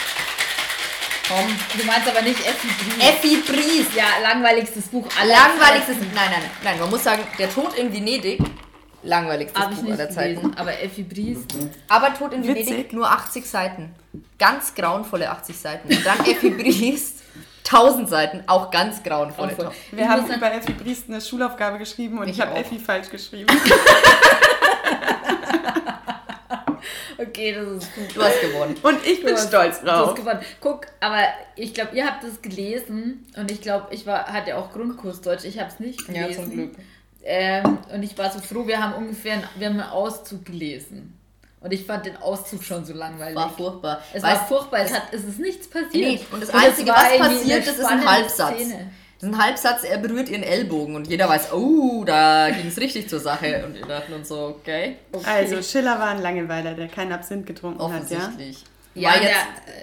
[1.28, 1.56] Komm.
[1.78, 3.00] Du meinst aber nicht Effi Briest.
[3.02, 3.94] Effi Briest.
[3.94, 6.10] Ja, langweiligstes Buch aller Langweiligstes, Zeiten.
[6.14, 8.40] nein, nein, nein, man muss sagen, der Tod in Venedig,
[9.02, 10.40] langweiligstes Habe ich Buch nicht aller Zeiten.
[10.40, 11.54] gelesen, aber Effi Briest.
[11.88, 12.66] Aber Tod in Witzig.
[12.68, 13.94] Venedig nur 80 Seiten.
[14.38, 15.94] Ganz grauenvolle 80 Seiten.
[15.94, 17.17] Und dann Effi Briest,
[17.70, 19.52] 1000 Seiten, auch ganz grauenvolle.
[19.52, 19.72] Auch voll.
[19.92, 22.54] Wir Ich haben über Effi Briest eine Schulaufgabe geschrieben und Ich ich, habe.
[22.58, 23.46] Effi falsch geschrieben.
[27.20, 28.14] Okay, das ist gut.
[28.16, 28.76] Du hast gewonnen.
[28.82, 30.14] Und ich bin hast- stolz Du hast drauf.
[30.14, 30.40] gewonnen.
[30.60, 31.24] Guck, aber
[31.56, 35.44] ich glaube, ihr habt es gelesen und ich glaube, ich war, hatte auch Grundkurs Deutsch.
[35.44, 36.28] Ich habe es nicht gelesen.
[36.30, 36.74] Ja, zum Glück.
[37.24, 41.18] Ähm, und ich war so froh, wir haben ungefähr wir haben einen Auszug gelesen.
[41.60, 43.34] Und ich fand den Auszug schon so langweilig.
[43.34, 44.00] War furchtbar.
[44.12, 45.92] es Weißt- war furchtbar, es, hat, es ist nichts passiert.
[45.94, 48.54] Nee, und das es Einzige, was passiert, das ist ein Halbsatz.
[48.54, 48.90] Szene.
[49.20, 52.78] Das ist ein Halbsatz, er berührt ihren Ellbogen und jeder weiß, oh, da ging es
[52.78, 53.64] richtig zur Sache.
[53.66, 57.82] Und wir dachten uns so, okay, Also Schiller war ein Langeweiler, der keinen Absinth getrunken
[57.82, 58.18] hat, ja?
[58.18, 58.64] offensichtlich.
[58.98, 59.34] Ja, War jetzt,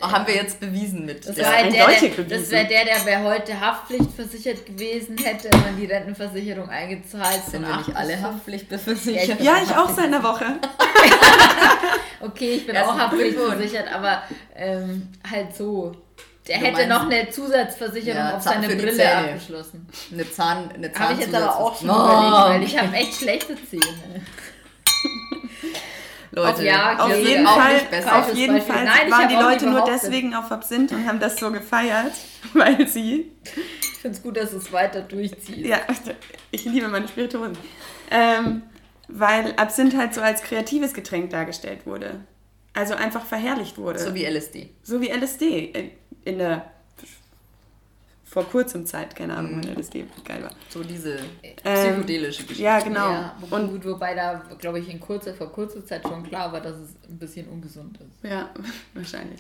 [0.02, 1.28] der- haben wir jetzt bewiesen mit.
[1.28, 5.50] Das der- war halt der, der, das wäre der, der bei heute Haftpflichtversichert gewesen hätte,
[5.52, 8.34] wenn man die Rentenversicherung eingezahlt sind wir nicht alle bis fünf.
[8.36, 9.42] haftpflichtbefähigt?
[9.42, 10.46] Ja, ich auch seit einer Woche.
[12.22, 14.24] Okay, ich bin Herzlichen auch haftpflichtversichert, aber
[14.56, 15.96] ähm, halt so.
[16.48, 19.16] Der Du hätte meinst- noch eine Zusatzversicherung Ja, auf Zahn seine Brille Zähne.
[19.34, 19.88] abgeschlossen.
[20.12, 23.16] Eine Zahn, eine Habe ich jetzt aber auch schon Oh, überlegt, weil ich habe echt
[23.16, 23.84] schlechte Zähne.
[26.36, 27.82] Leute, Ja, Auf okay, wir jeden Fall,
[28.12, 28.62] auf jeden.
[28.62, 32.14] Fall Nein, waren die Leute nur deswegen auf Absinth und haben das so gefeiert,
[32.53, 33.32] weil sie,
[33.82, 35.60] Ich finde es gut, dass es weiter durchziehst.
[35.60, 35.80] ja,
[36.52, 37.57] ich liebe meine Spirituosen,
[38.12, 38.64] ähm,
[39.07, 42.22] weil Absinth halt so als kreatives Getränk dargestellt wurde.
[42.74, 43.99] Also einfach verherrlicht wurde.
[43.99, 44.70] So wie LSD.
[44.84, 45.91] So wie LSD
[46.26, 46.66] in der
[48.36, 50.52] vor kurzem Zeit, keine Ahnung, wann LSD geil war.
[50.70, 51.18] So diese
[51.64, 52.64] Ähm, psychedelische Geschichte.
[52.64, 53.10] Ja, genau.
[53.12, 56.52] Ja, aber Und gut, wobei da, glaube ich, in kurzer, vor kurzer Zeit schon klar
[56.52, 58.30] war, dass es ein bisschen ungesund ist.
[58.30, 58.49] ja,
[58.94, 59.40] wahrscheinlich.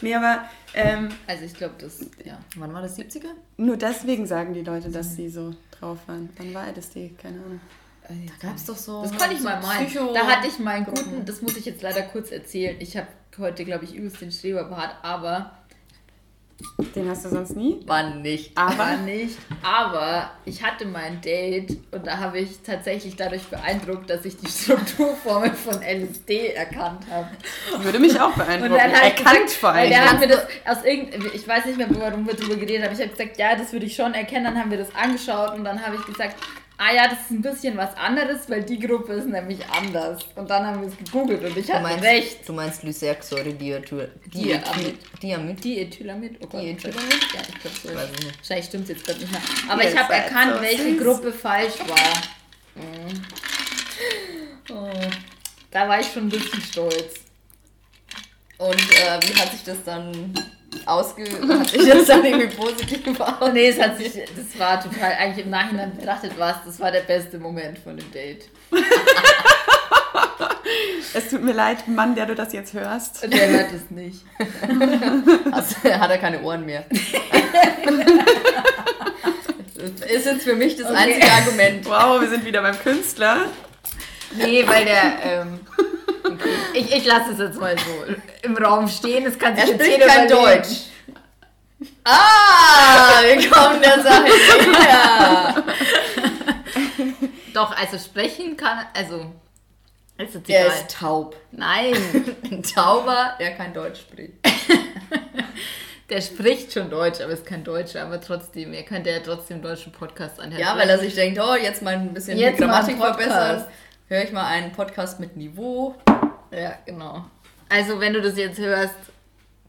[0.00, 0.44] Nee, aber
[0.74, 2.38] ähm, Also ich glaube, das, ja.
[2.56, 2.96] Wann war das?
[2.96, 3.30] 70er?
[3.56, 6.28] nur deswegen sagen die Leute, dass sie so drauf waren.
[6.38, 7.10] Wann war LSD?
[7.20, 7.60] Keine Ahnung.
[8.08, 9.02] Da gab es doch so.
[9.02, 9.88] Das konnte ich so mal meinen.
[9.88, 12.76] Psycho- Da hatte ich mal einen guten, das muss ich jetzt leider kurz erzählen.
[12.78, 13.08] Ich habe
[13.38, 15.50] heute, glaube ich, übelst den Streberbart, aber
[16.94, 17.80] Den hast du sonst nie?
[17.86, 18.56] Wann nicht?
[18.56, 19.36] war Aber nicht.
[19.62, 24.46] Aber ich hatte mein Date und da habe ich tatsächlich dadurch beeindruckt, dass ich die
[24.48, 27.28] Strukturformel von LSD erkannt habe.
[27.84, 28.74] würde mich auch Und beeindrucken.
[28.74, 29.90] dann habe ich Erkannt gesagt, vor weil allem.
[29.90, 32.94] der hat mir das aus irgend, ich weiß nicht mehr, warum wir darüber geredet haben.
[32.94, 34.44] Ich habe gesagt, ja, das würde ich schon erkennen.
[34.44, 36.36] Dann haben wir das angeschaut und dann habe ich gesagt,
[36.78, 40.22] ah ja, das ist ein bisschen was anderes, weil die Gruppe ist nämlich anders.
[40.34, 42.48] Und dann haben wir es gegoogelt und ich Du hatte meinst, recht.
[42.48, 43.52] du meinst Lysergsäure.
[43.52, 45.64] Diamid.
[45.64, 46.36] Diethylamid?
[46.42, 47.26] Oh Gott, Diethylamid?
[47.34, 47.94] Ja, ich glaube so.
[47.94, 48.38] Weiß ich nicht.
[48.38, 49.40] Wahrscheinlich stimmt es jetzt gerade nicht mehr.
[49.68, 51.02] Aber Ihr ich habe erkannt, so welche süß.
[51.02, 52.82] Gruppe falsch war.
[52.82, 53.22] Mhm.
[54.70, 54.90] Oh,
[55.70, 57.14] da war ich schon ein bisschen stolz.
[58.58, 60.32] Und äh, wie hat sich das dann
[60.86, 61.24] ausge...
[61.48, 63.34] Hat sich das dann irgendwie positiv aus?
[63.40, 66.90] Oh nee, es hat sich, das war total, eigentlich im Nachhinein betrachtet was, das war
[66.90, 68.48] der beste Moment von dem Date.
[71.14, 73.24] Es tut mir leid, Mann, der du das jetzt hörst.
[73.24, 74.22] Und der hört es nicht.
[75.52, 76.84] Also, hat er keine Ohren mehr.
[79.74, 80.96] Das ist jetzt für mich das Okay.
[80.96, 81.86] einzige Argument.
[81.86, 83.46] Wow, wir sind wieder beim Künstler.
[84.36, 85.60] Nee, weil der, ähm,
[86.74, 89.80] ich, ich lasse es jetzt mal so im Raum stehen, es kann sich Er jetzt
[89.82, 90.62] spricht jeder kein überlegen.
[90.62, 90.76] Deutsch.
[92.04, 94.22] Ah, wir kommen der Sache
[94.70, 95.64] näher.
[97.52, 99.32] Doch, also sprechen kann, also,
[100.18, 100.76] ist jetzt Er egal.
[100.76, 101.36] ist taub.
[101.52, 101.94] Nein,
[102.50, 104.32] Ein Tauber, der kein Deutsch spricht.
[106.10, 109.92] der spricht schon Deutsch, aber ist kein Deutscher, aber trotzdem, ihr könnt ja trotzdem deutschen
[109.92, 110.60] Podcast anhören.
[110.60, 113.64] Ja, weil er sich denkt, oh, jetzt mal ein bisschen Jetzt die Grammatik verbessern.
[114.08, 115.94] Höre ich mal einen Podcast mit Niveau.
[116.50, 117.24] Ja, genau.
[117.68, 118.94] Also, wenn du das jetzt hörst,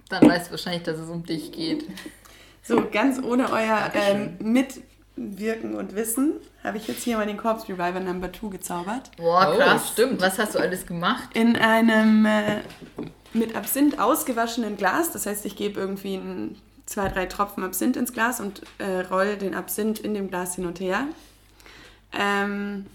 [0.09, 1.85] Dann weißt du wahrscheinlich, dass es um dich geht.
[2.63, 6.33] So, ganz ohne euer ähm, Mitwirken und Wissen
[6.63, 9.11] habe ich jetzt hier mal den Corpse Reviver Number 2 gezaubert.
[9.17, 9.89] Boah, Oh, krass.
[9.93, 10.21] stimmt.
[10.21, 11.29] Was hast du alles gemacht?
[11.33, 12.61] In einem äh,
[13.33, 15.11] mit Absinth ausgewaschenen Glas.
[15.11, 16.55] Das heißt, ich gebe irgendwie ein,
[16.85, 20.65] zwei, drei Tropfen Absinth ins Glas und äh, roll den Absinth in dem Glas hin
[20.65, 21.05] und her.
[22.17, 22.85] Ähm,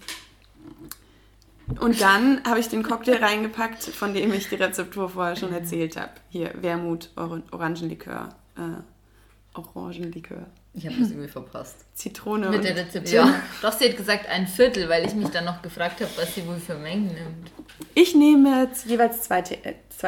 [1.79, 5.95] und dann habe ich den Cocktail reingepackt, von dem ich die Rezeptur vorher schon erzählt
[5.97, 6.11] habe.
[6.29, 11.75] Hier, Wermut, Or Orangenlikör, äh, Orangenlikör, Ich habe das irgendwie verpasst.
[11.93, 13.27] Zitrone Mit der Rezeption.
[13.27, 13.41] Ja.
[13.61, 16.45] Doch, sie hat gesagt ein Viertel, weil ich mich dann noch gefragt habe, was sie
[16.47, 17.51] wohl für Mengen nimmt.
[17.93, 19.41] Ich nehme jetzt jeweils 2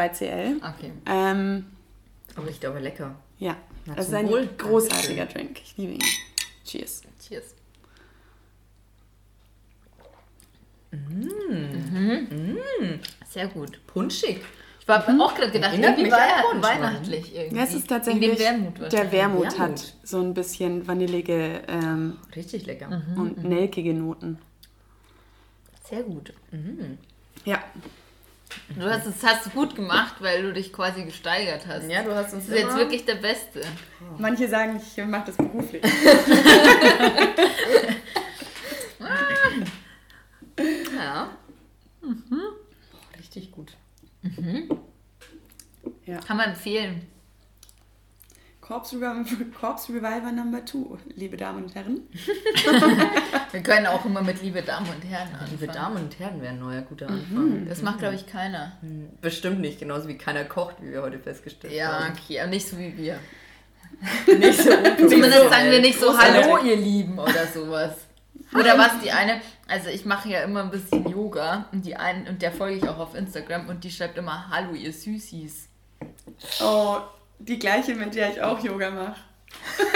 [0.09, 0.57] CL.
[0.57, 0.91] Okay.
[1.05, 1.65] Ähm,
[2.35, 3.15] Aber riecht aber lecker.
[3.37, 3.55] ja,
[3.95, 4.49] das ist ein Wohl.
[4.57, 5.61] großartiger Drink.
[5.63, 6.03] Ich liebe ihn.
[6.65, 7.03] Cheers.
[12.79, 12.99] Cheers.
[13.29, 13.79] Sehr gut.
[13.87, 14.41] Punschig.
[14.79, 17.57] Ich habe auch gerade gedacht, Erinnert irgendwie war er Punsch, weihnachtlich irgendwie.
[17.57, 18.37] Ja, es ist tatsächlich.
[18.37, 19.11] dem Wermut der.
[19.11, 19.59] Wermut, Wermut.
[19.59, 22.89] hat so ein bisschen vanillige ähm, Richtig lecker.
[22.89, 23.19] Mhm.
[23.21, 24.37] und nelkige Noten.
[25.89, 26.33] Sehr gut.
[27.45, 27.63] Ja,
[28.77, 31.89] Du hast es hast gut gemacht, weil du dich quasi gesteigert hast.
[31.89, 33.61] Ja, du hast uns Das ist jetzt wirklich der Beste.
[34.17, 35.81] manche sagen, ich mache das beruflich.
[41.05, 41.29] Ja.
[42.01, 43.73] Boah, richtig gut.
[46.27, 47.01] Kann man empfehlen.
[48.59, 49.23] Corpse Reviver,
[49.59, 52.01] Corpse Reviver Number 2, liebe Damen und Herren.
[53.51, 55.51] Wir können auch immer mit liebe Damen und Herren anfangen.
[55.51, 57.67] Liebe Damen und Herren wäre ein neuer guter Anfang.
[57.69, 58.71] Das macht, glaube ich, keiner.
[59.21, 62.13] Bestimmt nicht, genauso wie keiner kocht, wie wir heute festgestellt Ja, haben.
[62.13, 63.19] okay, aber nicht so wie wir.
[64.39, 66.17] Nicht so Zumindest sagen wir nicht so.
[66.17, 68.04] Hallo, ihr Lieben oder sowas.
[68.59, 72.27] Oder was die eine, also ich mache ja immer ein bisschen Yoga und die einen,
[72.27, 75.67] und der folge ich auch auf Instagram und die schreibt immer Hallo, ihr Süßis.
[76.61, 76.97] Oh,
[77.39, 79.15] die gleiche, mit der ich auch Yoga mache.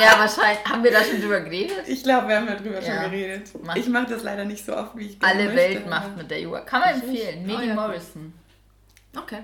[0.00, 0.64] Ja, wahrscheinlich.
[0.64, 1.84] Haben wir da schon drüber geredet?
[1.86, 3.02] Ich glaube, wir haben darüber Ja.
[3.02, 3.48] schon geredet.
[3.62, 6.28] Mach- Ich mache das leider nicht so oft, wie ich Alle möchte, Welt macht mit
[6.32, 6.62] der Yoga.
[6.62, 7.46] Kann man empfehlen.
[7.46, 7.74] Medi Ah, ja.
[7.74, 8.32] Morrison.
[9.16, 9.38] Okay.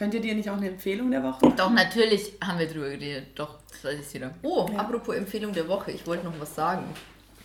[0.00, 1.52] Könnt ihr dir nicht auch eine Empfehlung der Woche?
[1.58, 3.26] Doch, natürlich haben wir drüber geredet.
[3.34, 4.30] Doch, das weiß ich wieder.
[4.42, 6.84] Oh, apropos Empfehlung der Woche, ich wollte noch was sagen.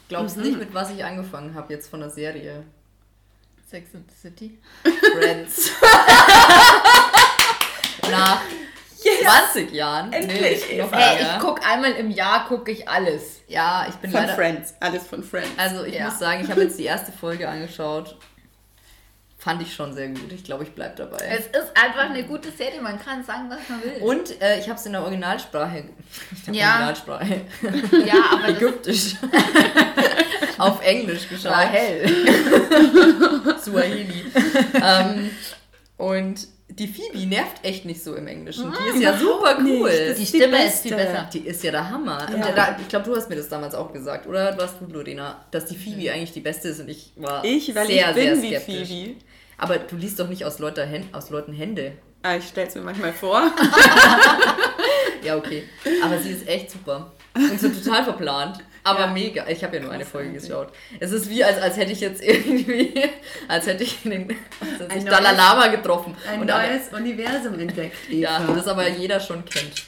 [0.08, 2.64] Glaubst nicht, mit was ich angefangen habe jetzt von der Serie?
[3.70, 4.58] Sex and the City.
[5.20, 5.70] Friends.
[8.10, 8.40] Nach
[9.52, 10.14] 20 Jahren.
[10.14, 10.94] Endlich, Nee, noch.
[10.94, 13.42] Hey, ich gucke einmal im Jahr, gucke ich alles.
[13.50, 14.34] Ja, ich bin Von leider.
[14.34, 14.74] Friends.
[14.80, 15.50] Alles von Friends.
[15.58, 16.06] Also ich Ja.
[16.06, 18.18] muss sagen, ich habe jetzt die erste Folge angeschaut.
[19.46, 20.32] Fand ich schon sehr gut.
[20.34, 21.18] Ich glaube, ich bleibe dabei.
[21.30, 24.02] Es ist einfach eine gute Serie, man kann sagen, was man will.
[24.02, 25.78] Und äh, ich habe es in der Originalsprache.
[26.48, 26.70] In der Ja.
[26.72, 27.42] Originalsprache.
[28.08, 29.14] ja, aber Ägyptisch.
[30.58, 31.52] Auf Englisch geschaut.
[31.52, 32.10] war hell.
[33.62, 34.26] Suaheli.
[34.84, 35.30] ähm,
[35.98, 38.74] und die Phoebe nervt echt nicht so im Englischen.
[38.74, 40.16] Die ist ja super cool.
[40.18, 41.12] Die Stimme ist viel Beste.
[41.14, 41.30] besser.
[41.32, 42.28] Die ist ja der Hammer.
[42.30, 42.36] Ja.
[42.48, 44.26] Und da, ich glaube, du hast mir das damals auch gesagt.
[44.26, 47.74] Oder warst du, Lorena, dass die Phoebe eigentlich die Beste ist und ich war ich,
[47.76, 48.88] weil sehr, ich bin sehr wie skeptisch.
[48.88, 49.16] Phoebe.
[49.58, 51.94] Aber du liest doch nicht aus, Leute, aus Leuten Hände.
[52.24, 53.52] Ah, ich stell's mir manchmal vor.
[55.24, 55.64] Ja, okay.
[56.04, 57.12] Aber sie ist echt super.
[57.34, 58.60] Und so total verplant.
[58.84, 59.08] Aber Ja.
[59.08, 59.48] mega.
[59.48, 60.68] Ich habe ja nur eine Folge geschaut.
[61.00, 62.94] Es ist wie, als, als hätte ich jetzt irgendwie,
[63.48, 64.30] als hätte ich den
[64.62, 66.16] als hätte Ein ich neues- Dalai Lama getroffen.
[66.30, 68.54] Ein Und alle- neues Universum entdeckt, Ja, Eva.
[68.54, 69.84] das aber jeder schon kennt.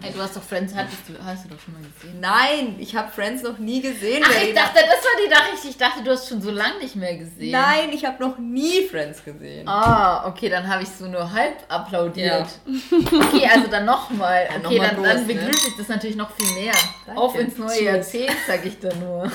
[0.00, 2.20] Hey, du hast doch Friends, hattest du, hast du doch schon mal gesehen.
[2.20, 4.22] Nein, ich habe Friends noch nie gesehen.
[4.24, 5.64] Ach, ich dachte, das war die Nachricht.
[5.64, 7.50] Ich dachte, du hast schon so lange nicht mehr gesehen.
[7.50, 9.66] Nein, ich habe noch nie Friends gesehen.
[9.66, 12.46] Ah, okay, dann habe ich so nur halb applaudiert.
[12.64, 13.18] Ja.
[13.28, 14.48] Okay, also dann nochmal.
[14.48, 15.34] Okay, noch mal dann, dann ne?
[15.34, 16.74] begrüße ich das natürlich noch viel mehr.
[17.04, 17.20] Danke.
[17.20, 18.12] Auf ins neue Cheers.
[18.12, 19.32] Jahrzehnt, sag ich da nur.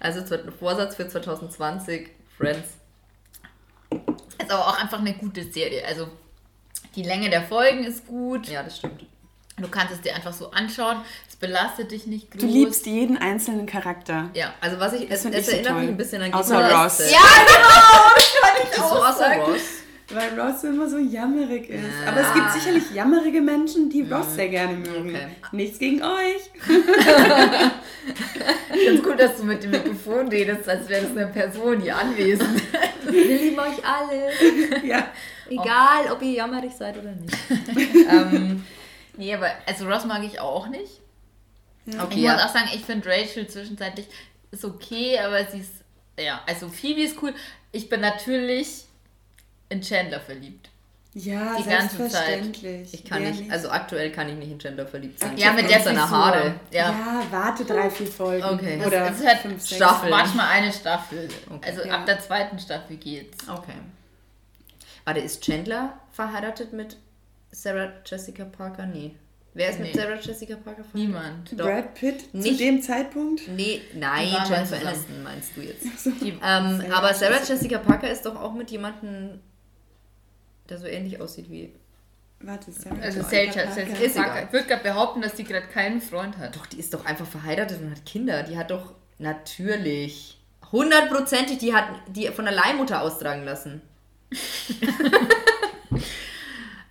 [0.00, 0.22] Also
[0.58, 2.68] Vorsatz für 2020, Friends.
[4.38, 5.84] Ist aber auch einfach eine gute Serie.
[5.86, 6.08] Also
[6.94, 8.48] die Länge der Folgen ist gut.
[8.48, 9.04] Ja, das stimmt.
[9.60, 10.98] Du kannst es dir einfach so anschauen.
[11.28, 12.40] Es belastet dich nicht groß.
[12.40, 14.30] Du liebst jeden einzelnen Charakter.
[14.34, 14.54] Ja.
[14.60, 15.80] Also was ich, es, find es ich so erinnert toll.
[15.82, 16.98] mich ein bisschen an Außer Gilmore Ross.
[17.10, 18.14] Ja, genau!
[18.14, 19.40] Das kann ich So auch außer sagen.
[19.42, 19.60] Ross.
[20.10, 21.82] Weil Ross immer so jammerig ist.
[22.04, 22.10] Ja.
[22.12, 25.10] Aber es gibt sicherlich jammerige Menschen, die Ross sehr gerne mögen.
[25.10, 25.26] Okay.
[25.52, 26.50] Nichts gegen euch.
[28.74, 31.80] Ich finde es gut, dass du mit dem Mikrofon redest, als wäre das eine Person
[31.80, 32.62] hier anwesend.
[33.10, 34.86] Wir lieben euch alle.
[34.86, 35.08] Ja.
[35.50, 37.36] Egal, ob ihr jammerig seid oder nicht.
[38.10, 38.64] ähm,
[39.18, 41.00] nee, aber also Ross mag ich auch nicht.
[41.86, 42.32] Okay, Ich ja.
[42.34, 44.06] muss auch sagen, ich finde Rachel zwischenzeitlich
[44.50, 45.72] ist okay, aber sie ist,
[46.18, 47.34] ja, also Phoebe ist cool.
[47.72, 48.84] Ich bin natürlich
[49.68, 50.70] in Chandler verliebt.
[51.14, 52.92] Ja, Die ganze selbstverständlich.
[52.94, 55.36] Ich kann Wer nicht, also aktuell kann ich nicht in Gender verliebt sein.
[55.38, 56.08] Ja, mit der seiner.
[56.08, 56.54] Haare.
[56.70, 56.90] Ja.
[56.90, 58.44] Ja, warte drei, vier Folgen.
[58.44, 58.76] Okay.
[58.78, 59.76] Das- Oder es ist halt fünf, sechs.
[59.76, 60.10] Staffel.
[60.10, 61.28] Manchmal eine Staffel.
[61.50, 61.66] Okay.
[61.70, 61.94] Also Ja.
[61.94, 63.48] ab der zweiten Staffel geht's.
[63.48, 63.72] Okay.
[65.04, 66.98] Warte, ist Chandler verheiratet mit
[67.50, 68.86] Sarah Jessica Parker?
[68.86, 69.14] Nee.
[69.54, 70.00] Wer ist mit Nee.
[70.00, 70.94] Sarah Jessica Parker verheiratet?
[70.94, 71.52] Niemand.
[71.60, 71.66] Doch.
[71.66, 73.48] Brad Pitt zu Nicht- dem Zeitpunkt?
[73.48, 74.76] Nee, nein, Jennifer.
[74.86, 75.84] Aniston meinst du jetzt.
[76.20, 79.40] Die, Ähm, Sarah aber Sarah Jessica- Jessica Parker ist doch auch mit jemandem,
[80.68, 81.72] der so ähnlich aussieht wie.
[82.40, 83.80] Warte, Sarah also Jessica Sarah Parker.
[83.80, 84.30] Jessica Ist Parker.
[84.32, 84.44] egal.
[84.46, 86.54] Ich würde gerade behaupten, dass die gerade keinen Freund hat.
[86.54, 88.42] Doch, die ist doch einfach verheiratet und hat Kinder.
[88.44, 90.38] Die hat doch natürlich
[90.70, 93.80] hundertprozentig, die hat die von der Leihmutter austragen lassen.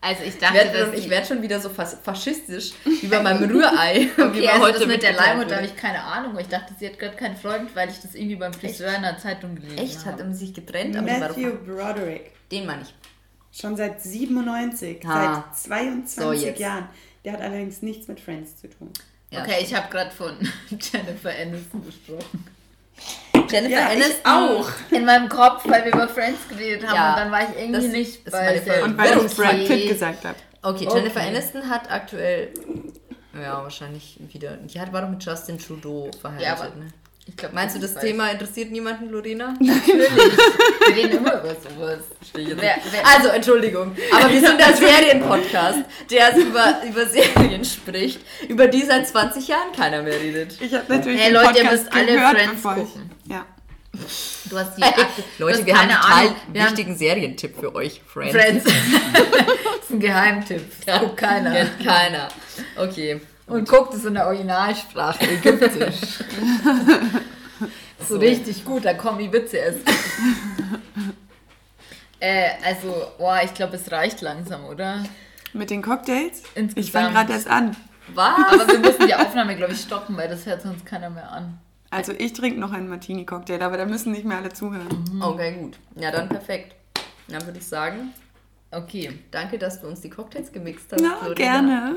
[0.07, 2.71] Also ich Ich dachte, werde dass ich die- werd schon wieder so fas faschistisch
[3.01, 4.07] wie bei meinem Rührei.
[4.15, 6.37] wie Okay, wir also das mit der Leihmutter habe ich keine Ahnung.
[6.39, 9.17] Ich dachte, sie hat gerade keinen Freund, weil ich das irgendwie beim Friseur in der
[9.17, 9.97] Zeitung gelesen Echt?
[10.05, 10.23] Hat habe.
[10.23, 10.95] er sich getrennt?
[10.95, 12.31] Matthew Broderick.
[12.51, 12.93] den meine ich.
[13.59, 15.43] Schon seit 97, Ah.
[15.51, 16.61] seit 22 So.
[16.61, 16.89] Jahren.
[17.25, 18.91] Der hat allerdings nichts mit Friends zu tun.
[19.31, 20.37] Ja, okay, ich habe gerade von
[20.69, 22.45] Jennifer Aniston gesprochen.
[23.51, 24.21] Jennifer Ja, ich Aniston.
[24.25, 24.69] auch.
[24.91, 27.73] In meinem Kopf, weil wir über Friends geredet haben Ja, und dann war ich irgendwie
[27.81, 30.35] das nicht ist bei meine Sarah Und weil ich Warum Brad Pitt gesagt habe.
[30.63, 30.97] Okay, Okay.
[30.97, 32.49] Jennifer Aniston hat aktuell.
[33.39, 34.57] Ja, wahrscheinlich wieder.
[34.57, 36.91] Die hat, war doch mit Justin Trudeau verheiratet, Ja, aber- ne?
[37.29, 39.53] Ich glaub, Meinst du, das weiß- Thema interessiert niemanden, Lorena?
[39.59, 40.09] Natürlich.
[40.09, 41.99] Wir reden immer über sowas.
[42.33, 43.93] Wer, wer, Also, Entschuldigung.
[44.13, 45.79] Aber wir sind der Serienpodcast,
[46.09, 50.53] der über, über Serien spricht, über die seit 20 Jahren keiner mehr redet.
[50.61, 53.11] Ich habe natürlich Hey, den Leute, ihr Podcast müsst alle gehört, Friends gucken.
[54.05, 54.43] Ich...
[54.43, 54.49] Ja.
[54.51, 56.35] du hast die Hey, Akte- Leute, hast wir haben keine einen total Ahnung.
[56.53, 58.31] Wir haben wichtigen Serientipp für euch, Friends.
[58.35, 58.63] Friends.
[59.13, 60.85] das ist ein Geheimtipp.
[60.85, 61.51] Das guckt keiner.
[61.51, 62.27] Kennt keiner.
[62.75, 63.21] Okay.
[63.47, 65.95] Und guckt es in der Originalsprache, ägyptisch.
[67.99, 68.17] so, So.
[68.19, 69.79] richtig gut, da kommen die Witze erst.
[72.19, 75.03] äh, also, boah, ich glaube, es reicht langsam, oder?
[75.53, 76.39] Mit den Cocktails?
[76.41, 76.91] Ich Insgesamt.
[76.91, 77.75] fange gerade erst an.
[78.13, 78.33] Was?
[78.53, 81.57] Aber wir müssen die Aufnahme, glaube ich, stoppen, weil das hört sonst keiner mehr an.
[81.97, 84.87] Also ich trinke noch einen Martini-Cocktail, aber da müssen nicht mehr alle zuhören.
[85.21, 85.77] Okay, gut.
[85.95, 86.75] Ja, dann perfekt.
[87.27, 88.13] Dann würde ich sagen,
[88.71, 89.17] Okay.
[89.31, 91.01] danke, dass du uns die Cocktails gemixt hast.
[91.01, 91.33] Na, Lorena.
[91.33, 91.95] gerne.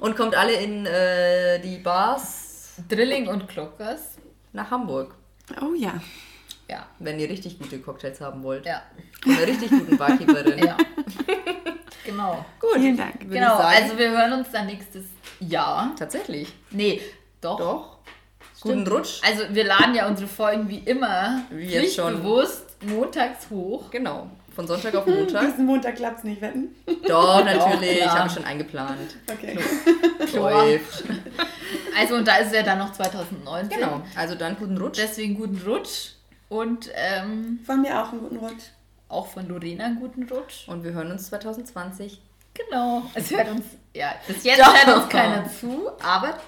[0.00, 4.16] Und kommt alle in äh, die Bars Drilling und Klockers.
[4.52, 5.14] nach Hamburg,
[5.62, 5.92] Oh ja.
[6.68, 6.86] Ja.
[6.98, 8.66] wenn ihr richtig gute Cocktails haben wollt.
[8.66, 8.82] Ja.
[9.22, 10.58] Von einer richtig guten Barkeeperin.
[10.66, 10.76] Ja.
[12.04, 12.44] genau.
[12.60, 12.74] Gut.
[12.76, 13.20] Vielen Dank.
[13.30, 15.04] Genau, also wir hören uns dann nächstes
[15.40, 15.94] Jahr.
[15.98, 16.52] Tatsächlich.
[16.70, 17.00] Nee,
[17.40, 17.58] doch.
[17.58, 17.97] Doch.
[18.60, 18.86] Guten.
[18.86, 19.20] Rutsch.
[19.24, 22.06] Also wir laden ja unsere Folgen wie immer Wie jetzt schon.
[22.14, 23.90] pflichtbewusst montags hoch.
[23.90, 24.28] Genau.
[24.54, 25.42] Von Sonntag auf Montag.
[25.46, 26.74] Diesen Montag klappt es nicht, wetten?
[27.06, 27.98] Doch, natürlich.
[28.00, 29.16] ich habe schon eingeplant.
[29.30, 29.58] Okay.
[30.34, 31.04] Läuft.
[31.98, 33.78] Also und da ist es ja dann noch 2019.
[33.78, 34.00] Genau.
[34.16, 34.98] Also dann guten Rutsch.
[34.98, 36.12] Deswegen guten Rutsch
[36.48, 38.62] und ähm, Von mir auch einen guten Rutsch.
[39.08, 40.66] auch von Lorena einen guten Rutsch.
[40.68, 42.22] Und wir hören uns 2020.
[42.54, 43.02] Genau.
[43.14, 43.64] Es hört uns,
[43.94, 44.72] ja, bis jetzt Doch.
[44.74, 46.38] hört uns keiner zu, aber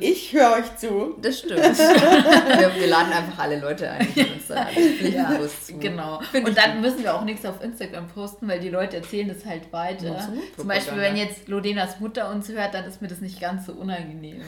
[0.00, 1.14] Ich höre euch zu.
[1.22, 1.60] Das stimmt.
[1.60, 5.78] wir, wir laden einfach alle Leute ein, die uns alle ja, pflichtbewusst zu.
[5.78, 6.20] genau.
[6.32, 9.44] Find Und dann müssen wir auch nichts auf Instagram posten, weil die Leute erzählen das
[9.44, 10.18] halt weiter.
[10.18, 13.66] Zu Zum Beispiel, wenn jetzt Lorenas Mutter uns hört, dann ist mir das nicht ganz
[13.66, 14.42] so unangenehm.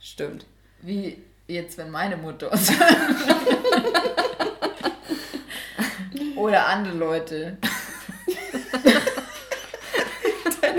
[0.00, 0.44] Stimmt.
[0.82, 2.96] Wie jetzt, wenn meine Mutter uns hört.
[6.36, 7.58] Oder andere Leute.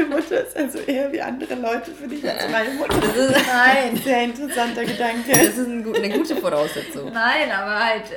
[0.02, 3.00] Deine Mutter ist also eher wie andere Leute für dich als meine Mutter.
[3.00, 3.96] Das ist, Nein.
[4.04, 5.32] Sehr interessanter Gedanke.
[5.32, 7.12] das ist ein, eine gute Voraussetzung.
[7.12, 8.04] Nein, aber halt.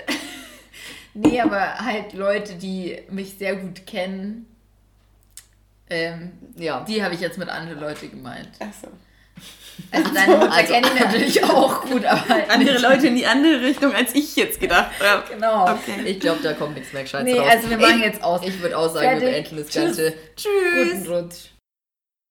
[1.16, 4.46] Nee, aber halt Leute, die mich sehr gut kennen.
[5.88, 6.80] Ähm, Ja.
[6.88, 8.48] die habe ich jetzt mit anderen Leuten gemeint.
[8.58, 8.88] Achso.
[9.92, 12.82] Also deine Mutter also- kenne ich natürlich auch gut, aber halt Andere nicht.
[12.82, 15.22] Leute in die andere Richtung, als ich jetzt gedacht habe.
[15.32, 15.64] Genau.
[15.70, 16.02] Okay.
[16.04, 17.48] Ich glaube, da kommt nichts mehr Gescheites Nee, raus.
[17.48, 18.40] also wir machen ich, jetzt aus.
[18.44, 19.72] Ich würde auch sagen, wir beenden das.
[19.72, 20.14] Ganze.
[20.34, 20.94] Tschüss.
[20.94, 21.36] Guten Rutsch.